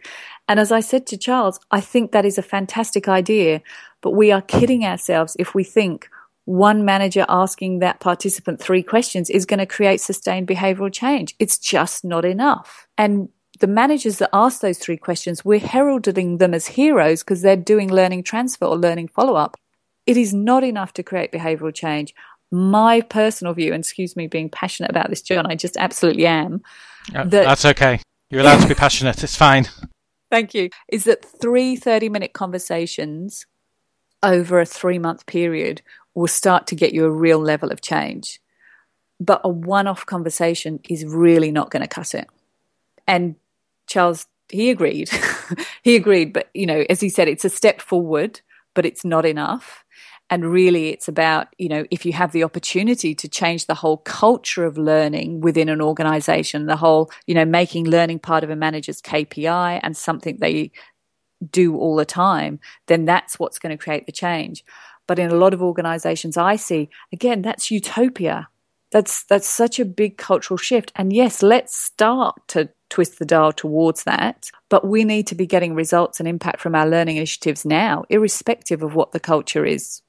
And 0.49 0.59
as 0.59 0.73
I 0.73 0.81
said 0.81 1.07
to 1.09 1.17
Charles, 1.17 1.61
I 1.71 1.81
think 1.81 2.11
that 2.11 2.25
is 2.25 2.39
a 2.39 2.43
fantastic 2.43 3.09
idea, 3.09 3.63
but 4.01 4.13
we 4.13 4.33
are 4.33 4.43
kidding 4.43 4.85
ourselves 4.85 5.37
if 5.39 5.55
we 5.55 5.63
think 5.63 6.09
one 6.45 6.85
manager 6.85 7.27
asking 7.29 7.81
that 7.81 8.01
participant 8.01 8.61
three 8.61 8.83
questions 8.83 9.31
is 9.31 9.47
going 9.47 9.59
to 9.59 9.67
create 9.67 10.01
sustained 10.01 10.47
behavioral 10.47 10.93
change. 10.93 11.35
It's 11.39 11.59
just 11.59 12.05
not 12.05 12.25
enough. 12.25 12.87
And 12.97 13.29
the 13.59 13.67
managers 13.67 14.19
that 14.19 14.31
ask 14.33 14.61
those 14.61 14.79
three 14.79 14.97
questions, 14.97 15.45
we're 15.45 15.61
heralding 15.61 16.39
them 16.39 16.55
as 16.55 16.67
heroes 16.67 17.23
because 17.23 17.43
they're 17.43 17.57
doing 17.57 17.93
learning 17.93 18.23
transfer 18.23 18.67
or 18.67 18.77
learning 18.77 19.09
follow 19.09 19.35
up. 19.35 19.57
It 20.07 20.17
is 20.17 20.33
not 20.33 20.65
enough 20.65 20.93
to 20.95 21.03
create 21.03 21.33
behavioral 21.33 21.75
change. 21.75 22.15
My 22.51 23.01
personal 23.01 23.55
view, 23.55 23.73
and 23.73 23.81
excuse 23.81 24.15
me 24.15 24.29
being 24.29 24.49
passionate 24.49 24.91
about 24.91 25.11
this, 25.11 25.21
John, 25.21 25.47
I 25.47 25.57
just 25.57 25.77
absolutely 25.77 26.27
am. 26.27 26.63
That, 27.13 27.31
that's 27.31 27.65
okay. 27.65 28.01
You're 28.31 28.41
allowed 28.41 28.61
to 28.63 28.69
be 28.69 28.75
passionate. 28.75 29.23
It's 29.23 29.37
fine. 29.37 29.69
Thank 30.31 30.55
you. 30.55 30.71
Is 30.89 31.05
that 31.05 31.25
three 31.25 31.77
30 31.77 32.09
minute 32.09 32.33
conversations 32.33 33.47
over 34.23 34.61
a 34.61 34.67
three 34.67 34.99
month 34.99 35.27
period 35.27 35.83
will 36.15 36.27
start 36.27 36.67
to 36.67 36.75
get 36.75 36.93
you 36.93 37.05
a 37.05 37.11
real 37.11 37.39
level 37.39 37.71
of 37.71 37.81
change. 37.81 38.41
But 39.21 39.41
a 39.45 39.49
one 39.49 39.87
off 39.87 40.05
conversation 40.05 40.81
is 40.89 41.05
really 41.05 41.53
not 41.53 41.71
going 41.71 41.83
to 41.83 41.89
cut 41.89 42.15
it. 42.15 42.29
And 43.07 43.37
Charles, 43.87 44.27
he 44.49 44.71
agreed. 44.71 45.11
he 45.83 45.97
agreed. 45.97 46.33
But, 46.33 46.51
you 46.55 46.67
know, 46.67 46.85
as 46.91 47.01
he 47.01 47.09
said, 47.09 47.29
it's 47.29 47.45
a 47.45 47.51
step 47.51 47.81
forward, 47.81 48.41
but 48.77 48.87
it's 48.87 49.05
not 49.05 49.27
enough. 49.27 49.85
And 50.29 50.45
really, 50.45 50.89
it's 50.89 51.09
about, 51.09 51.49
you 51.57 51.69
know, 51.69 51.85
if 51.91 52.05
you 52.05 52.13
have 52.13 52.33
the 52.33 52.45
opportunity 52.45 53.15
to 53.15 53.29
change 53.29 53.67
the 53.67 53.75
whole 53.75 53.99
culture 53.99 54.65
of 54.65 54.77
learning 54.77 55.41
within 55.41 55.69
an 55.69 55.81
organization, 55.81 56.67
the 56.67 56.77
whole, 56.77 57.11
you 57.27 57.35
know, 57.35 57.45
making 57.45 57.87
learning 57.87 58.19
part 58.19 58.45
of 58.45 58.51
a 58.51 58.57
manager's 58.57 59.01
KPI 59.01 59.81
and 59.83 59.97
something 59.97 60.39
they 60.39 60.73
do 61.51 61.77
all 61.77 61.97
the 61.97 62.05
time, 62.05 62.59
then 62.87 63.05
that's 63.05 63.39
what's 63.39 63.59
going 63.59 63.77
to 63.77 63.83
create 63.83 64.07
the 64.07 64.13
change. 64.13 64.65
But 65.07 65.19
in 65.19 65.31
a 65.31 65.37
lot 65.37 65.55
of 65.55 65.63
organizations 65.63 66.37
I 66.37 66.57
see, 66.57 66.91
again, 67.13 67.43
that's 67.43 67.71
utopia. 67.71 68.49
That's 68.91 69.25
that's 69.25 69.49
such 69.49 69.79
a 69.79 69.85
big 69.85 70.17
cultural 70.17 70.59
shift. 70.59 70.93
And 70.97 71.13
yes, 71.13 71.43
let's 71.43 71.77
start 71.77 72.37
to 72.49 72.69
twist 72.97 73.19
the 73.19 73.27
dial 73.27 73.53
towards 73.53 74.05
that. 74.05 74.51
But 74.71 74.87
we 74.87 75.05
need 75.05 75.27
to 75.27 75.35
be 75.35 75.47
getting 75.47 75.75
results 75.75 76.19
and 76.19 76.27
impact 76.27 76.63
from 76.63 76.75
our 76.75 76.89
learning 76.89 77.19
initiatives 77.19 77.67
now, 77.67 78.05
irrespective 78.09 78.83
of 78.83 78.95
what 78.95 79.13
the 79.13 79.21
culture 79.21 79.67
is 79.67 80.01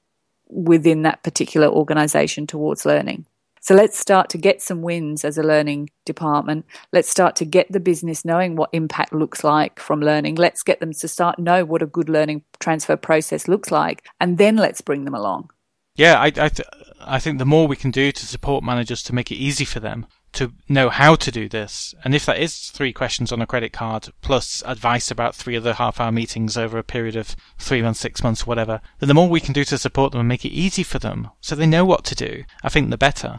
within 0.48 1.02
that 1.02 1.22
particular 1.22 1.68
organization 1.68 2.46
towards 2.46 2.86
learning. 2.86 3.26
So 3.60 3.74
let's 3.74 3.98
start 3.98 4.30
to 4.30 4.38
get 4.38 4.62
some 4.62 4.80
wins 4.80 5.22
as 5.22 5.36
a 5.36 5.42
learning 5.42 5.90
department. 6.06 6.64
Let's 6.90 7.10
start 7.10 7.36
to 7.36 7.44
get 7.44 7.70
the 7.70 7.78
business 7.78 8.24
knowing 8.24 8.56
what 8.56 8.70
impact 8.72 9.12
looks 9.12 9.44
like 9.44 9.78
from 9.78 10.00
learning. 10.00 10.36
Let's 10.36 10.62
get 10.62 10.80
them 10.80 10.94
to 10.94 11.08
start 11.08 11.38
know 11.38 11.66
what 11.66 11.82
a 11.82 11.86
good 11.86 12.08
learning 12.08 12.44
transfer 12.58 12.96
process 12.96 13.48
looks 13.48 13.70
like, 13.70 14.08
and 14.18 14.38
then 14.38 14.56
let's 14.56 14.80
bring 14.80 15.04
them 15.04 15.14
along. 15.14 15.50
Yeah, 15.94 16.18
I 16.18 16.26
I, 16.28 16.48
th- 16.48 16.68
I 17.02 17.18
think 17.18 17.36
the 17.36 17.44
more 17.44 17.68
we 17.68 17.76
can 17.76 17.90
do 17.90 18.12
to 18.12 18.26
support 18.26 18.64
managers 18.64 19.02
to 19.02 19.14
make 19.14 19.30
it 19.30 19.34
easy 19.34 19.66
for 19.66 19.80
them 19.80 20.06
to 20.38 20.52
know 20.68 20.88
how 20.88 21.16
to 21.16 21.30
do 21.32 21.48
this. 21.48 21.94
And 22.04 22.14
if 22.14 22.24
that 22.26 22.38
is 22.38 22.70
three 22.70 22.92
questions 22.92 23.32
on 23.32 23.42
a 23.42 23.46
credit 23.46 23.72
card 23.72 24.08
plus 24.22 24.62
advice 24.64 25.10
about 25.10 25.34
three 25.34 25.56
other 25.56 25.74
half 25.74 26.00
hour 26.00 26.12
meetings 26.12 26.56
over 26.56 26.78
a 26.78 26.84
period 26.84 27.16
of 27.16 27.34
three 27.58 27.82
months, 27.82 28.00
six 28.00 28.22
months, 28.22 28.46
whatever, 28.46 28.80
then 29.00 29.08
the 29.08 29.14
more 29.14 29.28
we 29.28 29.40
can 29.40 29.52
do 29.52 29.64
to 29.64 29.76
support 29.76 30.12
them 30.12 30.20
and 30.20 30.28
make 30.28 30.44
it 30.44 30.52
easy 30.52 30.84
for 30.84 31.00
them 31.00 31.28
so 31.40 31.54
they 31.54 31.66
know 31.66 31.84
what 31.84 32.04
to 32.04 32.14
do, 32.14 32.44
I 32.62 32.68
think 32.68 32.90
the 32.90 32.96
better. 32.96 33.38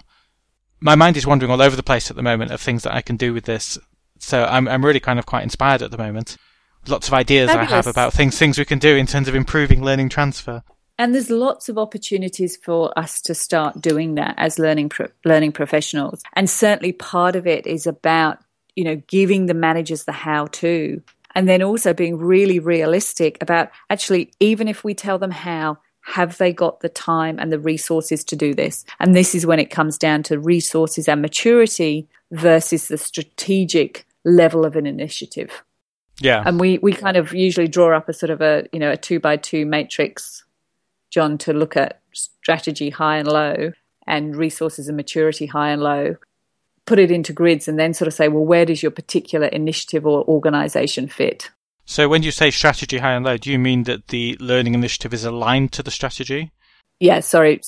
My 0.81 0.95
mind 0.95 1.15
is 1.15 1.25
wandering 1.25 1.51
all 1.51 1.61
over 1.61 1.75
the 1.75 1.83
place 1.83 2.09
at 2.09 2.17
the 2.17 2.23
moment 2.23 2.51
of 2.51 2.59
things 2.59 2.83
that 2.83 2.93
I 2.93 3.01
can 3.01 3.15
do 3.15 3.33
with 3.33 3.45
this. 3.45 3.77
So 4.17 4.43
I'm, 4.43 4.67
I'm 4.67 4.83
really 4.83 4.99
kind 4.99 5.19
of 5.19 5.25
quite 5.25 5.43
inspired 5.43 5.81
at 5.81 5.91
the 5.91 5.97
moment. 5.97 6.35
Lots 6.87 7.07
of 7.07 7.13
ideas 7.13 7.49
Fabulous. 7.49 7.71
I 7.71 7.75
have 7.75 7.87
about 7.87 8.13
things, 8.13 8.37
things 8.37 8.57
we 8.57 8.65
can 8.65 8.79
do 8.79 8.95
in 8.95 9.07
terms 9.07 9.27
of 9.27 9.35
improving 9.35 9.83
learning 9.83 10.09
transfer. 10.09 10.63
And 10.99 11.15
there's 11.15 11.29
lots 11.29 11.69
of 11.69 11.77
opportunities 11.77 12.57
for 12.57 12.91
us 12.99 13.21
to 13.21 13.33
start 13.33 13.79
doing 13.79 14.15
that 14.15 14.35
as 14.37 14.59
learning 14.59 14.89
pro- 14.89 15.07
learning 15.23 15.53
professionals. 15.53 16.21
And 16.33 16.49
certainly 16.49 16.91
part 16.91 17.37
of 17.37 17.47
it 17.47 17.65
is 17.65 17.87
about, 17.87 18.39
you 18.75 18.83
know, 18.83 19.01
giving 19.07 19.45
the 19.45 19.53
managers 19.53 20.03
the 20.03 20.11
how 20.11 20.47
to 20.47 21.01
and 21.35 21.47
then 21.47 21.63
also 21.63 21.93
being 21.93 22.17
really 22.17 22.59
realistic 22.59 23.37
about 23.41 23.69
actually 23.89 24.31
even 24.41 24.67
if 24.67 24.83
we 24.83 24.93
tell 24.93 25.17
them 25.17 25.31
how 25.31 25.77
have 26.01 26.37
they 26.37 26.51
got 26.51 26.81
the 26.81 26.89
time 26.89 27.39
and 27.39 27.51
the 27.51 27.59
resources 27.59 28.25
to 28.25 28.35
do 28.35 28.53
this? 28.53 28.83
And 28.99 29.15
this 29.15 29.33
is 29.33 29.45
when 29.45 29.59
it 29.59 29.69
comes 29.69 29.97
down 29.97 30.23
to 30.23 30.37
resources 30.37 31.07
and 31.07 31.21
maturity 31.21 32.09
versus 32.31 32.89
the 32.89 32.97
strategic 32.97 34.05
level 34.25 34.65
of 34.65 34.75
an 34.75 34.85
initiative. 34.85 35.63
Yeah. 36.19 36.43
And 36.45 36.59
we, 36.59 36.77
we 36.79 36.91
kind 36.91 37.15
of 37.15 37.33
usually 37.33 37.69
draw 37.69 37.95
up 37.95 38.09
a 38.09 38.13
sort 38.13 38.31
of 38.31 38.41
a, 38.41 38.67
you 38.73 38.79
know, 38.79 38.91
a 38.91 38.97
two 38.97 39.21
by 39.21 39.37
two 39.37 39.65
matrix 39.65 40.43
John, 41.09 41.37
to 41.39 41.53
look 41.53 41.75
at 41.75 42.01
strategy 42.13 42.89
high 42.89 43.17
and 43.17 43.27
low 43.27 43.71
and 44.07 44.35
resources 44.35 44.87
and 44.87 44.97
maturity 44.97 45.45
high 45.45 45.69
and 45.69 45.81
low, 45.81 46.15
put 46.85 46.99
it 46.99 47.11
into 47.11 47.33
grids, 47.33 47.67
and 47.67 47.77
then 47.79 47.93
sort 47.93 48.07
of 48.07 48.13
say, 48.13 48.27
well, 48.27 48.45
where 48.45 48.65
does 48.65 48.81
your 48.81 48.91
particular 48.91 49.47
initiative 49.47 50.05
or 50.05 50.23
organization 50.25 51.07
fit? 51.07 51.51
So, 51.85 52.07
when 52.07 52.23
you 52.23 52.31
say 52.31 52.51
strategy 52.51 52.99
high 52.99 53.13
and 53.13 53.25
low, 53.25 53.37
do 53.37 53.51
you 53.51 53.59
mean 53.59 53.83
that 53.83 54.09
the 54.09 54.37
learning 54.39 54.75
initiative 54.75 55.13
is 55.13 55.25
aligned 55.25 55.71
to 55.73 55.83
the 55.83 55.91
strategy? 55.91 56.51
Yeah, 56.99 57.19
sorry, 57.21 57.61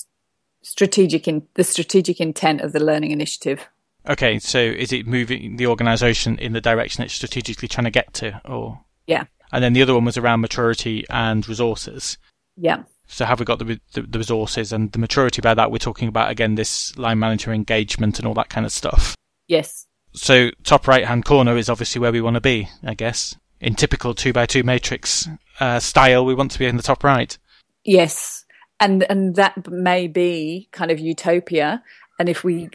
strategic 0.61 1.27
in 1.27 1.47
the 1.55 1.63
strategic 1.63 2.19
intent 2.19 2.61
of 2.61 2.73
the 2.73 2.83
learning 2.83 3.11
initiative. 3.11 3.67
Okay, 4.07 4.39
so 4.39 4.59
is 4.59 4.91
it 4.91 5.05
moving 5.05 5.57
the 5.57 5.67
organisation 5.67 6.37
in 6.37 6.53
the 6.53 6.61
direction 6.61 7.03
it's 7.03 7.13
strategically 7.13 7.67
trying 7.67 7.85
to 7.85 7.91
get 7.91 8.13
to, 8.15 8.41
or 8.45 8.81
yeah? 9.07 9.25
And 9.51 9.63
then 9.63 9.73
the 9.73 9.81
other 9.81 9.93
one 9.93 10.05
was 10.05 10.17
around 10.17 10.41
maturity 10.41 11.05
and 11.09 11.47
resources. 11.47 12.17
Yeah. 12.55 12.83
So 13.11 13.25
have 13.25 13.39
we 13.39 13.45
got 13.45 13.59
the, 13.59 13.79
the, 13.91 14.03
the 14.03 14.17
resources 14.17 14.71
and 14.71 14.89
the 14.93 14.99
maturity 14.99 15.41
by 15.41 15.53
that? 15.53 15.69
We're 15.69 15.79
talking 15.79 16.07
about 16.07 16.31
again 16.31 16.55
this 16.55 16.97
line 16.97 17.19
manager 17.19 17.51
engagement 17.51 18.17
and 18.17 18.27
all 18.27 18.33
that 18.35 18.47
kind 18.47 18.65
of 18.65 18.71
stuff. 18.71 19.17
Yes. 19.49 19.85
So 20.13 20.49
top 20.63 20.87
right 20.87 21.05
hand 21.05 21.25
corner 21.25 21.57
is 21.57 21.69
obviously 21.69 21.99
where 21.99 22.13
we 22.13 22.21
want 22.21 22.35
to 22.35 22.41
be, 22.41 22.69
I 22.83 22.93
guess. 22.93 23.35
In 23.59 23.75
typical 23.75 24.13
two 24.13 24.31
by 24.31 24.45
two 24.45 24.63
matrix 24.63 25.27
uh, 25.59 25.79
style, 25.79 26.25
we 26.25 26.33
want 26.33 26.51
to 26.51 26.59
be 26.59 26.65
in 26.65 26.77
the 26.77 26.83
top 26.83 27.03
right. 27.03 27.37
Yes, 27.83 28.45
and 28.79 29.03
and 29.03 29.35
that 29.35 29.69
may 29.69 30.07
be 30.07 30.69
kind 30.71 30.89
of 30.89 30.99
utopia. 30.99 31.83
And 32.17 32.29
if 32.29 32.45
we 32.45 32.69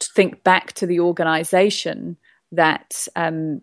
think 0.00 0.42
back 0.44 0.72
to 0.74 0.86
the 0.86 1.00
organisation 1.00 2.16
that 2.52 3.06
um, 3.16 3.60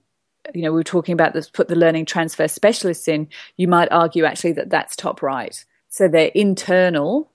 you 0.53 0.61
know 0.61 0.71
we 0.71 0.77
were 0.77 0.83
talking 0.83 1.13
about 1.13 1.33
this, 1.33 1.49
put 1.49 1.67
the 1.67 1.75
learning 1.75 2.05
transfer 2.05 2.47
specialists 2.47 3.07
in, 3.07 3.27
you 3.57 3.67
might 3.67 3.91
argue 3.91 4.23
actually 4.23 4.53
that 4.53 4.69
that's 4.69 4.95
top 4.95 5.23
right 5.23 5.65
so 5.91 6.07
they're 6.07 6.31
internal, 6.33 7.29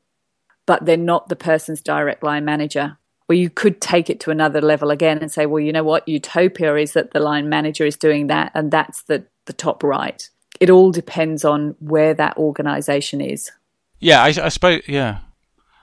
but 0.64 0.86
they're 0.86 0.96
not 0.96 1.28
the 1.28 1.36
person's 1.36 1.82
direct 1.82 2.22
line 2.22 2.44
manager. 2.44 2.96
Or 3.28 3.34
you 3.34 3.50
could 3.50 3.80
take 3.80 4.08
it 4.08 4.18
to 4.20 4.30
another 4.30 4.62
level 4.62 4.90
again 4.90 5.18
and 5.18 5.30
say, 5.30 5.44
well, 5.46 5.60
you 5.60 5.72
know 5.72 5.84
what? 5.84 6.08
Utopia 6.08 6.76
is 6.76 6.94
that 6.94 7.12
the 7.12 7.20
line 7.20 7.48
manager 7.50 7.84
is 7.84 7.96
doing 7.96 8.28
that, 8.28 8.52
and 8.54 8.70
that's 8.70 9.02
the, 9.02 9.26
the 9.44 9.52
top 9.52 9.82
right. 9.82 10.28
It 10.58 10.70
all 10.70 10.90
depends 10.90 11.44
on 11.44 11.76
where 11.80 12.14
that 12.14 12.38
organization 12.38 13.20
is. 13.20 13.50
Yeah, 14.00 14.22
I, 14.22 14.28
I 14.28 14.48
suppose. 14.48 14.82
Yeah, 14.88 15.18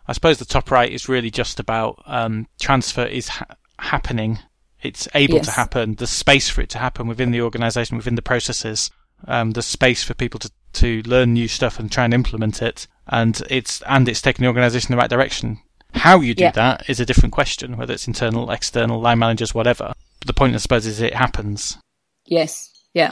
I 0.08 0.14
suppose 0.14 0.40
the 0.40 0.46
top 0.46 0.72
right 0.72 0.92
is 0.92 1.08
really 1.08 1.30
just 1.30 1.60
about 1.60 2.02
um, 2.08 2.48
transfer 2.60 3.06
is 3.06 3.28
ha- 3.28 3.56
happening. 3.78 4.40
It's 4.82 5.08
able 5.14 5.36
yes. 5.36 5.46
to 5.46 5.52
happen. 5.52 5.96
There's 5.96 6.10
space 6.10 6.50
for 6.50 6.62
it 6.62 6.70
to 6.72 6.80
happen 6.80 7.08
within 7.08 7.32
the 7.32 7.42
organization, 7.42 7.98
within 7.98 8.16
the 8.16 8.22
processes. 8.24 8.90
Um, 9.28 9.52
there's 9.52 9.66
space 9.66 10.04
for 10.04 10.14
people 10.14 10.40
to 10.40 10.52
to 10.74 11.02
learn 11.04 11.34
new 11.34 11.48
stuff 11.48 11.80
and 11.80 11.92
try 11.92 12.06
and 12.06 12.14
implement 12.14 12.62
it, 12.62 12.88
and 13.08 13.42
it's 13.50 13.82
and 13.84 14.08
it's 14.10 14.22
taking 14.22 14.44
the 14.44 14.48
organisation 14.48 14.92
in 14.92 14.98
the 14.98 15.02
right 15.02 15.10
direction. 15.10 15.60
How 15.94 16.22
you 16.22 16.34
do 16.34 16.46
yeah. 16.46 16.52
that 16.52 16.90
is 16.90 17.00
a 17.00 17.06
different 17.06 17.34
question, 17.34 17.78
whether 17.78 17.94
it's 17.94 18.08
internal, 18.08 18.50
external, 18.50 19.00
line 19.00 19.20
managers, 19.20 19.54
whatever. 19.54 19.94
But 20.20 20.28
the 20.28 20.34
point, 20.34 20.56
I 20.56 20.58
suppose, 20.58 20.88
is 20.88 21.00
it 21.00 21.14
happens. 21.14 21.78
Yes. 22.26 22.72
Yeah. 22.94 23.12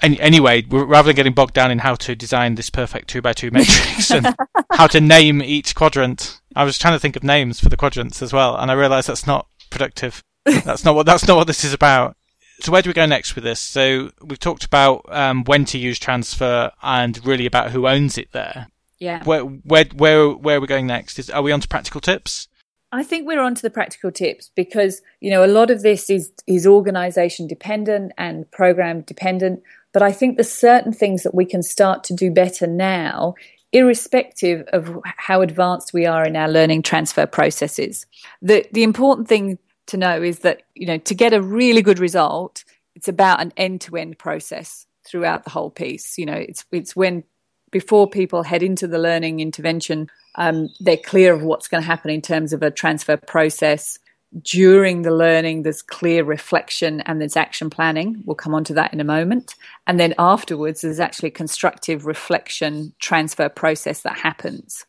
Any, 0.00 0.18
anyway, 0.18 0.64
rather 0.68 1.08
than 1.08 1.16
getting 1.16 1.34
bogged 1.34 1.54
down 1.54 1.70
in 1.70 1.80
how 1.80 1.94
to 1.96 2.16
design 2.16 2.54
this 2.54 2.70
perfect 2.70 3.08
two 3.08 3.20
by 3.20 3.34
two 3.34 3.50
matrix 3.50 4.10
and 4.10 4.34
how 4.72 4.86
to 4.88 5.00
name 5.00 5.42
each 5.42 5.74
quadrant, 5.74 6.40
I 6.56 6.64
was 6.64 6.78
trying 6.78 6.94
to 6.94 6.98
think 6.98 7.16
of 7.16 7.22
names 7.22 7.60
for 7.60 7.68
the 7.68 7.76
quadrants 7.76 8.22
as 8.22 8.32
well, 8.32 8.56
and 8.56 8.70
I 8.70 8.74
realised 8.74 9.08
that's 9.08 9.26
not 9.26 9.46
productive. 9.70 10.22
That's 10.44 10.84
not 10.84 10.96
what 10.96 11.06
that's 11.06 11.28
not 11.28 11.36
what 11.36 11.46
this 11.46 11.62
is 11.62 11.72
about 11.72 12.16
so 12.62 12.70
where 12.70 12.82
do 12.82 12.90
we 12.90 12.94
go 12.94 13.06
next 13.06 13.34
with 13.34 13.44
this? 13.44 13.60
So 13.60 14.10
we've 14.22 14.38
talked 14.38 14.64
about 14.64 15.04
um, 15.08 15.44
when 15.44 15.64
to 15.66 15.78
use 15.78 15.98
transfer 15.98 16.70
and 16.82 17.24
really 17.26 17.46
about 17.46 17.72
who 17.72 17.88
owns 17.88 18.16
it 18.18 18.32
there. 18.32 18.68
Yeah. 18.98 19.24
Where 19.24 19.42
where 19.42 19.84
where 19.96 20.30
where 20.30 20.56
are 20.58 20.60
we 20.60 20.68
going 20.68 20.86
next? 20.86 21.18
Is 21.18 21.28
are 21.28 21.42
we 21.42 21.50
on 21.50 21.60
to 21.60 21.68
practical 21.68 22.00
tips? 22.00 22.48
I 22.92 23.02
think 23.02 23.26
we're 23.26 23.40
on 23.40 23.54
to 23.54 23.62
the 23.62 23.70
practical 23.70 24.12
tips 24.12 24.50
because 24.54 25.02
you 25.20 25.30
know 25.30 25.44
a 25.44 25.48
lot 25.48 25.70
of 25.70 25.82
this 25.82 26.08
is 26.08 26.30
is 26.46 26.66
organization 26.66 27.48
dependent 27.48 28.12
and 28.16 28.48
program 28.52 29.00
dependent, 29.00 29.62
but 29.92 30.02
I 30.02 30.12
think 30.12 30.36
there's 30.36 30.52
certain 30.52 30.92
things 30.92 31.24
that 31.24 31.34
we 31.34 31.44
can 31.44 31.62
start 31.64 32.04
to 32.04 32.14
do 32.14 32.30
better 32.30 32.66
now 32.68 33.34
irrespective 33.72 34.68
of 34.72 35.00
how 35.04 35.40
advanced 35.40 35.94
we 35.94 36.04
are 36.04 36.24
in 36.26 36.36
our 36.36 36.48
learning 36.48 36.82
transfer 36.82 37.26
processes. 37.26 38.06
The 38.40 38.66
the 38.72 38.82
important 38.82 39.26
thing 39.26 39.58
to 39.92 39.96
know 39.96 40.20
is 40.20 40.40
that 40.40 40.62
you 40.74 40.86
know 40.86 40.98
to 40.98 41.14
get 41.14 41.32
a 41.32 41.40
really 41.40 41.82
good 41.82 41.98
result 41.98 42.64
it's 42.94 43.08
about 43.08 43.40
an 43.40 43.52
end-to-end 43.56 44.18
process 44.18 44.86
throughout 45.06 45.44
the 45.44 45.50
whole 45.50 45.70
piece. 45.70 46.18
You 46.18 46.26
know 46.26 46.34
it's 46.34 46.64
it's 46.72 46.96
when 46.96 47.24
before 47.70 48.08
people 48.08 48.42
head 48.42 48.62
into 48.62 48.86
the 48.86 48.98
learning 48.98 49.40
intervention 49.40 50.10
um, 50.36 50.68
they're 50.80 50.96
clear 50.96 51.34
of 51.34 51.42
what's 51.42 51.68
going 51.68 51.82
to 51.82 51.86
happen 51.86 52.10
in 52.10 52.22
terms 52.22 52.52
of 52.52 52.62
a 52.62 52.70
transfer 52.70 53.16
process. 53.16 53.98
During 54.42 55.02
the 55.02 55.10
learning 55.10 55.62
there's 55.62 55.82
clear 55.82 56.24
reflection 56.24 57.02
and 57.02 57.20
there's 57.20 57.36
action 57.36 57.68
planning. 57.68 58.22
We'll 58.24 58.34
come 58.34 58.54
on 58.54 58.64
to 58.64 58.74
that 58.74 58.92
in 58.94 59.00
a 59.00 59.04
moment. 59.04 59.54
And 59.86 60.00
then 60.00 60.14
afterwards 60.18 60.80
there's 60.80 61.00
actually 61.00 61.32
constructive 61.32 62.06
reflection 62.06 62.94
transfer 62.98 63.50
process 63.50 64.00
that 64.02 64.16
happens 64.18 64.86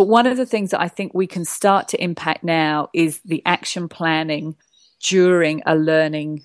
but 0.00 0.08
one 0.08 0.26
of 0.26 0.38
the 0.38 0.46
things 0.46 0.70
that 0.70 0.80
I 0.80 0.88
think 0.88 1.12
we 1.12 1.26
can 1.26 1.44
start 1.44 1.88
to 1.88 2.02
impact 2.02 2.42
now 2.42 2.88
is 2.94 3.20
the 3.22 3.42
action 3.44 3.86
planning 3.86 4.56
during 5.02 5.62
a 5.66 5.76
learning 5.76 6.44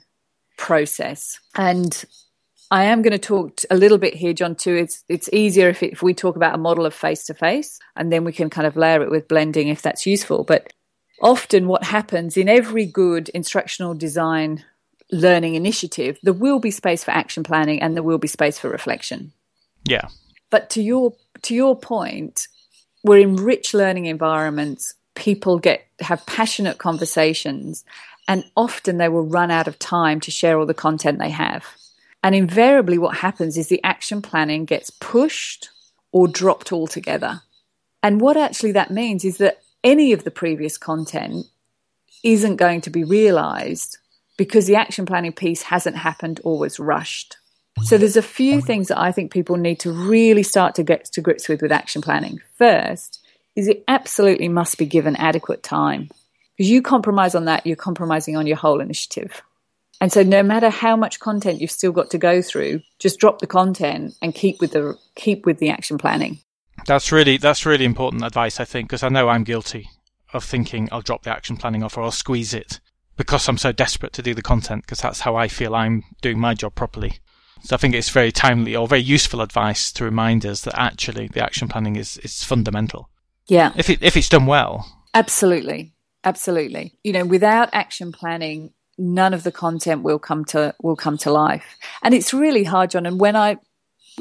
process. 0.57 1.39
And 1.55 2.03
I 2.69 2.83
am 2.83 3.01
going 3.01 3.13
to 3.13 3.17
talk 3.17 3.61
a 3.71 3.77
little 3.77 3.97
bit 3.97 4.13
here, 4.13 4.33
John, 4.33 4.55
too. 4.55 4.75
It's, 4.75 5.05
it's 5.07 5.29
easier 5.31 5.69
if, 5.69 5.81
it, 5.83 5.93
if 5.93 6.03
we 6.03 6.13
talk 6.13 6.35
about 6.35 6.53
a 6.53 6.57
model 6.57 6.85
of 6.85 6.93
face 6.93 7.23
to 7.27 7.33
face, 7.33 7.79
and 7.95 8.11
then 8.11 8.25
we 8.25 8.33
can 8.33 8.49
kind 8.49 8.67
of 8.67 8.75
layer 8.75 9.01
it 9.01 9.09
with 9.09 9.29
blending 9.29 9.69
if 9.69 9.81
that's 9.81 10.05
useful. 10.05 10.43
But 10.43 10.73
often, 11.21 11.69
what 11.69 11.85
happens 11.85 12.35
in 12.35 12.49
every 12.49 12.85
good 12.85 13.29
instructional 13.29 13.93
design 13.93 14.65
learning 15.13 15.55
initiative, 15.55 16.19
there 16.23 16.33
will 16.33 16.59
be 16.59 16.71
space 16.71 17.05
for 17.05 17.11
action 17.11 17.43
planning 17.43 17.81
and 17.81 17.95
there 17.95 18.03
will 18.03 18.17
be 18.17 18.27
space 18.27 18.59
for 18.59 18.67
reflection. 18.69 19.31
Yeah. 19.85 20.09
But 20.49 20.69
to 20.71 20.81
your 20.81 21.13
to 21.43 21.55
your 21.55 21.79
point, 21.79 22.49
we're 23.05 23.19
in 23.19 23.35
rich 23.35 23.73
learning 23.75 24.07
environments. 24.07 24.95
People 25.13 25.59
get 25.59 25.85
have 26.01 26.25
passionate 26.25 26.79
conversations, 26.79 27.85
and 28.27 28.43
often 28.57 28.97
they 28.97 29.07
will 29.07 29.27
run 29.27 29.51
out 29.51 29.67
of 29.67 29.77
time 29.77 30.19
to 30.21 30.31
share 30.31 30.59
all 30.59 30.65
the 30.65 30.73
content 30.73 31.19
they 31.19 31.29
have. 31.29 31.63
And 32.23 32.33
invariably, 32.33 32.97
what 32.97 33.17
happens 33.17 33.57
is 33.57 33.67
the 33.67 33.83
action 33.83 34.23
planning 34.23 34.65
gets 34.65 34.89
pushed 34.89 35.69
or 36.11 36.27
dropped 36.27 36.73
altogether. 36.73 37.43
And 38.01 38.19
what 38.19 38.37
actually 38.37 38.71
that 38.71 38.89
means 38.89 39.23
is 39.23 39.37
that 39.37 39.61
any 39.83 40.11
of 40.11 40.23
the 40.23 40.31
previous 40.31 40.77
content 40.77 41.45
isn't 42.23 42.55
going 42.55 42.81
to 42.81 42.89
be 42.89 43.03
realized 43.03 43.99
because 44.35 44.65
the 44.65 44.75
action 44.75 45.05
planning 45.05 45.31
piece 45.31 45.61
hasn't 45.61 45.97
happened 45.97 46.41
or 46.43 46.57
was 46.57 46.79
rushed. 46.79 47.37
So 47.83 47.97
there's 47.97 48.17
a 48.17 48.21
few 48.21 48.61
things 48.61 48.87
that 48.87 48.99
I 48.99 49.11
think 49.11 49.31
people 49.31 49.57
need 49.57 49.79
to 49.81 49.91
really 49.91 50.43
start 50.43 50.75
to 50.75 50.83
get 50.83 51.05
to 51.05 51.21
grips 51.21 51.49
with 51.49 51.61
with 51.61 51.71
action 51.71 52.01
planning. 52.01 52.39
First 52.57 53.21
is 53.55 53.67
it 53.67 53.83
absolutely 53.87 54.49
must 54.49 54.77
be 54.77 54.85
given 54.85 55.15
adequate 55.15 55.63
time. 55.63 56.09
Because 56.57 56.69
you 56.69 56.81
compromise 56.81 57.35
on 57.35 57.45
that, 57.45 57.65
you're 57.65 57.75
compromising 57.75 58.37
on 58.37 58.47
your 58.47 58.57
whole 58.57 58.81
initiative. 58.81 59.41
And 60.01 60.11
so 60.11 60.23
no 60.23 60.43
matter 60.43 60.69
how 60.69 60.95
much 60.95 61.19
content 61.19 61.61
you've 61.61 61.71
still 61.71 61.91
got 61.91 62.09
to 62.11 62.17
go 62.17 62.41
through, 62.41 62.81
just 62.99 63.19
drop 63.19 63.39
the 63.39 63.47
content 63.47 64.13
and 64.21 64.35
keep 64.35 64.59
with 64.59 64.71
the 64.71 64.97
keep 65.15 65.45
with 65.45 65.59
the 65.59 65.69
action 65.69 65.97
planning. 65.97 66.39
That's 66.85 67.11
really 67.11 67.37
that's 67.37 67.65
really 67.65 67.85
important 67.85 68.23
advice 68.23 68.59
I 68.59 68.65
think 68.65 68.89
because 68.89 69.03
I 69.03 69.09
know 69.09 69.29
I'm 69.29 69.43
guilty 69.43 69.89
of 70.33 70.43
thinking 70.43 70.89
I'll 70.91 71.01
drop 71.01 71.23
the 71.23 71.31
action 71.31 71.55
planning 71.55 71.81
off 71.81 71.97
or 71.97 72.03
I'll 72.03 72.11
squeeze 72.11 72.53
it 72.53 72.79
because 73.15 73.47
I'm 73.47 73.57
so 73.57 73.71
desperate 73.71 74.11
to 74.13 74.21
do 74.21 74.33
the 74.33 74.41
content 74.41 74.83
because 74.83 74.99
that's 74.99 75.21
how 75.21 75.35
I 75.35 75.47
feel 75.47 75.73
I'm 75.73 76.03
doing 76.21 76.39
my 76.39 76.53
job 76.53 76.75
properly. 76.75 77.19
So 77.65 77.75
I 77.75 77.79
think 77.79 77.95
it's 77.95 78.11
very 78.11 78.31
timely 78.31 78.75
or 78.75 78.87
very 78.87 79.01
useful 79.01 79.41
advice 79.41 79.91
to 79.93 80.03
remind 80.03 80.45
us 80.45 80.61
that 80.61 80.79
actually 80.79 81.27
the 81.29 81.43
action 81.43 81.67
planning 81.67 81.95
is, 81.95 82.17
is 82.19 82.43
fundamental. 82.43 83.09
Yeah. 83.47 83.73
If 83.75 83.89
it 83.89 84.03
if 84.03 84.15
it's 84.15 84.29
done 84.29 84.45
well. 84.45 84.85
Absolutely. 85.15 85.93
Absolutely. 86.23 86.93
You 87.03 87.13
know, 87.13 87.25
without 87.25 87.69
action 87.73 88.11
planning, 88.11 88.71
none 88.99 89.33
of 89.33 89.43
the 89.43 89.51
content 89.51 90.03
will 90.03 90.19
come 90.19 90.45
to 90.45 90.75
will 90.81 90.95
come 90.95 91.17
to 91.19 91.31
life. 91.31 91.65
And 92.03 92.13
it's 92.13 92.33
really 92.33 92.63
hard, 92.63 92.91
John. 92.91 93.07
And 93.07 93.19
when 93.19 93.35
I 93.35 93.57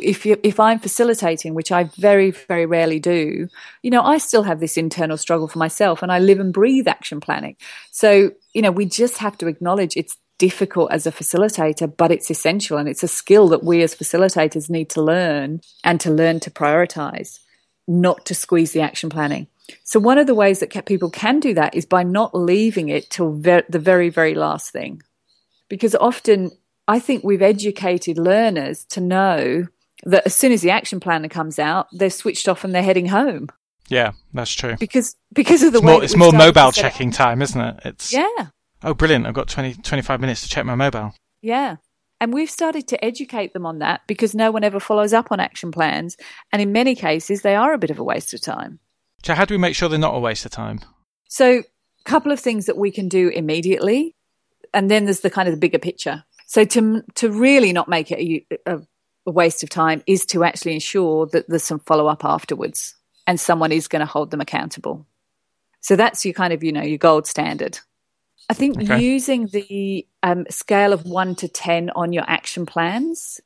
if 0.01 0.25
you, 0.27 0.39
if 0.43 0.59
I'm 0.59 0.79
facilitating, 0.79 1.55
which 1.55 1.71
I 1.71 1.85
very 1.99 2.31
very 2.31 2.65
rarely 2.65 2.99
do, 2.99 3.49
you 3.83 3.91
know, 3.91 4.03
I 4.03 4.19
still 4.19 4.43
have 4.43 4.61
this 4.61 4.79
internal 4.79 5.19
struggle 5.19 5.49
for 5.49 5.59
myself, 5.59 6.03
and 6.03 6.11
I 6.11 6.19
live 6.19 6.41
and 6.41 6.53
breathe 6.53 6.89
action 6.89 7.21
planning. 7.21 7.57
So 7.91 8.33
you 8.55 8.63
know, 8.63 8.73
we 8.73 8.87
just 8.87 9.19
have 9.19 9.37
to 9.39 9.49
acknowledge 9.49 9.97
it's 9.97 10.17
difficult 10.39 10.91
as 10.93 11.07
a 11.07 11.13
facilitator, 11.13 11.95
but 11.97 12.11
it's 12.11 12.31
essential, 12.31 12.79
and 12.79 12.89
it's 12.89 13.03
a 13.03 13.09
skill 13.09 13.49
that 13.49 13.65
we 13.65 13.83
as 13.83 13.95
facilitators 13.95 14.71
need 14.71 14.91
to 14.91 15.03
learn 15.03 15.61
and 15.83 16.01
to 16.01 16.11
learn 16.11 16.41
to 16.41 16.51
prioritize, 16.51 17.39
not 17.87 18.25
to 18.27 18.35
squeeze 18.35 18.73
the 18.73 18.81
action 18.81 19.11
planning. 19.11 19.47
So 19.83 19.99
one 19.99 20.19
of 20.19 20.27
the 20.27 20.35
ways 20.35 20.61
that 20.61 20.87
people 20.87 21.11
can 21.11 21.41
do 21.41 21.55
that 21.55 21.75
is 21.75 21.87
by 21.87 22.03
not 22.03 22.35
leaving 22.35 22.89
it 22.91 23.09
till 23.09 23.33
ver- 23.33 23.65
the 23.69 23.79
very 23.79 24.11
very 24.11 24.35
last 24.35 24.71
thing, 24.71 25.03
because 25.69 25.95
often 25.95 26.51
I 26.87 26.99
think 26.99 27.25
we've 27.25 27.41
educated 27.41 28.19
learners 28.19 28.85
to 28.91 29.01
know 29.01 29.69
that 30.05 30.27
as 30.27 30.35
soon 30.35 30.53
as 30.53 30.61
the 30.61 30.71
action 30.71 31.01
planner 31.01 31.29
comes 31.29 31.59
out, 31.59 31.87
they're 31.93 32.11
switched 32.11 32.47
off 32.47 32.65
and 32.65 32.75
they're 32.75 32.83
heading 32.83 33.07
home. 33.07 33.49
Yeah, 33.89 34.13
that's 34.33 34.53
true. 34.53 34.77
Because 34.79 35.17
because 35.33 35.63
of 35.63 35.73
the 35.73 35.79
it's 35.79 35.87
way 35.87 35.93
more, 35.93 36.05
it's 36.05 36.17
more 36.17 36.33
mobile 36.33 36.73
checking 36.73 37.11
time, 37.11 37.41
isn't 37.41 37.61
it? 37.61 37.81
It's 37.85 38.13
yeah. 38.13 38.49
Oh, 38.85 38.95
brilliant! 38.95 39.27
I've 39.27 39.35
got 39.35 39.49
20, 39.49 39.75
25 39.83 40.21
minutes 40.21 40.43
to 40.43 40.49
check 40.49 40.65
my 40.65 40.75
mobile. 40.75 41.15
Yeah, 41.43 41.77
and 42.21 42.33
we've 42.33 42.51
started 42.51 42.87
to 42.89 43.05
educate 43.05 43.53
them 43.53 43.67
on 43.67 43.79
that 43.81 44.03
because 44.07 44.35
no 44.35 44.51
one 44.51 44.63
ever 44.63 44.79
follows 44.79 45.13
up 45.13 45.29
on 45.31 45.41
action 45.41 45.73
plans, 45.73 46.17
and 46.53 46.63
in 46.63 46.73
many 46.73 46.95
cases 46.95 47.43
they 47.43 47.57
are 47.57 47.73
a 47.73 47.79
bit 47.79 47.91
of 47.91 47.99
a 47.99 48.05
waste 48.05 48.35
of 48.35 48.41
time. 48.41 48.79
So, 49.25 49.35
how 49.35 49.45
do 49.45 49.55
we 49.55 49.59
make 49.59 49.75
sure 49.75 49.89
they're 49.89 49.99
not 49.99 50.15
a 50.15 50.21
waste 50.21 50.45
of 50.45 50.53
time? 50.53 50.81
So, 51.29 51.59
a 51.59 51.65
couple 52.05 52.31
of 52.31 52.39
things 52.39 52.67
that 52.67 52.77
we 52.77 52.91
can 52.91 53.09
do 53.09 53.29
immediately, 53.29 54.15
and 54.73 54.91
then 54.91 55.05
there's 55.05 55.21
the 55.21 55.31
kind 55.31 55.49
of 55.49 55.55
the 55.55 55.61
bigger 55.61 55.79
picture. 55.79 56.25
So, 56.47 56.65
to 56.65 57.03
to 57.15 57.31
really 57.31 57.73
not 57.73 57.89
make 57.89 58.11
it 58.11 58.47
a, 58.67 58.75
a 58.75 58.81
a 59.27 59.31
waste 59.31 59.63
of 59.63 59.71
time 59.71 60.03
is 60.07 60.27
to 60.27 60.45
actually 60.45 60.75
ensure 60.75 61.27
that 61.27 61.49
there's 61.49 61.65
some 61.65 61.81
follow 61.81 62.07
up 62.07 62.25
afterwards 62.25 62.95
and 63.27 63.41
someone 63.41 63.73
is 63.73 63.89
going 63.89 64.01
to 64.01 64.07
hold 64.07 64.31
them 64.31 64.41
accountable. 64.41 65.07
So 65.81 65.97
that's 65.97 66.25
your 66.25 66.35
kind 66.35 66.53
of, 66.53 66.63
you 66.63 66.73
know, 66.73 66.83
your 66.83 66.99
gold 66.99 67.27
standard. 67.27 67.79
I 68.49 68.55
think 68.55 68.83
okay. 68.83 69.01
using 69.01 69.47
the 69.47 70.07
um, 70.23 70.45
scale 70.51 70.93
of 70.93 71.05
one 71.05 71.35
to 71.37 71.49
10 71.49 71.91
on 71.91 72.13
your 72.13 72.25
action 72.27 72.67
plans 72.67 73.41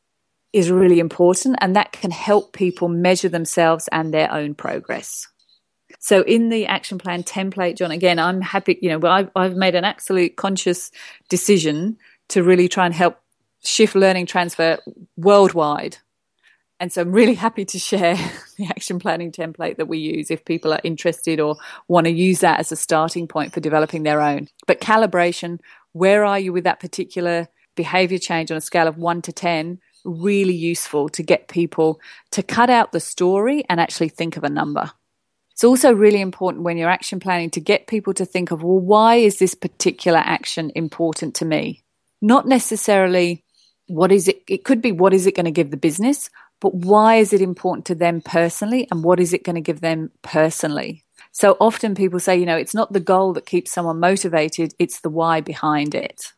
is 0.53 0.71
really 0.71 0.99
important, 0.99 1.57
and 1.61 1.77
that 1.77 1.93
can 1.93 2.11
help 2.11 2.53
people 2.53 2.89
measure 2.89 3.29
themselves 3.29 3.89
and 3.93 4.13
their 4.13 4.33
own 4.33 4.55
progress. 4.55 5.29
So, 6.01 6.23
in 6.23 6.49
the 6.49 6.67
action 6.67 6.99
plan 6.99 7.23
template, 7.23 7.77
John, 7.77 7.91
again, 7.91 8.19
I'm 8.19 8.41
happy, 8.41 8.79
you 8.81 8.91
know, 8.91 9.09
I've, 9.09 9.31
I've 9.37 9.57
made 9.57 9.75
an 9.75 9.85
absolute 9.85 10.37
conscious 10.37 10.91
decision 11.29 11.99
to 12.29 12.43
really 12.43 12.69
try 12.69 12.87
and 12.87 12.95
help 12.95 13.19
shift 13.63 13.95
learning 13.95 14.27
transfer 14.27 14.79
worldwide. 15.17 15.99
And 16.81 16.93
so 16.93 17.03
I'm 17.03 17.13
really 17.13 17.35
happy 17.35 17.65
to 17.65 17.79
share 17.79 18.15
the 18.57 18.67
action 18.67 18.99
planning 18.99 19.33
template 19.33 19.77
that 19.77 19.89
we 19.89 19.99
use 19.99 20.31
if 20.31 20.45
people 20.45 20.73
are 20.73 20.81
interested 20.85 21.41
or 21.41 21.57
want 21.89 22.07
to 22.07 22.13
use 22.13 22.41
that 22.41 22.61
as 22.61 22.73
a 22.73 22.77
starting 22.77 23.27
point 23.27 23.53
for 23.53 23.61
developing 23.61 24.03
their 24.05 24.21
own. 24.21 24.49
But 24.67 24.81
calibration, 24.81 25.61
where 25.93 26.25
are 26.25 26.39
you 26.39 26.53
with 26.53 26.65
that 26.65 26.81
particular 26.81 27.49
behavior 27.75 28.19
change 28.19 28.51
on 28.51 28.57
a 28.57 28.63
scale 28.63 28.87
of 28.87 28.99
one 28.99 29.23
to 29.23 29.33
10? 29.33 29.81
Really 30.05 30.55
useful 30.55 31.09
to 31.11 31.23
get 31.23 31.49
people 31.49 32.01
to 32.31 32.43
cut 32.43 32.71
out 32.71 32.93
the 32.93 33.01
story 33.01 33.65
and 33.69 33.81
actually 33.81 34.09
think 34.09 34.37
of 34.37 34.45
a 34.45 34.49
number. 34.49 34.93
It's 35.53 35.65
also 35.65 35.93
really 35.93 36.21
important 36.21 36.63
when 36.63 36.77
you're 36.77 36.89
action 36.89 37.19
planning 37.19 37.51
to 37.51 37.61
get 37.61 37.89
people 37.89 38.15
to 38.15 38.25
think 38.25 38.53
of, 38.53 38.63
well, 38.63 38.79
why 38.79 39.17
is 39.17 39.41
this 39.41 39.57
particular 39.57 40.21
action 40.21 40.71
important 40.77 41.35
to 41.37 41.45
me? 41.45 41.83
Not 42.23 42.47
necessarily 42.47 43.43
what 43.89 44.13
is 44.13 44.29
it? 44.29 44.43
It 44.47 44.65
could 44.65 44.81
be 44.81 44.93
what 44.93 45.13
is 45.13 45.27
it 45.27 45.35
going 45.35 45.47
to 45.47 45.51
give 45.51 45.73
the 45.73 45.77
business, 45.77 46.31
but 46.61 46.75
why 46.75 47.17
is 47.17 47.33
it 47.33 47.41
important 47.41 47.87
to 47.87 47.95
them 47.95 48.21
personally 48.21 48.89
and 48.91 49.05
what 49.05 49.21
is 49.21 49.33
it 49.33 49.45
going 49.45 49.55
to 49.55 49.61
give 49.61 49.81
them 49.81 50.11
personally? 50.23 51.05
So 51.33 51.57
often 51.61 51.95
people 51.95 52.21
say, 52.21 52.37
you 52.37 52.47
know, 52.47 52.57
it's 52.57 52.75
not 52.75 52.93
the 52.93 53.01
goal 53.01 53.33
that 53.35 53.47
keeps 53.47 53.71
someone 53.71 54.01
motivated, 54.01 54.75
it's 54.79 55.01
the 55.01 55.11
why 55.11 55.41
behind 55.41 55.95
it. 55.95 56.33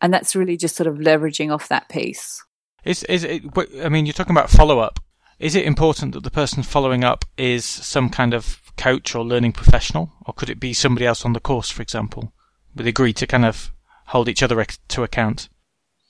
And 0.00 0.14
that's 0.14 0.36
really 0.36 0.56
just 0.56 0.76
sort 0.76 0.86
of 0.86 0.96
leveraging 0.96 1.52
off 1.52 1.68
that 1.68 1.88
piece. 1.88 2.42
Is 2.84 3.02
is 3.04 3.24
it 3.24 3.42
I 3.82 3.88
mean 3.90 4.06
you're 4.06 4.14
talking 4.14 4.34
about 4.34 4.48
follow 4.50 4.78
up. 4.78 5.00
Is 5.38 5.54
it 5.54 5.64
important 5.64 6.14
that 6.14 6.22
the 6.22 6.30
person 6.30 6.62
following 6.62 7.04
up 7.04 7.24
is 7.36 7.64
some 7.64 8.08
kind 8.08 8.32
of 8.32 8.60
coach 8.76 9.14
or 9.14 9.24
learning 9.24 9.52
professional 9.52 10.12
or 10.26 10.32
could 10.32 10.48
it 10.48 10.60
be 10.60 10.72
somebody 10.72 11.06
else 11.06 11.24
on 11.24 11.32
the 11.32 11.40
course 11.40 11.70
for 11.70 11.82
example? 11.82 12.32
Would 12.76 12.86
agree 12.86 13.12
to 13.14 13.26
kind 13.26 13.44
of 13.44 13.72
hold 14.06 14.28
each 14.28 14.42
other 14.42 14.64
to 14.88 15.02
account? 15.02 15.48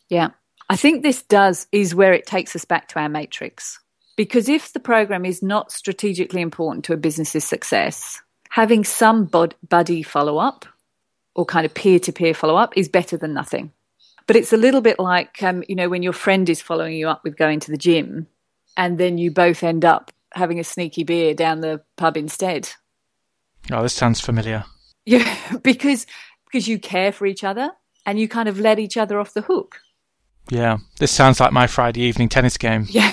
Yeah. 0.09 0.31
I 0.71 0.77
think 0.77 1.03
this 1.03 1.23
does 1.25 1.67
is 1.73 1.97
where 1.97 2.13
it 2.13 2.27
takes 2.27 2.55
us 2.55 2.65
back 2.65 2.87
to 2.89 3.01
our 3.01 3.09
matrix. 3.09 3.81
Because 4.17 4.49
if 4.49 4.73
the 4.73 4.79
program 4.79 5.25
is 5.25 5.43
not 5.43 5.73
strategically 5.73 6.41
important 6.41 6.85
to 6.85 6.93
a 6.93 6.97
business's 6.97 7.43
success, 7.43 8.23
having 8.51 8.85
some 8.85 9.25
buddy 9.69 10.05
follow 10.05 10.39
up 10.39 10.65
or 11.35 11.45
kind 11.45 11.67
of 11.67 11.75
peer 11.75 11.99
to 11.99 12.13
peer 12.13 12.35
follow 12.35 12.55
up 12.55 12.77
is 12.77 12.89
better 12.89 13.17
than 13.17 13.35
nothing. 13.35 13.73
But 14.29 14.37
it's 14.37 14.53
a 14.53 14.57
little 14.57 14.81
bit 14.81 15.01
like, 15.01 15.43
um, 15.43 15.65
you 15.69 15.75
know, 15.75 15.89
when 15.89 16.05
your 16.05 16.13
friend 16.13 16.49
is 16.49 16.63
following 16.63 16.95
you 16.95 17.09
up 17.09 17.25
with 17.25 17.37
going 17.37 17.59
to 17.61 17.73
the 17.73 17.77
gym 17.77 18.29
and 18.77 18.97
then 18.97 19.19
you 19.19 19.33
both 19.33 19.65
end 19.65 19.85
up 19.85 20.13
having 20.35 20.61
a 20.61 20.65
sneaky 20.65 21.03
beer 21.03 21.35
down 21.35 21.63
the 21.63 21.83
pub 21.97 22.17
instead. 22.17 22.71
Oh, 23.73 23.83
this 23.83 23.95
sounds 23.95 24.21
familiar. 24.21 24.65
Yeah, 25.07 25.35
because 25.63 26.07
because 26.45 26.69
you 26.69 26.79
care 26.79 27.11
for 27.11 27.25
each 27.25 27.43
other 27.43 27.71
and 28.05 28.21
you 28.21 28.29
kind 28.29 28.51
of 28.51 28.61
let 28.61 28.79
each 28.79 28.99
other 28.99 29.19
off 29.19 29.33
the 29.33 29.41
hook. 29.41 29.81
Yeah, 30.51 30.79
this 30.99 31.11
sounds 31.13 31.41
like 31.41 31.53
my 31.53 31.67
Friday 31.67 32.03
evening 32.03 32.29
tennis 32.29 32.57
game. 32.57 32.87
Yeah. 32.89 33.13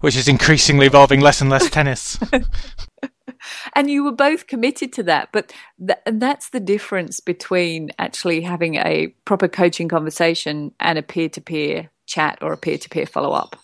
Which 0.00 0.16
is 0.16 0.28
increasingly 0.28 0.86
involving 0.86 1.20
less 1.20 1.40
and 1.40 1.50
less 1.50 1.68
tennis. 1.68 2.18
and 3.74 3.90
you 3.90 4.04
were 4.04 4.12
both 4.12 4.46
committed 4.46 4.92
to 4.94 5.02
that. 5.04 5.30
But 5.32 5.52
th- 5.84 5.98
that's 6.06 6.50
the 6.50 6.60
difference 6.60 7.20
between 7.20 7.90
actually 7.98 8.42
having 8.42 8.76
a 8.76 9.08
proper 9.24 9.48
coaching 9.48 9.88
conversation 9.88 10.72
and 10.78 10.98
a 10.98 11.02
peer 11.02 11.28
to 11.30 11.40
peer 11.40 11.90
chat 12.06 12.38
or 12.42 12.52
a 12.52 12.58
peer 12.58 12.78
to 12.78 12.88
peer 12.88 13.06
follow 13.06 13.32
up. 13.32 13.56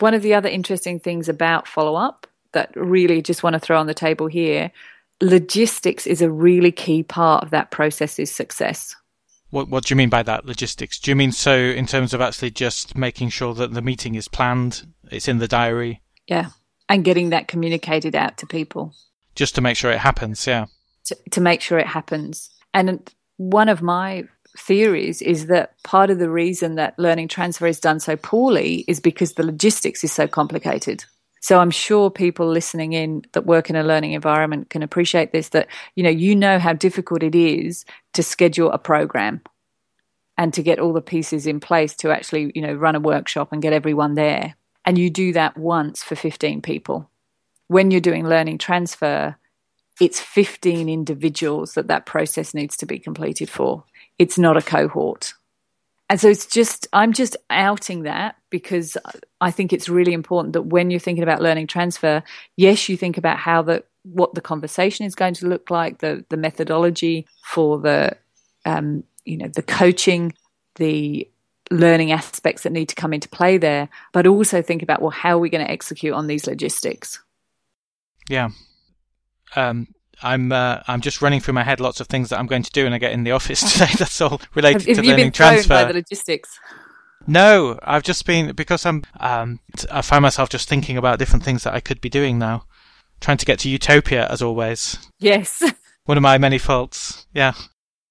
One 0.00 0.12
of 0.12 0.22
the 0.22 0.34
other 0.34 0.48
interesting 0.48 1.00
things 1.00 1.28
about 1.28 1.66
follow 1.66 1.94
up 1.94 2.26
that 2.52 2.70
really 2.74 3.22
just 3.22 3.42
want 3.42 3.54
to 3.54 3.60
throw 3.60 3.78
on 3.78 3.86
the 3.86 3.94
table 3.94 4.26
here 4.26 4.72
logistics 5.20 6.06
is 6.06 6.20
a 6.20 6.30
really 6.30 6.72
key 6.72 7.02
part 7.02 7.42
of 7.42 7.50
that 7.50 7.70
process's 7.70 8.30
success. 8.30 8.94
What 9.50 9.68
What 9.68 9.84
do 9.84 9.92
you 9.92 9.96
mean 9.96 10.08
by 10.08 10.22
that 10.22 10.44
logistics? 10.44 10.98
Do 10.98 11.10
you 11.10 11.16
mean 11.16 11.32
so 11.32 11.56
in 11.56 11.86
terms 11.86 12.12
of 12.12 12.20
actually 12.20 12.50
just 12.50 12.96
making 12.96 13.30
sure 13.30 13.54
that 13.54 13.72
the 13.72 13.82
meeting 13.82 14.14
is 14.14 14.28
planned, 14.28 14.86
it's 15.10 15.28
in 15.28 15.38
the 15.38 15.48
diary? 15.48 16.02
Yeah, 16.26 16.50
and 16.88 17.04
getting 17.04 17.30
that 17.30 17.48
communicated 17.48 18.14
out 18.14 18.38
to 18.38 18.46
people. 18.46 18.94
Just 19.34 19.54
to 19.54 19.60
make 19.60 19.76
sure 19.76 19.90
it 19.90 19.98
happens, 19.98 20.46
yeah. 20.46 20.66
To, 21.06 21.16
to 21.32 21.40
make 21.40 21.60
sure 21.60 21.78
it 21.78 21.86
happens. 21.86 22.50
And 22.74 23.08
one 23.36 23.68
of 23.68 23.82
my 23.82 24.24
theories 24.58 25.22
is 25.22 25.46
that 25.46 25.74
part 25.82 26.10
of 26.10 26.18
the 26.18 26.30
reason 26.30 26.76
that 26.76 26.98
learning 26.98 27.28
transfer 27.28 27.66
is 27.66 27.78
done 27.78 28.00
so 28.00 28.16
poorly 28.16 28.84
is 28.88 29.00
because 29.00 29.34
the 29.34 29.44
logistics 29.44 30.02
is 30.02 30.12
so 30.12 30.26
complicated. 30.26 31.04
So 31.46 31.60
I'm 31.60 31.70
sure 31.70 32.10
people 32.10 32.48
listening 32.48 32.92
in 32.92 33.24
that 33.30 33.46
work 33.46 33.70
in 33.70 33.76
a 33.76 33.84
learning 33.84 34.14
environment 34.14 34.68
can 34.68 34.82
appreciate 34.82 35.30
this 35.30 35.50
that 35.50 35.68
you 35.94 36.02
know 36.02 36.10
you 36.10 36.34
know 36.34 36.58
how 36.58 36.72
difficult 36.72 37.22
it 37.22 37.36
is 37.36 37.84
to 38.14 38.24
schedule 38.24 38.72
a 38.72 38.78
program 38.78 39.42
and 40.36 40.52
to 40.54 40.64
get 40.64 40.80
all 40.80 40.92
the 40.92 41.00
pieces 41.00 41.46
in 41.46 41.60
place 41.60 41.94
to 41.98 42.10
actually 42.10 42.50
you 42.56 42.60
know 42.60 42.74
run 42.74 42.96
a 42.96 42.98
workshop 42.98 43.52
and 43.52 43.62
get 43.62 43.72
everyone 43.72 44.16
there 44.16 44.56
and 44.84 44.98
you 44.98 45.08
do 45.08 45.32
that 45.34 45.56
once 45.56 46.02
for 46.02 46.16
15 46.16 46.62
people. 46.62 47.08
When 47.68 47.92
you're 47.92 48.00
doing 48.00 48.26
learning 48.26 48.58
transfer 48.58 49.36
it's 50.00 50.18
15 50.18 50.88
individuals 50.88 51.74
that 51.74 51.86
that 51.86 52.06
process 52.06 52.54
needs 52.54 52.76
to 52.78 52.86
be 52.86 52.98
completed 52.98 53.48
for. 53.48 53.84
It's 54.18 54.36
not 54.36 54.56
a 54.56 54.62
cohort. 54.62 55.34
And 56.08 56.20
so 56.20 56.28
it's 56.28 56.46
just, 56.46 56.86
I'm 56.92 57.12
just 57.12 57.36
outing 57.50 58.04
that 58.04 58.36
because 58.50 58.96
I 59.40 59.50
think 59.50 59.72
it's 59.72 59.88
really 59.88 60.12
important 60.12 60.52
that 60.52 60.62
when 60.62 60.90
you're 60.90 61.00
thinking 61.00 61.24
about 61.24 61.42
learning 61.42 61.66
transfer, 61.66 62.22
yes, 62.56 62.88
you 62.88 62.96
think 62.96 63.18
about 63.18 63.38
how 63.38 63.62
the, 63.62 63.82
what 64.04 64.34
the 64.34 64.40
conversation 64.40 65.04
is 65.04 65.16
going 65.16 65.34
to 65.34 65.48
look 65.48 65.68
like, 65.68 65.98
the, 65.98 66.24
the 66.28 66.36
methodology 66.36 67.26
for 67.44 67.80
the, 67.80 68.16
um, 68.64 69.02
you 69.24 69.36
know, 69.36 69.48
the 69.48 69.62
coaching, 69.62 70.32
the 70.76 71.28
learning 71.72 72.12
aspects 72.12 72.62
that 72.62 72.72
need 72.72 72.88
to 72.88 72.94
come 72.94 73.12
into 73.12 73.28
play 73.28 73.58
there, 73.58 73.88
but 74.12 74.28
also 74.28 74.62
think 74.62 74.82
about, 74.82 75.02
well, 75.02 75.10
how 75.10 75.36
are 75.36 75.40
we 75.40 75.50
going 75.50 75.64
to 75.64 75.72
execute 75.72 76.14
on 76.14 76.28
these 76.28 76.46
logistics? 76.46 77.20
Yeah. 78.28 78.50
Um, 79.56 79.88
I'm 80.22 80.52
uh, 80.52 80.80
I'm 80.86 81.00
just 81.00 81.20
running 81.22 81.40
through 81.40 81.54
my 81.54 81.62
head 81.64 81.80
lots 81.80 82.00
of 82.00 82.06
things 82.06 82.30
that 82.30 82.38
I'm 82.38 82.46
going 82.46 82.62
to 82.62 82.70
do 82.70 82.84
when 82.84 82.92
I 82.92 82.98
get 82.98 83.12
in 83.12 83.24
the 83.24 83.32
office 83.32 83.60
today. 83.72 83.92
That's 83.98 84.20
all 84.20 84.40
related 84.54 84.86
Have 84.88 84.96
to 84.96 85.02
you 85.02 85.10
learning 85.10 85.26
been 85.26 85.32
transfer. 85.32 85.68
by 85.68 85.84
the 85.84 85.94
logistics? 85.94 86.58
No, 87.26 87.78
I've 87.82 88.02
just 88.02 88.24
been 88.24 88.54
because 88.54 88.86
I'm. 88.86 89.02
Um, 89.20 89.60
I 89.90 90.02
find 90.02 90.22
myself 90.22 90.48
just 90.48 90.68
thinking 90.68 90.96
about 90.96 91.18
different 91.18 91.44
things 91.44 91.64
that 91.64 91.74
I 91.74 91.80
could 91.80 92.00
be 92.00 92.08
doing 92.08 92.38
now, 92.38 92.64
trying 93.20 93.36
to 93.38 93.46
get 93.46 93.58
to 93.60 93.68
utopia 93.68 94.26
as 94.28 94.42
always. 94.42 94.98
Yes. 95.18 95.62
One 96.04 96.16
of 96.16 96.22
my 96.22 96.38
many 96.38 96.58
faults. 96.58 97.26
Yeah, 97.34 97.54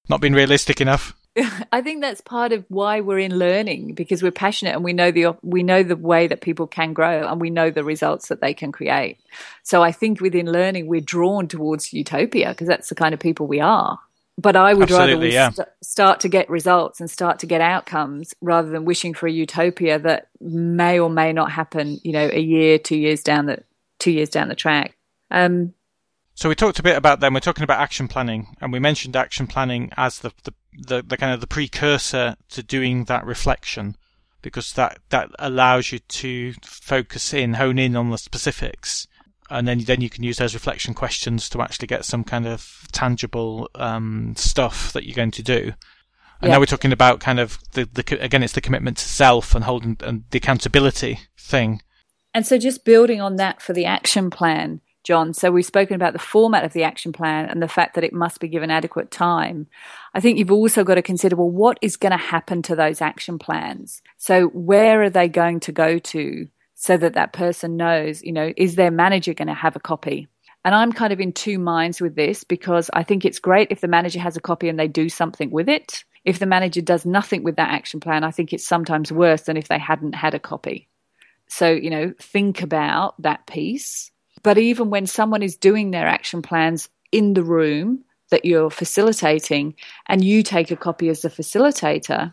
not 0.09 0.19
being 0.21 0.33
realistic 0.33 0.81
enough. 0.81 1.15
I 1.71 1.81
think 1.81 2.01
that's 2.01 2.21
part 2.21 2.53
of 2.53 2.65
why 2.69 3.01
we're 3.01 3.19
in 3.19 3.37
learning 3.37 3.93
because 3.93 4.23
we're 4.23 4.31
passionate 4.31 4.73
and 4.73 4.83
we 4.83 4.93
know 4.93 5.11
the 5.11 5.35
we 5.41 5.63
know 5.63 5.83
the 5.83 5.97
way 5.97 6.27
that 6.27 6.41
people 6.41 6.67
can 6.67 6.93
grow 6.93 7.27
and 7.27 7.41
we 7.41 7.49
know 7.49 7.69
the 7.69 7.83
results 7.83 8.29
that 8.29 8.41
they 8.41 8.53
can 8.53 8.71
create. 8.71 9.19
So 9.63 9.83
I 9.83 9.91
think 9.91 10.21
within 10.21 10.51
learning 10.51 10.87
we're 10.87 11.01
drawn 11.01 11.47
towards 11.47 11.91
utopia 11.91 12.49
because 12.49 12.67
that's 12.67 12.89
the 12.89 12.95
kind 12.95 13.13
of 13.13 13.19
people 13.19 13.47
we 13.47 13.59
are. 13.59 13.99
But 14.37 14.55
I 14.55 14.73
would 14.73 14.91
rather 14.91 15.17
we 15.17 15.33
yeah. 15.33 15.49
st- 15.51 15.67
start 15.81 16.19
to 16.21 16.29
get 16.29 16.49
results 16.49 16.99
and 16.99 17.09
start 17.09 17.39
to 17.39 17.45
get 17.45 17.61
outcomes 17.61 18.33
rather 18.41 18.69
than 18.69 18.83
wishing 18.83 19.13
for 19.13 19.27
a 19.27 19.31
utopia 19.31 19.97
that 19.99 20.27
may 20.41 20.99
or 20.99 21.09
may 21.09 21.31
not 21.31 21.51
happen. 21.51 21.99
You 22.03 22.11
know, 22.11 22.29
a 22.31 22.39
year, 22.39 22.77
two 22.77 22.97
years 22.97 23.23
down 23.23 23.45
the 23.45 23.63
two 23.99 24.11
years 24.11 24.29
down 24.29 24.49
the 24.49 24.55
track. 24.55 24.97
Um, 25.31 25.73
So 26.35 26.49
we 26.49 26.55
talked 26.55 26.79
a 26.79 26.83
bit 26.83 26.97
about 26.97 27.21
them. 27.21 27.33
We're 27.33 27.39
talking 27.39 27.63
about 27.63 27.79
action 27.79 28.09
planning, 28.09 28.55
and 28.59 28.73
we 28.73 28.79
mentioned 28.79 29.15
action 29.15 29.47
planning 29.47 29.89
as 29.95 30.19
the 30.19 30.33
the, 30.43 30.53
the, 30.77 31.01
the 31.01 31.17
kind 31.17 31.33
of 31.33 31.41
the 31.41 31.47
precursor 31.47 32.35
to 32.49 32.63
doing 32.63 33.05
that 33.05 33.25
reflection, 33.25 33.95
because 34.41 34.73
that 34.73 34.99
that 35.09 35.29
allows 35.39 35.91
you 35.91 35.99
to 35.99 36.53
focus 36.63 37.33
in, 37.33 37.53
hone 37.55 37.79
in 37.79 37.95
on 37.95 38.09
the 38.09 38.17
specifics, 38.17 39.07
and 39.49 39.67
then 39.67 39.79
then 39.85 40.01
you 40.01 40.09
can 40.09 40.23
use 40.23 40.37
those 40.37 40.53
reflection 40.53 40.93
questions 40.93 41.49
to 41.49 41.61
actually 41.61 41.87
get 41.87 42.05
some 42.05 42.23
kind 42.23 42.47
of 42.47 42.87
tangible 42.91 43.69
um, 43.75 44.33
stuff 44.37 44.91
that 44.93 45.05
you're 45.05 45.15
going 45.15 45.31
to 45.31 45.43
do. 45.43 45.73
And 46.41 46.49
Yeah. 46.49 46.55
now 46.55 46.59
we're 46.59 46.65
talking 46.65 46.91
about 46.91 47.21
kind 47.21 47.39
of 47.39 47.57
the, 47.73 47.85
the 47.85 48.17
again, 48.21 48.43
it's 48.43 48.53
the 48.53 48.61
commitment 48.61 48.97
to 48.97 49.07
self 49.07 49.55
and 49.55 49.63
holding 49.63 49.97
and 50.01 50.25
the 50.31 50.37
accountability 50.37 51.19
thing. 51.39 51.81
And 52.33 52.45
so 52.45 52.57
just 52.57 52.83
building 52.83 53.21
on 53.21 53.37
that 53.37 53.61
for 53.61 53.71
the 53.71 53.85
action 53.85 54.29
plan, 54.29 54.81
John. 55.05 55.33
So 55.33 55.51
we've 55.51 55.65
spoken 55.65 55.95
about 55.95 56.13
the 56.13 56.19
format 56.19 56.65
of 56.65 56.73
the 56.73 56.83
action 56.83 57.13
plan 57.13 57.45
and 57.45 57.61
the 57.61 57.67
fact 57.67 57.95
that 57.95 58.03
it 58.03 58.11
must 58.11 58.39
be 58.39 58.47
given 58.47 58.71
adequate 58.71 59.11
time. 59.11 59.67
I 60.13 60.19
think 60.19 60.37
you've 60.37 60.51
also 60.51 60.83
got 60.83 60.95
to 60.95 61.01
consider 61.01 61.35
well, 61.35 61.49
what 61.49 61.77
is 61.81 61.95
going 61.95 62.11
to 62.11 62.17
happen 62.17 62.61
to 62.63 62.75
those 62.75 63.01
action 63.01 63.39
plans? 63.39 64.01
So 64.17 64.47
where 64.47 65.03
are 65.03 65.09
they 65.09 65.29
going 65.29 65.61
to 65.61 65.71
go 65.71 65.99
to 65.99 66.47
so 66.73 66.97
that 66.97 67.13
that 67.13 67.33
person 67.33 67.77
knows, 67.77 68.21
you 68.23 68.33
know, 68.33 68.51
is 68.57 68.75
their 68.75 68.91
manager 68.91 69.33
going 69.33 69.47
to 69.47 69.53
have 69.53 69.75
a 69.75 69.79
copy? 69.79 70.27
And 70.65 70.73
I'm 70.73 70.91
kind 70.91 71.13
of 71.13 71.19
in 71.19 71.31
two 71.31 71.59
minds 71.59 72.01
with 72.01 72.15
this 72.15 72.43
because 72.43 72.89
I 72.91 73.03
think 73.03 73.23
it's 73.23 73.37
great 73.37 73.67
if 73.69 73.81
the 73.81 73.87
manager 73.87 74.19
has 74.19 74.35
a 74.35 74.41
copy 74.41 74.67
and 74.67 74.79
they 74.79 74.87
do 74.87 75.09
something 75.09 75.51
with 75.51 75.69
it. 75.69 76.03
If 76.25 76.39
the 76.39 76.47
manager 76.47 76.81
does 76.81 77.05
nothing 77.05 77.43
with 77.43 77.57
that 77.57 77.69
action 77.69 77.99
plan, 77.99 78.23
I 78.23 78.31
think 78.31 78.51
it's 78.51 78.67
sometimes 78.67 79.11
worse 79.11 79.43
than 79.43 79.57
if 79.57 79.67
they 79.67 79.77
hadn't 79.77 80.15
had 80.15 80.33
a 80.33 80.39
copy. 80.39 80.89
So, 81.47 81.69
you 81.69 81.91
know, 81.91 82.13
think 82.19 82.63
about 82.63 83.21
that 83.21 83.45
piece. 83.45 84.11
But 84.45 84.59
even 84.59 84.91
when 84.91 85.07
someone 85.07 85.41
is 85.41 85.57
doing 85.57 85.89
their 85.89 86.05
action 86.05 86.43
plans 86.43 86.87
in 87.11 87.33
the 87.33 87.41
room 87.41 88.03
that 88.29 88.45
you're 88.45 88.69
facilitating 88.69 89.73
and 90.05 90.23
you 90.23 90.43
take 90.43 90.69
a 90.69 90.75
copy 90.75 91.09
as 91.09 91.21
the 91.21 91.29
facilitator, 91.29 92.31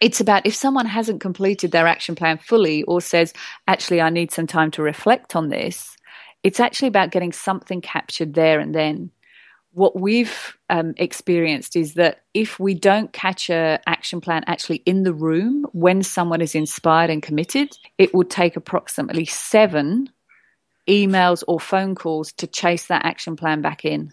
it's 0.00 0.20
about 0.20 0.46
if 0.46 0.54
someone 0.54 0.86
hasn't 0.86 1.20
completed 1.20 1.72
their 1.72 1.88
action 1.88 2.14
plan 2.14 2.38
fully 2.38 2.84
or 2.84 3.00
says, 3.00 3.32
actually, 3.66 4.00
I 4.00 4.08
need 4.08 4.30
some 4.30 4.46
time 4.46 4.70
to 4.70 4.84
reflect 4.84 5.34
on 5.34 5.48
this, 5.48 5.96
it's 6.44 6.60
actually 6.60 6.86
about 6.86 7.10
getting 7.10 7.32
something 7.32 7.80
captured 7.80 8.34
there 8.34 8.60
and 8.60 8.72
then. 8.72 9.10
What 9.72 9.98
we've 9.98 10.56
um, 10.70 10.94
experienced 10.96 11.74
is 11.74 11.94
that 11.94 12.22
if 12.34 12.60
we 12.60 12.74
don't 12.74 13.12
catch 13.12 13.50
a 13.50 13.80
action 13.88 14.20
plan 14.20 14.44
actually 14.46 14.82
in 14.86 15.02
the 15.02 15.12
room 15.12 15.66
when 15.72 16.04
someone 16.04 16.40
is 16.40 16.54
inspired 16.54 17.10
and 17.10 17.20
committed, 17.20 17.76
it 17.98 18.14
will 18.14 18.24
take 18.24 18.54
approximately 18.54 19.24
seven 19.24 20.08
emails 20.88 21.44
or 21.46 21.60
phone 21.60 21.94
calls 21.94 22.32
to 22.32 22.46
chase 22.46 22.86
that 22.86 23.04
action 23.04 23.36
plan 23.36 23.62
back 23.62 23.84
in 23.84 24.12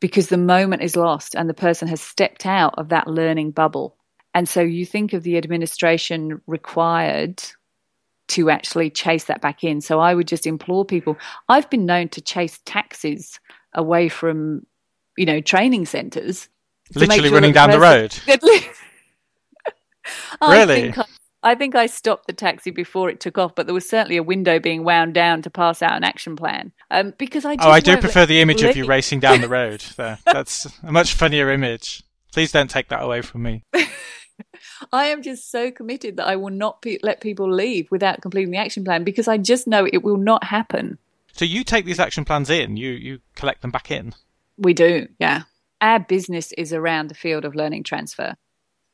because 0.00 0.28
the 0.28 0.36
moment 0.36 0.82
is 0.82 0.96
lost 0.96 1.34
and 1.34 1.48
the 1.48 1.54
person 1.54 1.88
has 1.88 2.00
stepped 2.00 2.46
out 2.46 2.74
of 2.78 2.88
that 2.88 3.06
learning 3.08 3.50
bubble. 3.50 3.96
And 4.34 4.48
so 4.48 4.60
you 4.60 4.84
think 4.86 5.12
of 5.12 5.22
the 5.22 5.36
administration 5.36 6.40
required 6.46 7.42
to 8.28 8.50
actually 8.50 8.90
chase 8.90 9.24
that 9.24 9.40
back 9.40 9.64
in. 9.64 9.80
So 9.80 10.00
I 10.00 10.14
would 10.14 10.28
just 10.28 10.46
implore 10.46 10.84
people. 10.84 11.16
I've 11.48 11.68
been 11.70 11.86
known 11.86 12.08
to 12.10 12.20
chase 12.20 12.60
taxis 12.64 13.40
away 13.72 14.08
from, 14.08 14.66
you 15.16 15.24
know, 15.26 15.40
training 15.40 15.86
centres. 15.86 16.48
Literally 16.94 17.28
sure 17.28 17.34
running 17.34 17.52
down 17.52 17.70
the 17.70 17.78
person- 17.78 18.22
road. 18.28 18.62
I 20.40 20.58
Really? 20.58 20.92
Think 20.92 20.98
I, 20.98 21.04
I 21.42 21.54
think 21.54 21.74
I 21.76 21.86
stopped 21.86 22.26
the 22.26 22.32
taxi 22.32 22.70
before 22.70 23.08
it 23.08 23.20
took 23.20 23.38
off, 23.38 23.54
but 23.54 23.66
there 23.66 23.74
was 23.74 23.88
certainly 23.88 24.16
a 24.16 24.22
window 24.22 24.58
being 24.58 24.82
wound 24.82 25.14
down 25.14 25.42
to 25.42 25.50
pass 25.50 25.82
out 25.82 25.96
an 25.96 26.02
action 26.02 26.34
plan. 26.34 26.72
Um, 26.90 27.14
because 27.16 27.44
I 27.44 27.54
just 27.56 27.68
Oh, 27.68 27.70
I 27.70 27.80
do 27.80 27.96
prefer 27.96 28.26
the 28.26 28.40
image 28.40 28.62
of 28.62 28.76
you 28.76 28.86
racing 28.86 29.20
down 29.20 29.40
the 29.40 29.48
road. 29.60 29.80
There, 29.96 30.18
that's 30.24 30.66
a 30.82 30.90
much 30.90 31.14
funnier 31.14 31.50
image. 31.50 32.02
Please 32.32 32.50
don't 32.50 32.68
take 32.68 32.88
that 32.88 33.02
away 33.02 33.22
from 33.22 33.42
me. 33.42 33.64
I 34.92 35.06
am 35.06 35.22
just 35.22 35.50
so 35.50 35.70
committed 35.70 36.16
that 36.16 36.26
I 36.26 36.36
will 36.36 36.50
not 36.50 36.82
pe- 36.82 36.98
let 37.02 37.20
people 37.20 37.52
leave 37.52 37.90
without 37.90 38.20
completing 38.20 38.50
the 38.50 38.58
action 38.58 38.84
plan 38.84 39.04
because 39.04 39.28
I 39.28 39.36
just 39.36 39.66
know 39.66 39.86
it 39.86 40.02
will 40.02 40.16
not 40.16 40.44
happen. 40.44 40.98
So 41.32 41.44
you 41.44 41.62
take 41.64 41.84
these 41.84 42.00
action 42.00 42.24
plans 42.24 42.50
in, 42.50 42.76
you 42.76 42.90
you 42.90 43.20
collect 43.36 43.62
them 43.62 43.70
back 43.70 43.90
in. 43.90 44.14
We 44.56 44.74
do, 44.74 45.08
yeah. 45.18 45.42
Our 45.80 46.00
business 46.00 46.52
is 46.52 46.72
around 46.72 47.08
the 47.08 47.14
field 47.14 47.44
of 47.44 47.54
learning 47.54 47.84
transfer. 47.84 48.34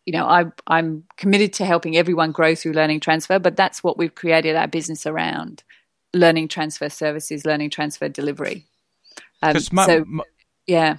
You 0.06 0.12
know, 0.12 0.26
I, 0.26 0.44
I'm 0.66 1.04
committed 1.16 1.52
to 1.54 1.64
helping 1.64 1.96
everyone 1.96 2.32
grow 2.32 2.54
through 2.54 2.72
learning 2.72 3.00
transfer, 3.00 3.38
but 3.38 3.56
that's 3.56 3.82
what 3.82 3.96
we've 3.96 4.14
created 4.14 4.54
our 4.54 4.68
business 4.68 5.06
around 5.06 5.62
learning 6.12 6.48
transfer 6.48 6.88
services, 6.88 7.44
learning 7.44 7.70
transfer 7.70 8.08
delivery. 8.08 8.66
Um, 9.42 9.56
my, 9.72 9.86
so, 9.86 10.04
my- 10.06 10.24
yeah, 10.66 10.98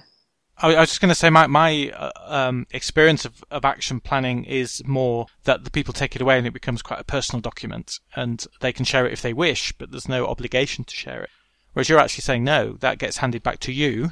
I 0.58 0.74
I 0.74 0.80
was 0.80 0.88
just 0.90 1.00
going 1.00 1.10
to 1.10 1.14
say 1.14 1.30
my 1.30 1.46
my 1.46 1.90
uh, 1.90 2.10
um, 2.26 2.66
experience 2.70 3.24
of, 3.24 3.44
of 3.50 3.64
action 3.64 4.00
planning 4.00 4.44
is 4.44 4.82
more 4.86 5.26
that 5.44 5.64
the 5.64 5.70
people 5.70 5.92
take 5.92 6.16
it 6.16 6.22
away 6.22 6.38
and 6.38 6.46
it 6.46 6.52
becomes 6.52 6.82
quite 6.82 7.00
a 7.00 7.04
personal 7.04 7.40
document, 7.40 7.98
and 8.14 8.46
they 8.60 8.72
can 8.72 8.84
share 8.84 9.06
it 9.06 9.12
if 9.12 9.22
they 9.22 9.32
wish, 9.32 9.72
but 9.72 9.90
there's 9.90 10.08
no 10.08 10.26
obligation 10.26 10.84
to 10.84 10.94
share 10.94 11.22
it. 11.22 11.30
Whereas 11.72 11.88
you're 11.88 11.98
actually 11.98 12.22
saying 12.22 12.44
no, 12.44 12.72
that 12.80 12.98
gets 12.98 13.18
handed 13.18 13.42
back 13.42 13.58
to 13.60 13.72
you, 13.72 14.10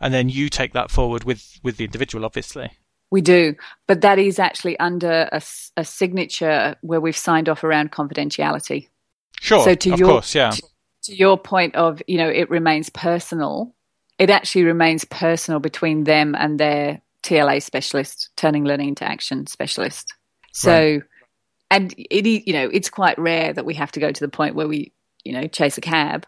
and 0.00 0.12
then 0.12 0.28
you 0.28 0.48
take 0.48 0.72
that 0.72 0.90
forward 0.90 1.24
with 1.24 1.60
with 1.62 1.76
the 1.76 1.84
individual, 1.84 2.24
obviously. 2.24 2.70
We 3.10 3.20
do. 3.20 3.54
But 3.86 4.00
that 4.00 4.18
is 4.18 4.38
actually 4.38 4.78
under 4.78 5.28
a 5.32 5.84
signature 5.84 6.76
where 6.82 7.00
we've 7.00 7.16
signed 7.16 7.48
off 7.48 7.62
around 7.64 7.92
confidentiality. 7.92 8.88
Sure, 9.40 9.62
So 9.64 9.74
to 9.74 9.90
of 9.92 9.98
your- 10.00 10.08
course, 10.08 10.34
yeah. 10.34 10.50
to 11.02 11.14
your 11.14 11.38
point 11.38 11.76
of 11.76 12.02
you 12.08 12.18
know 12.18 12.28
it 12.28 12.50
remains 12.50 12.90
personal 12.90 13.72
it 14.18 14.28
actually 14.30 14.64
remains 14.64 15.04
personal 15.04 15.60
between 15.60 16.02
them 16.04 16.34
and 16.34 16.58
their 16.58 17.00
TLA 17.22 17.62
specialist 17.62 18.30
turning 18.36 18.64
learning 18.64 18.88
into 18.88 19.04
action 19.04 19.46
specialist 19.46 20.12
so 20.52 20.72
Right. 20.94 21.02
and 21.70 21.94
it 21.96 22.26
is 22.26 22.42
you 22.46 22.54
know 22.54 22.68
it's 22.72 22.88
quite 22.90 23.16
rare 23.20 23.52
that 23.52 23.64
we 23.64 23.74
have 23.74 23.92
to 23.92 24.00
go 24.00 24.10
to 24.10 24.20
the 24.20 24.28
point 24.28 24.56
where 24.56 24.66
we 24.66 24.90
you 25.22 25.32
know 25.32 25.46
chase 25.46 25.78
a 25.78 25.80
cab 25.82 26.26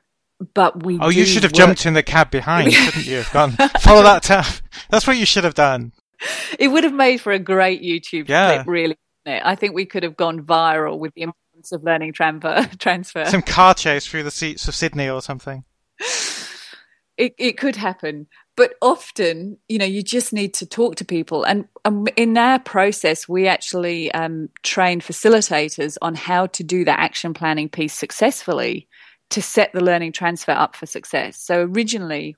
but 0.54 0.84
we 0.84 0.98
Oh, 1.00 1.08
you 1.08 1.24
should 1.24 1.42
have 1.42 1.50
work- 1.52 1.56
jumped 1.58 1.86
in 1.86 1.94
the 1.94 2.02
cab 2.04 2.30
behind, 2.30 2.72
shouldn't 2.72 3.06
you? 3.06 3.16
Have 3.16 3.32
gone 3.32 3.50
follow 3.80 4.04
that 4.04 4.22
tab. 4.22 4.46
That's 4.90 5.06
what 5.08 5.16
you 5.16 5.26
should 5.26 5.42
have 5.42 5.54
done. 5.54 5.90
it 6.58 6.68
would 6.68 6.84
have 6.84 6.94
made 6.94 7.18
for 7.20 7.32
a 7.32 7.38
great 7.38 7.82
youtube 7.82 8.28
Yeah. 8.28 8.56
clip 8.56 8.66
really 8.66 8.96
it? 9.26 9.42
i 9.44 9.54
think 9.54 9.74
we 9.74 9.86
could 9.86 10.02
have 10.02 10.16
gone 10.16 10.42
viral 10.42 10.98
with 10.98 11.14
the 11.14 11.22
importance 11.22 11.72
of 11.72 11.82
learning 11.84 12.12
transfer 12.12 12.68
transfer 12.78 13.24
Some 13.26 13.42
car 13.42 13.74
chase 13.74 14.06
through 14.06 14.22
the 14.22 14.30
seats 14.30 14.68
of 14.68 14.74
Sydney 14.74 15.08
or 15.08 15.20
something. 15.22 15.64
it, 17.16 17.34
it 17.38 17.58
could 17.58 17.76
happen 17.76 18.26
but 18.56 18.74
often 18.82 19.56
you 19.68 19.78
know 19.78 19.84
you 19.84 20.02
just 20.02 20.32
need 20.32 20.54
to 20.54 20.66
talk 20.66 20.96
to 20.96 21.04
people 21.04 21.44
and 21.44 21.66
um, 21.84 22.06
in 22.16 22.36
our 22.36 22.58
process 22.58 23.28
we 23.28 23.46
actually 23.46 24.10
um, 24.12 24.48
train 24.62 25.00
facilitators 25.00 25.96
on 26.02 26.14
how 26.14 26.46
to 26.46 26.62
do 26.62 26.84
the 26.84 26.98
action 26.98 27.34
planning 27.34 27.68
piece 27.68 27.94
successfully 27.94 28.88
to 29.30 29.42
set 29.42 29.72
the 29.72 29.82
learning 29.82 30.12
transfer 30.12 30.52
up 30.52 30.74
for 30.76 30.86
success 30.86 31.36
so 31.38 31.62
originally 31.62 32.36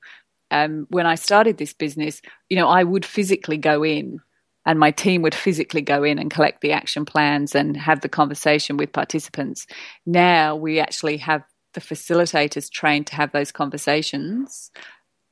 um, 0.51 0.87
when 0.91 1.07
i 1.07 1.15
started 1.15 1.59
this 1.59 1.73
business 1.73 2.23
you 2.49 2.57
know 2.57 2.69
i 2.69 2.83
would 2.83 3.05
physically 3.05 3.57
go 3.57 3.83
in 3.83 4.21
and 4.67 4.79
my 4.79 4.91
team 4.91 5.23
would 5.23 5.35
physically 5.35 5.81
go 5.81 6.05
in 6.05 6.19
and 6.19 6.31
collect 6.31 6.61
the 6.61 6.73
action 6.73 7.05
plans 7.05 7.55
and 7.55 7.77
have 7.77 8.03
the 8.03 8.09
conversation 8.09 8.77
with 8.77 8.93
participants. 8.93 9.67
Now 10.05 10.55
we 10.55 10.79
actually 10.79 11.17
have 11.19 11.43
the 11.75 11.81
facilitators 11.81 12.71
trained 12.71 13.07
to 13.09 13.17
have 13.17 13.33
those 13.33 13.53
conversations 13.53 14.71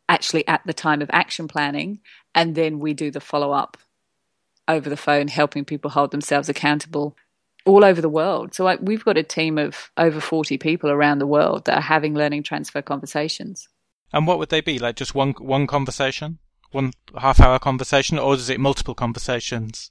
actually 0.08 0.46
at 0.48 0.62
the 0.64 0.72
time 0.72 1.02
of 1.02 1.10
action 1.12 1.48
planning 1.48 2.00
and 2.34 2.54
then 2.54 2.78
we 2.78 2.94
do 2.94 3.10
the 3.10 3.20
follow 3.20 3.52
up 3.52 3.76
over 4.66 4.88
the 4.88 4.96
phone 4.96 5.28
helping 5.28 5.64
people 5.64 5.90
hold 5.90 6.10
themselves 6.10 6.48
accountable 6.48 7.16
all 7.66 7.84
over 7.84 8.00
the 8.00 8.08
world. 8.08 8.54
So 8.54 8.64
like, 8.64 8.78
we've 8.80 9.04
got 9.04 9.18
a 9.18 9.22
team 9.22 9.58
of 9.58 9.90
over 9.96 10.20
40 10.20 10.56
people 10.58 10.90
around 10.90 11.18
the 11.18 11.26
world 11.26 11.66
that 11.66 11.78
are 11.78 11.82
having 11.82 12.14
learning 12.14 12.44
transfer 12.44 12.80
conversations 12.80 13.68
And 14.12 14.26
what 14.26 14.38
would 14.38 14.48
they 14.48 14.60
be? 14.60 14.78
Like 14.78 14.96
just 14.96 15.14
one 15.14 15.32
one 15.32 15.66
conversation, 15.66 16.38
one 16.70 16.92
half 17.18 17.40
hour 17.40 17.58
conversation, 17.58 18.18
or 18.18 18.34
is 18.34 18.48
it 18.48 18.60
multiple 18.60 18.94
conversations? 18.94 19.90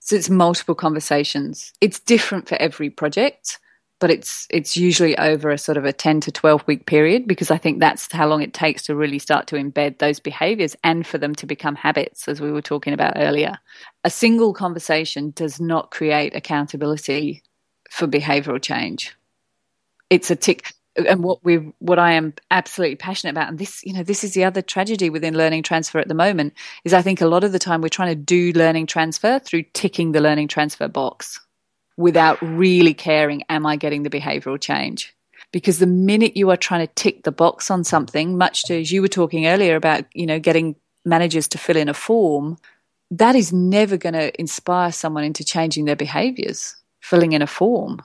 So 0.00 0.16
it's 0.16 0.30
multiple 0.30 0.74
conversations. 0.74 1.72
It's 1.80 2.00
different 2.00 2.48
for 2.48 2.60
every 2.60 2.90
project, 2.90 3.58
but 4.00 4.10
it's 4.10 4.48
it's 4.50 4.76
usually 4.76 5.16
over 5.18 5.50
a 5.50 5.58
sort 5.58 5.78
of 5.78 5.84
a 5.84 5.92
10 5.92 6.20
to 6.22 6.32
12 6.32 6.66
week 6.66 6.86
period 6.86 7.28
because 7.28 7.52
I 7.52 7.56
think 7.56 7.78
that's 7.78 8.10
how 8.12 8.26
long 8.26 8.42
it 8.42 8.52
takes 8.52 8.82
to 8.84 8.96
really 8.96 9.20
start 9.20 9.46
to 9.48 9.56
embed 9.56 9.98
those 9.98 10.18
behaviors 10.18 10.76
and 10.82 11.06
for 11.06 11.18
them 11.18 11.36
to 11.36 11.46
become 11.46 11.76
habits 11.76 12.26
as 12.26 12.40
we 12.40 12.50
were 12.50 12.62
talking 12.62 12.92
about 12.92 13.12
earlier. 13.16 13.58
A 14.02 14.10
single 14.10 14.52
conversation 14.52 15.30
does 15.36 15.60
not 15.60 15.92
create 15.92 16.34
accountability 16.34 17.42
for 17.90 18.08
behavioral 18.08 18.60
change. 18.60 19.14
It's 20.10 20.30
a 20.32 20.36
tick 20.36 20.74
and 20.96 21.22
what 21.22 21.44
we 21.44 21.56
what 21.78 21.98
I 21.98 22.12
am 22.12 22.34
absolutely 22.50 22.96
passionate 22.96 23.32
about, 23.32 23.48
and 23.48 23.58
this 23.58 23.82
you 23.84 23.92
know 23.92 24.02
this 24.02 24.24
is 24.24 24.34
the 24.34 24.44
other 24.44 24.62
tragedy 24.62 25.10
within 25.10 25.36
learning 25.36 25.62
transfer 25.62 25.98
at 25.98 26.08
the 26.08 26.14
moment 26.14 26.54
is 26.84 26.92
I 26.92 27.02
think 27.02 27.20
a 27.20 27.26
lot 27.26 27.44
of 27.44 27.52
the 27.52 27.58
time 27.58 27.80
we're 27.80 27.88
trying 27.88 28.10
to 28.10 28.22
do 28.22 28.52
learning 28.52 28.86
transfer 28.86 29.38
through 29.38 29.64
ticking 29.72 30.12
the 30.12 30.20
learning 30.20 30.48
transfer 30.48 30.88
box 30.88 31.40
without 31.96 32.40
really 32.42 32.94
caring 32.94 33.42
am 33.48 33.66
I 33.66 33.76
getting 33.76 34.02
the 34.02 34.10
behavioral 34.10 34.60
change? 34.60 35.14
Because 35.50 35.78
the 35.78 35.86
minute 35.86 36.36
you 36.36 36.50
are 36.50 36.56
trying 36.56 36.86
to 36.86 36.92
tick 36.94 37.24
the 37.24 37.32
box 37.32 37.70
on 37.70 37.84
something 37.84 38.38
much 38.38 38.64
to, 38.64 38.80
as 38.80 38.90
you 38.90 39.02
were 39.02 39.08
talking 39.08 39.46
earlier 39.46 39.76
about 39.76 40.04
you 40.14 40.26
know 40.26 40.38
getting 40.38 40.76
managers 41.04 41.48
to 41.48 41.58
fill 41.58 41.76
in 41.76 41.88
a 41.88 41.94
form 41.94 42.58
that 43.10 43.34
is 43.34 43.52
never 43.52 43.98
going 43.98 44.14
to 44.14 44.40
inspire 44.40 44.90
someone 44.90 45.24
into 45.24 45.44
changing 45.44 45.84
their 45.84 45.96
behaviors 45.96 46.76
filling 47.00 47.32
in 47.32 47.42
a 47.42 47.46
form. 47.46 48.00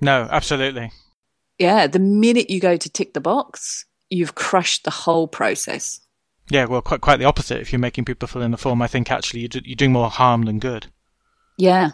No 0.00 0.28
absolutely 0.30 0.90
yeah, 1.58 1.86
the 1.86 1.98
minute 1.98 2.50
you 2.50 2.60
go 2.60 2.76
to 2.76 2.90
tick 2.90 3.14
the 3.14 3.20
box, 3.20 3.84
you've 4.10 4.34
crushed 4.34 4.84
the 4.84 4.90
whole 4.90 5.28
process. 5.28 6.00
Yeah, 6.50 6.66
well, 6.66 6.82
quite 6.82 7.00
quite 7.00 7.18
the 7.18 7.24
opposite. 7.24 7.60
If 7.60 7.72
you're 7.72 7.80
making 7.80 8.04
people 8.04 8.28
fill 8.28 8.42
in 8.42 8.50
the 8.50 8.56
form, 8.56 8.82
I 8.82 8.86
think 8.86 9.10
actually 9.10 9.40
you're, 9.40 9.62
you're 9.64 9.76
doing 9.76 9.92
more 9.92 10.10
harm 10.10 10.42
than 10.42 10.58
good. 10.58 10.88
Yeah, 11.56 11.92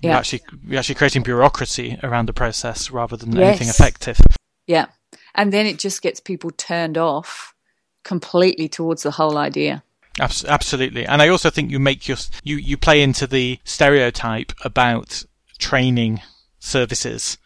yeah. 0.00 0.10
You're 0.10 0.18
actually 0.18 0.42
you're 0.66 0.78
actually 0.78 0.96
creating 0.96 1.22
bureaucracy 1.22 1.98
around 2.02 2.26
the 2.26 2.32
process 2.32 2.90
rather 2.90 3.16
than 3.16 3.32
yes. 3.32 3.48
anything 3.48 3.68
effective. 3.68 4.18
Yeah, 4.66 4.86
and 5.34 5.52
then 5.52 5.66
it 5.66 5.78
just 5.78 6.02
gets 6.02 6.18
people 6.18 6.50
turned 6.50 6.98
off 6.98 7.54
completely 8.02 8.68
towards 8.68 9.02
the 9.02 9.12
whole 9.12 9.38
idea. 9.38 9.82
Absolutely, 10.20 11.06
and 11.06 11.20
I 11.22 11.28
also 11.28 11.50
think 11.50 11.70
you 11.70 11.78
make 11.78 12.08
your 12.08 12.18
you 12.42 12.56
you 12.56 12.76
play 12.76 13.02
into 13.02 13.26
the 13.26 13.58
stereotype 13.64 14.52
about 14.64 15.24
training 15.58 16.20
services 16.58 17.38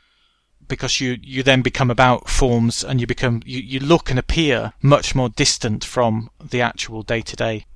because 0.69 1.01
you, 1.01 1.17
you 1.23 1.43
then 1.43 1.63
become 1.63 1.91
about 1.91 2.29
forms 2.29 2.85
and 2.85 3.01
you 3.01 3.07
become, 3.07 3.43
you, 3.45 3.61
you 3.61 3.81
look 3.81 4.11
and 4.11 4.19
appear 4.19 4.73
much 4.83 5.15
more 5.15 5.29
distant 5.29 5.85
from 5.85 6.31
the 6.43 6.61
actual 6.61 7.03
day 7.03 7.23
to 7.23 7.37
day 7.37 7.67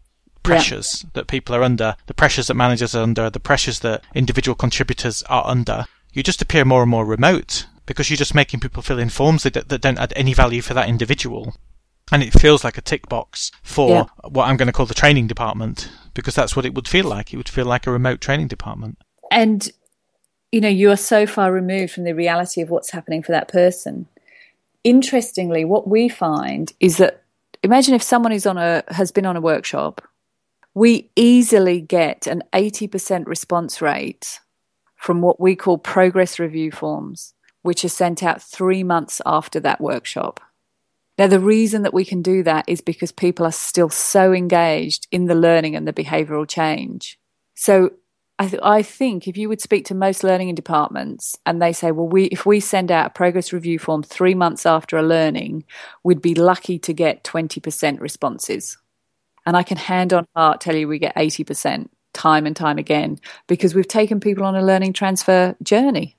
pressures 0.42 1.02
yeah. 1.04 1.10
that 1.14 1.26
people 1.26 1.54
are 1.54 1.62
under, 1.62 1.96
the 2.06 2.14
pressures 2.14 2.46
that 2.48 2.54
managers 2.54 2.94
are 2.94 3.02
under, 3.02 3.30
the 3.30 3.40
pressures 3.40 3.80
that 3.80 4.02
individual 4.14 4.54
contributors 4.54 5.22
are 5.24 5.46
under. 5.46 5.86
You 6.12 6.22
just 6.22 6.42
appear 6.42 6.64
more 6.64 6.82
and 6.82 6.90
more 6.90 7.06
remote 7.06 7.66
because 7.86 8.10
you're 8.10 8.16
just 8.16 8.34
making 8.34 8.60
people 8.60 8.82
fill 8.82 8.98
in 8.98 9.08
forms 9.08 9.42
that, 9.44 9.68
that 9.68 9.80
don't 9.80 9.98
add 9.98 10.12
any 10.14 10.34
value 10.34 10.62
for 10.62 10.74
that 10.74 10.88
individual. 10.88 11.54
And 12.10 12.22
it 12.22 12.32
feels 12.32 12.62
like 12.62 12.76
a 12.76 12.82
tick 12.82 13.08
box 13.08 13.50
for 13.62 13.88
yeah. 13.88 14.04
what 14.28 14.48
I'm 14.48 14.56
going 14.56 14.66
to 14.66 14.72
call 14.72 14.86
the 14.86 14.94
training 14.94 15.28
department 15.28 15.90
because 16.14 16.34
that's 16.34 16.54
what 16.54 16.66
it 16.66 16.74
would 16.74 16.88
feel 16.88 17.06
like. 17.06 17.32
It 17.32 17.36
would 17.36 17.48
feel 17.48 17.64
like 17.64 17.86
a 17.86 17.92
remote 17.92 18.20
training 18.20 18.48
department. 18.48 18.98
And 19.30 19.70
you 20.52 20.60
know, 20.60 20.68
you 20.68 20.90
are 20.90 20.96
so 20.96 21.26
far 21.26 21.50
removed 21.50 21.92
from 21.92 22.04
the 22.04 22.14
reality 22.14 22.60
of 22.60 22.70
what's 22.70 22.90
happening 22.90 23.22
for 23.22 23.32
that 23.32 23.48
person. 23.48 24.06
Interestingly, 24.84 25.64
what 25.64 25.88
we 25.88 26.08
find 26.08 26.72
is 26.78 26.98
that 26.98 27.22
imagine 27.62 27.94
if 27.94 28.02
someone 28.02 28.32
is 28.32 28.46
on 28.46 28.58
a 28.58 28.84
has 28.88 29.10
been 29.10 29.26
on 29.26 29.36
a 29.36 29.40
workshop, 29.40 30.06
we 30.74 31.10
easily 31.16 31.80
get 31.80 32.26
an 32.26 32.42
80% 32.52 33.26
response 33.26 33.80
rate 33.80 34.40
from 34.96 35.20
what 35.20 35.40
we 35.40 35.56
call 35.56 35.78
progress 35.78 36.38
review 36.38 36.70
forms, 36.70 37.34
which 37.62 37.84
are 37.84 37.88
sent 37.88 38.22
out 38.22 38.42
3 38.42 38.84
months 38.84 39.20
after 39.24 39.58
that 39.60 39.80
workshop. 39.80 40.40
Now, 41.18 41.26
the 41.26 41.40
reason 41.40 41.82
that 41.82 41.94
we 41.94 42.04
can 42.04 42.22
do 42.22 42.42
that 42.42 42.64
is 42.66 42.80
because 42.80 43.12
people 43.12 43.46
are 43.46 43.52
still 43.52 43.90
so 43.90 44.32
engaged 44.32 45.06
in 45.10 45.26
the 45.26 45.34
learning 45.34 45.76
and 45.76 45.86
the 45.86 45.92
behavioral 45.92 46.48
change. 46.48 47.18
So, 47.54 47.90
I, 48.38 48.48
th- 48.48 48.62
I 48.62 48.82
think 48.82 49.28
if 49.28 49.36
you 49.36 49.48
would 49.48 49.60
speak 49.60 49.86
to 49.86 49.94
most 49.94 50.24
learning 50.24 50.54
departments 50.54 51.36
and 51.44 51.60
they 51.60 51.72
say, 51.72 51.92
well, 51.92 52.08
we 52.08 52.24
if 52.26 52.46
we 52.46 52.60
send 52.60 52.90
out 52.90 53.06
a 53.06 53.10
progress 53.10 53.52
review 53.52 53.78
form 53.78 54.02
three 54.02 54.34
months 54.34 54.66
after 54.66 54.96
a 54.96 55.02
learning, 55.02 55.64
we'd 56.02 56.22
be 56.22 56.34
lucky 56.34 56.78
to 56.80 56.92
get 56.92 57.24
20% 57.24 58.00
responses. 58.00 58.78
And 59.44 59.56
I 59.56 59.62
can 59.62 59.76
hand 59.76 60.12
on 60.12 60.26
heart 60.34 60.60
tell 60.60 60.74
you 60.74 60.88
we 60.88 60.98
get 60.98 61.14
80% 61.14 61.88
time 62.14 62.46
and 62.46 62.56
time 62.56 62.78
again 62.78 63.18
because 63.46 63.74
we've 63.74 63.88
taken 63.88 64.20
people 64.20 64.44
on 64.44 64.56
a 64.56 64.62
learning 64.62 64.92
transfer 64.92 65.54
journey. 65.62 66.16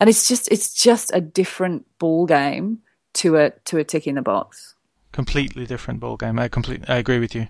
And 0.00 0.10
it's 0.10 0.28
just 0.28 0.50
it's 0.50 0.74
just 0.74 1.12
a 1.14 1.20
different 1.20 1.86
ball 1.98 2.26
game 2.26 2.80
to 3.14 3.36
a 3.36 3.50
to 3.66 3.78
a 3.78 3.84
tick 3.84 4.06
in 4.06 4.16
the 4.16 4.22
box. 4.22 4.74
Completely 5.12 5.66
different 5.66 6.00
ball 6.00 6.16
game. 6.16 6.38
I 6.38 6.48
completely 6.48 6.88
I 6.88 6.96
agree 6.96 7.20
with 7.20 7.34
you 7.34 7.48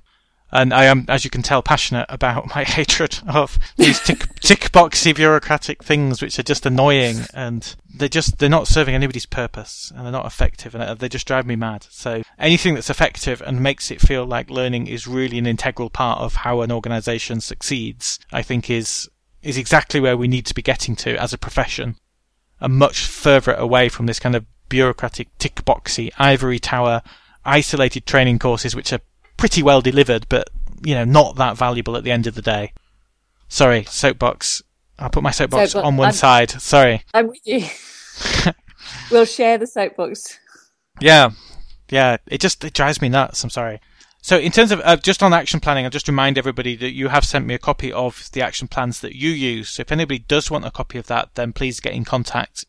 and 0.53 0.73
I 0.73 0.85
am, 0.85 1.05
as 1.09 1.25
you 1.25 1.31
can 1.31 1.43
tell, 1.43 1.63
passionate 1.63 2.07
about 2.09 2.55
my 2.55 2.65
hatred 2.65 3.19
of 3.27 3.59
these 3.77 4.01
tick, 4.01 4.35
tick 4.41 4.61
boxy 4.73 5.15
bureaucratic 5.15 5.83
things, 5.83 6.23
which 6.23 6.39
are 6.39 6.45
just 6.45 6.65
annoying 6.65 7.19
and 7.35 7.75
they're 7.97 8.09
just 8.09 8.39
they're 8.39 8.49
not 8.49 8.69
serving 8.69 8.95
anybody's 8.95 9.27
purpose 9.27 9.93
and 9.95 10.05
they're 10.05 10.13
not 10.13 10.27
effective 10.27 10.75
and 10.75 10.99
they 10.99 11.09
just 11.09 11.27
drive 11.27 11.47
me 11.47 11.57
mad. 11.57 11.87
So 11.91 12.23
anything 12.39 12.75
that's 12.75 12.91
effective 12.91 13.43
and 13.43 13.61
makes 13.61 13.91
it 13.91 14.01
feel 14.01 14.25
like 14.27 14.51
learning 14.51 14.87
is 14.87 15.07
really 15.07 15.39
an 15.39 15.47
integral 15.47 15.91
part 15.91 16.21
of 16.21 16.37
how 16.37 16.61
an 16.63 16.71
organisation 16.73 17.41
succeeds, 17.41 18.21
I 18.33 18.43
think 18.43 18.71
is 18.71 19.09
is 19.43 19.59
exactly 19.59 20.01
where 20.01 20.17
we 20.17 20.29
need 20.29 20.47
to 20.47 20.55
be 20.55 20.63
getting 20.63 20.97
to 20.97 21.17
as 21.17 21.33
a 21.33 21.39
profession, 21.39 21.97
and 22.61 22.75
much 22.75 23.07
further 23.07 23.53
away 23.55 23.89
from 23.89 24.07
this 24.07 24.21
kind 24.21 24.35
of 24.35 24.47
bureaucratic 24.69 25.29
tick 25.39 25.57
boxy 25.65 26.11
ivory 26.19 26.59
tower 26.59 27.03
isolated 27.45 28.07
training 28.07 28.39
courses 28.39 28.75
which 28.75 28.93
are 28.93 29.01
pretty 29.37 29.63
well 29.63 29.81
delivered, 29.81 30.27
but 30.29 30.49
you 30.85 30.95
know, 30.95 31.05
not 31.05 31.37
that 31.37 31.57
valuable 31.57 31.97
at 31.97 32.05
the 32.05 32.11
end 32.11 32.27
of 32.27 32.35
the 32.35 32.43
day. 32.43 32.73
Sorry, 33.49 33.85
soapbox. 33.85 34.63
I'll 34.99 35.11
put 35.11 35.23
my 35.23 35.31
soapbox, 35.31 35.73
soapbox 35.73 35.87
on 35.87 35.97
one 35.97 36.09
I'm, 36.09 36.15
side. 36.15 36.51
Sorry. 36.51 37.03
I'm 37.13 37.29
with 37.29 37.41
you. 37.45 37.67
we'll 39.11 39.25
share 39.25 39.59
the 39.59 39.67
soapbox. 39.67 40.39
Yeah, 41.01 41.31
yeah. 41.91 42.19
It 42.27 42.41
just 42.41 42.65
it 42.65 42.75
drives 42.75 43.01
me 43.01 43.09
nuts. 43.09 43.43
I'm 43.43 43.51
sorry. 43.51 43.81
So, 44.23 44.39
in 44.39 44.53
terms 44.53 44.73
of 44.73 44.81
uh, 44.85 44.97
just 44.97 45.23
on 45.23 45.35
action 45.35 45.61
planning, 45.61 45.85
I'll 45.85 45.91
just 45.91 46.09
remind 46.09 46.39
everybody 46.39 46.77
that 46.77 46.93
you 46.93 47.09
have 47.09 47.27
sent 47.27 47.45
me 47.45 47.53
a 47.55 47.59
copy 47.59 47.93
of 47.93 48.31
the 48.33 48.41
action 48.41 48.69
plans 48.69 49.01
that 49.01 49.15
you 49.15 49.31
use. 49.31 49.69
So, 49.69 49.83
if 49.83 49.93
anybody 49.93 50.21
does 50.21 50.51
want 50.51 50.65
a 50.65 50.71
copy 50.71 50.97
of 50.99 51.09
that, 51.09 51.35
then 51.35 51.53
please 51.53 51.81
get 51.81 51.93
in 51.93 52.05
contact 52.05 52.65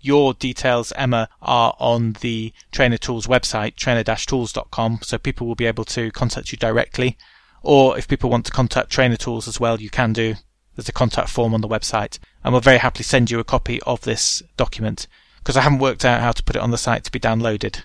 your 0.00 0.34
details, 0.34 0.92
Emma, 0.96 1.28
are 1.42 1.74
on 1.78 2.14
the 2.20 2.52
Trainer 2.70 2.98
Tools 2.98 3.26
website, 3.26 3.76
trainer-tools.com, 3.76 5.00
so 5.02 5.18
people 5.18 5.46
will 5.46 5.54
be 5.54 5.66
able 5.66 5.84
to 5.86 6.10
contact 6.10 6.52
you 6.52 6.58
directly. 6.58 7.16
Or 7.62 7.98
if 7.98 8.08
people 8.08 8.30
want 8.30 8.46
to 8.46 8.52
contact 8.52 8.90
Trainer 8.90 9.16
Tools 9.16 9.48
as 9.48 9.58
well, 9.58 9.80
you 9.80 9.90
can 9.90 10.12
do. 10.12 10.34
There's 10.76 10.88
a 10.88 10.92
contact 10.92 11.28
form 11.28 11.54
on 11.54 11.60
the 11.60 11.68
website, 11.68 12.18
and 12.44 12.52
we'll 12.52 12.60
very 12.60 12.78
happily 12.78 13.02
send 13.02 13.30
you 13.30 13.40
a 13.40 13.44
copy 13.44 13.82
of 13.82 14.02
this 14.02 14.42
document 14.56 15.08
because 15.38 15.56
I 15.56 15.62
haven't 15.62 15.80
worked 15.80 16.04
out 16.04 16.20
how 16.20 16.32
to 16.32 16.42
put 16.42 16.56
it 16.56 16.62
on 16.62 16.70
the 16.70 16.78
site 16.78 17.04
to 17.04 17.10
be 17.10 17.18
downloaded. 17.18 17.84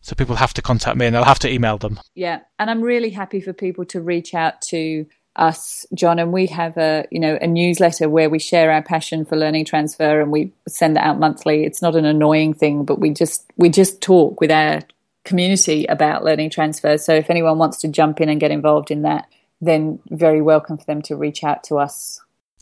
So 0.00 0.16
people 0.16 0.36
have 0.36 0.52
to 0.54 0.62
contact 0.62 0.96
me 0.96 1.06
and 1.06 1.16
I'll 1.16 1.22
have 1.24 1.38
to 1.40 1.50
email 1.50 1.78
them. 1.78 2.00
Yeah, 2.14 2.40
and 2.58 2.68
I'm 2.68 2.80
really 2.80 3.10
happy 3.10 3.40
for 3.40 3.52
people 3.52 3.84
to 3.86 4.00
reach 4.00 4.34
out 4.34 4.60
to 4.62 5.06
us, 5.36 5.86
John, 5.94 6.18
and 6.18 6.32
we 6.32 6.46
have 6.48 6.76
a 6.76 7.06
you 7.10 7.18
know 7.18 7.38
a 7.40 7.46
newsletter 7.46 8.08
where 8.08 8.28
we 8.28 8.38
share 8.38 8.70
our 8.70 8.82
passion 8.82 9.24
for 9.24 9.36
learning 9.36 9.64
transfer, 9.64 10.20
and 10.20 10.30
we 10.30 10.52
send 10.68 10.96
that 10.96 11.04
out 11.04 11.18
monthly. 11.18 11.64
It's 11.64 11.82
not 11.82 11.96
an 11.96 12.04
annoying 12.04 12.54
thing, 12.54 12.84
but 12.84 12.98
we 12.98 13.10
just 13.10 13.44
we 13.56 13.68
just 13.68 14.00
talk 14.00 14.40
with 14.40 14.50
our 14.50 14.82
community 15.24 15.86
about 15.86 16.24
learning 16.24 16.50
transfer. 16.50 16.98
So 16.98 17.14
if 17.14 17.30
anyone 17.30 17.58
wants 17.58 17.78
to 17.78 17.88
jump 17.88 18.20
in 18.20 18.28
and 18.28 18.40
get 18.40 18.50
involved 18.50 18.90
in 18.90 19.02
that, 19.02 19.26
then 19.60 20.00
very 20.10 20.42
welcome 20.42 20.76
for 20.76 20.84
them 20.84 21.02
to 21.02 21.16
reach 21.16 21.44
out 21.44 21.64
to 21.64 21.78
us. 21.78 22.20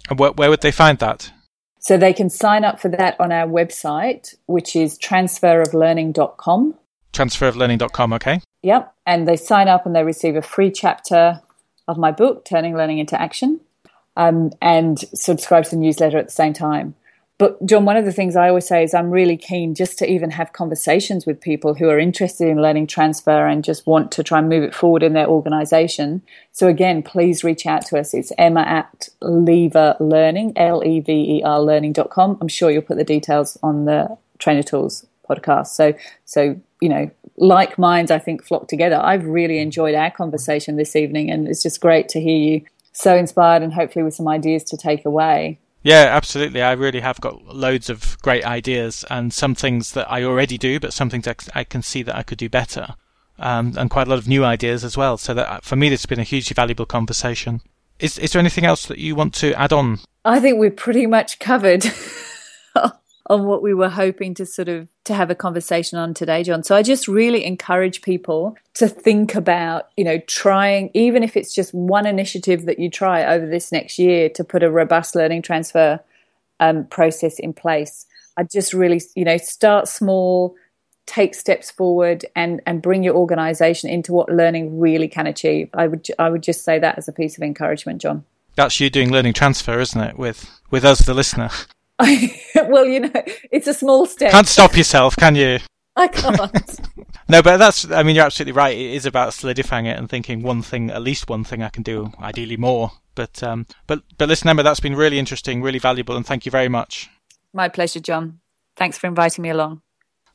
And 0.08 0.18
where, 0.18 0.32
where 0.32 0.50
would 0.50 0.60
they 0.60 0.70
find 0.70 0.98
that? 0.98 1.32
So 1.78 1.96
they 1.96 2.12
can 2.12 2.28
sign 2.28 2.64
up 2.64 2.78
for 2.78 2.88
that 2.90 3.18
on 3.18 3.32
our 3.32 3.46
website, 3.46 4.34
which 4.46 4.76
is 4.76 4.98
transferoflearning.com. 4.98 6.74
Transferoflearning.com, 7.14 8.12
okay. 8.12 8.40
Yep. 8.62 8.94
And 9.06 9.26
they 9.26 9.36
sign 9.36 9.68
up 9.68 9.86
and 9.86 9.96
they 9.96 10.04
receive 10.04 10.36
a 10.36 10.42
free 10.42 10.70
chapter 10.70 11.40
of 11.88 11.98
my 11.98 12.12
book, 12.12 12.44
Turning 12.44 12.76
Learning 12.76 12.98
into 12.98 13.20
Action, 13.20 13.60
um, 14.16 14.50
and 14.60 14.98
subscribe 15.14 15.64
to 15.64 15.70
the 15.70 15.76
newsletter 15.76 16.18
at 16.18 16.26
the 16.26 16.32
same 16.32 16.52
time. 16.52 16.94
But, 17.40 17.64
John, 17.64 17.86
one 17.86 17.96
of 17.96 18.04
the 18.04 18.12
things 18.12 18.36
I 18.36 18.50
always 18.50 18.66
say 18.66 18.84
is 18.84 18.92
I'm 18.92 19.10
really 19.10 19.38
keen 19.38 19.74
just 19.74 19.98
to 20.00 20.10
even 20.10 20.30
have 20.32 20.52
conversations 20.52 21.24
with 21.24 21.40
people 21.40 21.72
who 21.72 21.88
are 21.88 21.98
interested 21.98 22.48
in 22.48 22.60
learning 22.60 22.88
transfer 22.88 23.46
and 23.46 23.64
just 23.64 23.86
want 23.86 24.12
to 24.12 24.22
try 24.22 24.40
and 24.40 24.48
move 24.50 24.62
it 24.62 24.74
forward 24.74 25.02
in 25.02 25.14
their 25.14 25.26
organization. 25.26 26.20
So, 26.52 26.68
again, 26.68 27.02
please 27.02 27.42
reach 27.42 27.64
out 27.64 27.86
to 27.86 27.98
us. 27.98 28.12
It's 28.12 28.30
emma 28.36 28.60
at 28.60 29.08
lever 29.22 29.96
learning, 30.00 30.52
L 30.56 30.84
E 30.84 31.00
V 31.00 31.38
E 31.38 31.42
R 31.42 31.62
learning.com. 31.62 32.36
I'm 32.42 32.48
sure 32.48 32.70
you'll 32.70 32.82
put 32.82 32.98
the 32.98 33.04
details 33.04 33.56
on 33.62 33.86
the 33.86 34.18
Trainer 34.38 34.62
Tools 34.62 35.06
podcast. 35.26 35.68
So, 35.68 35.94
so 36.26 36.60
you 36.82 36.88
know, 36.90 37.10
like 37.36 37.78
minds, 37.78 38.10
I 38.10 38.18
think, 38.18 38.44
flock 38.44 38.68
together. 38.68 38.96
I've 38.96 39.24
really 39.24 39.58
enjoyed 39.58 39.94
our 39.94 40.10
conversation 40.10 40.76
this 40.76 40.96
evening, 40.96 41.30
and 41.30 41.48
it's 41.48 41.62
just 41.62 41.80
great 41.80 42.08
to 42.10 42.20
hear 42.20 42.36
you 42.36 42.62
so 42.92 43.16
inspired 43.16 43.62
and 43.62 43.72
hopefully 43.72 44.02
with 44.02 44.14
some 44.14 44.28
ideas 44.28 44.64
to 44.64 44.76
take 44.76 45.04
away. 45.04 45.58
Yeah, 45.82 46.08
absolutely. 46.10 46.60
I 46.60 46.72
really 46.72 47.00
have 47.00 47.20
got 47.20 47.46
loads 47.46 47.88
of 47.88 48.18
great 48.20 48.44
ideas 48.44 49.04
and 49.08 49.32
some 49.32 49.54
things 49.54 49.92
that 49.92 50.10
I 50.10 50.24
already 50.24 50.58
do, 50.58 50.78
but 50.78 50.92
some 50.92 51.08
things 51.08 51.26
I 51.54 51.64
can 51.64 51.82
see 51.82 52.02
that 52.02 52.16
I 52.16 52.22
could 52.22 52.38
do 52.38 52.48
better. 52.48 52.94
Um, 53.38 53.72
and 53.78 53.88
quite 53.88 54.06
a 54.06 54.10
lot 54.10 54.18
of 54.18 54.28
new 54.28 54.44
ideas 54.44 54.84
as 54.84 54.98
well. 54.98 55.16
So 55.16 55.32
that 55.32 55.48
uh, 55.48 55.60
for 55.62 55.76
me, 55.76 55.88
this 55.88 56.02
has 56.02 56.06
been 56.06 56.20
a 56.20 56.24
hugely 56.24 56.52
valuable 56.52 56.84
conversation. 56.84 57.62
Is 57.98 58.18
is 58.18 58.32
there 58.32 58.40
anything 58.40 58.66
else 58.66 58.84
that 58.86 58.98
you 58.98 59.14
want 59.14 59.32
to 59.36 59.54
add 59.54 59.72
on? 59.72 60.00
I 60.26 60.40
think 60.40 60.58
we're 60.58 60.70
pretty 60.70 61.06
much 61.06 61.38
covered 61.38 61.86
on 63.30 63.46
what 63.46 63.62
we 63.62 63.72
were 63.72 63.88
hoping 63.88 64.34
to 64.34 64.44
sort 64.44 64.68
of 64.68 64.88
to 65.04 65.14
have 65.14 65.30
a 65.30 65.34
conversation 65.34 65.96
on 65.98 66.12
today 66.12 66.42
john. 66.42 66.62
So 66.62 66.76
i 66.76 66.82
just 66.82 67.08
really 67.08 67.44
encourage 67.44 68.02
people 68.02 68.56
to 68.74 68.88
think 68.88 69.34
about 69.34 69.88
you 69.96 70.04
know 70.04 70.18
trying 70.26 70.90
even 70.92 71.22
if 71.22 71.36
it's 71.36 71.54
just 71.54 71.72
one 71.72 72.06
initiative 72.06 72.66
that 72.66 72.78
you 72.78 72.90
try 72.90 73.24
over 73.24 73.46
this 73.46 73.72
next 73.72 73.98
year 73.98 74.28
to 74.30 74.44
put 74.44 74.62
a 74.62 74.70
robust 74.70 75.14
learning 75.14 75.42
transfer 75.42 76.00
um, 76.58 76.84
process 76.86 77.38
in 77.38 77.54
place 77.54 78.04
i 78.36 78.42
just 78.42 78.74
really 78.74 79.00
you 79.14 79.24
know 79.24 79.38
start 79.38 79.88
small 79.88 80.54
take 81.06 81.34
steps 81.34 81.70
forward 81.70 82.24
and 82.36 82.60
and 82.66 82.82
bring 82.82 83.02
your 83.02 83.14
organization 83.14 83.88
into 83.88 84.12
what 84.12 84.28
learning 84.28 84.78
really 84.78 85.08
can 85.08 85.26
achieve. 85.26 85.68
I 85.74 85.86
would 85.86 86.06
i 86.18 86.28
would 86.28 86.42
just 86.42 86.64
say 86.64 86.78
that 86.78 86.98
as 86.98 87.08
a 87.08 87.12
piece 87.12 87.36
of 87.36 87.42
encouragement 87.42 88.00
john. 88.02 88.24
That's 88.56 88.78
you 88.80 88.90
doing 88.90 89.10
learning 89.10 89.32
transfer 89.32 89.80
isn't 89.80 90.00
it 90.00 90.18
with 90.18 90.50
with 90.70 90.84
us 90.84 91.00
the 91.06 91.14
listener 91.14 91.50
well, 92.68 92.84
you 92.84 93.00
know, 93.00 93.22
it's 93.50 93.66
a 93.66 93.74
small 93.74 94.06
step. 94.06 94.30
Can't 94.30 94.48
stop 94.48 94.76
yourself, 94.76 95.16
can 95.16 95.34
you? 95.34 95.58
I 95.96 96.08
can't. 96.08 96.80
no, 97.28 97.42
but 97.42 97.58
that's, 97.58 97.90
I 97.90 98.02
mean, 98.02 98.16
you're 98.16 98.24
absolutely 98.24 98.52
right. 98.52 98.76
It 98.76 98.92
is 98.92 99.06
about 99.06 99.34
solidifying 99.34 99.86
it 99.86 99.98
and 99.98 100.08
thinking 100.08 100.42
one 100.42 100.62
thing, 100.62 100.90
at 100.90 101.02
least 101.02 101.28
one 101.28 101.44
thing 101.44 101.62
I 101.62 101.68
can 101.68 101.82
do, 101.82 102.12
ideally 102.20 102.56
more. 102.56 102.92
But, 103.14 103.42
um, 103.42 103.66
but, 103.86 104.02
but 104.16 104.28
listen, 104.28 104.48
Emma, 104.48 104.62
that's 104.62 104.80
been 104.80 104.96
really 104.96 105.18
interesting, 105.18 105.62
really 105.62 105.78
valuable, 105.78 106.16
and 106.16 106.24
thank 106.24 106.46
you 106.46 106.50
very 106.52 106.68
much. 106.68 107.10
My 107.52 107.68
pleasure, 107.68 108.00
John. 108.00 108.40
Thanks 108.76 108.96
for 108.96 109.08
inviting 109.08 109.42
me 109.42 109.50
along. 109.50 109.82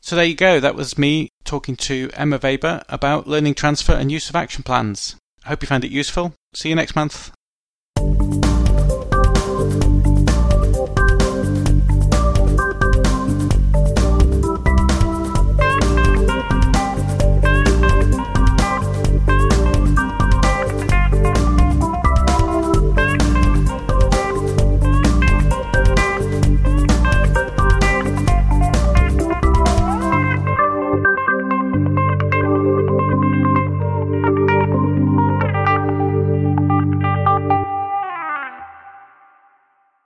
So 0.01 0.16
there 0.16 0.26
you 0.26 0.36
go. 0.36 0.59
That 0.59 0.76
was 0.76 0.99
me 0.99 1.30
talking 1.45 1.76
to 1.78 2.11
Emma 2.13 2.38
Weber 2.41 2.84
about 2.89 3.28
learning 3.28 3.55
transfer 3.55 3.93
and 3.93 4.11
use 4.11 4.30
of 4.30 4.36
action 4.36 4.63
plans. 4.63 5.16
I 5.43 5.49
hope 5.49 5.63
you 5.63 5.68
found 5.68 5.84
it 5.84 5.91
useful. 5.91 6.36
See 6.53 6.70
you 6.70 6.76
next 6.76 6.95
month. 6.95 7.32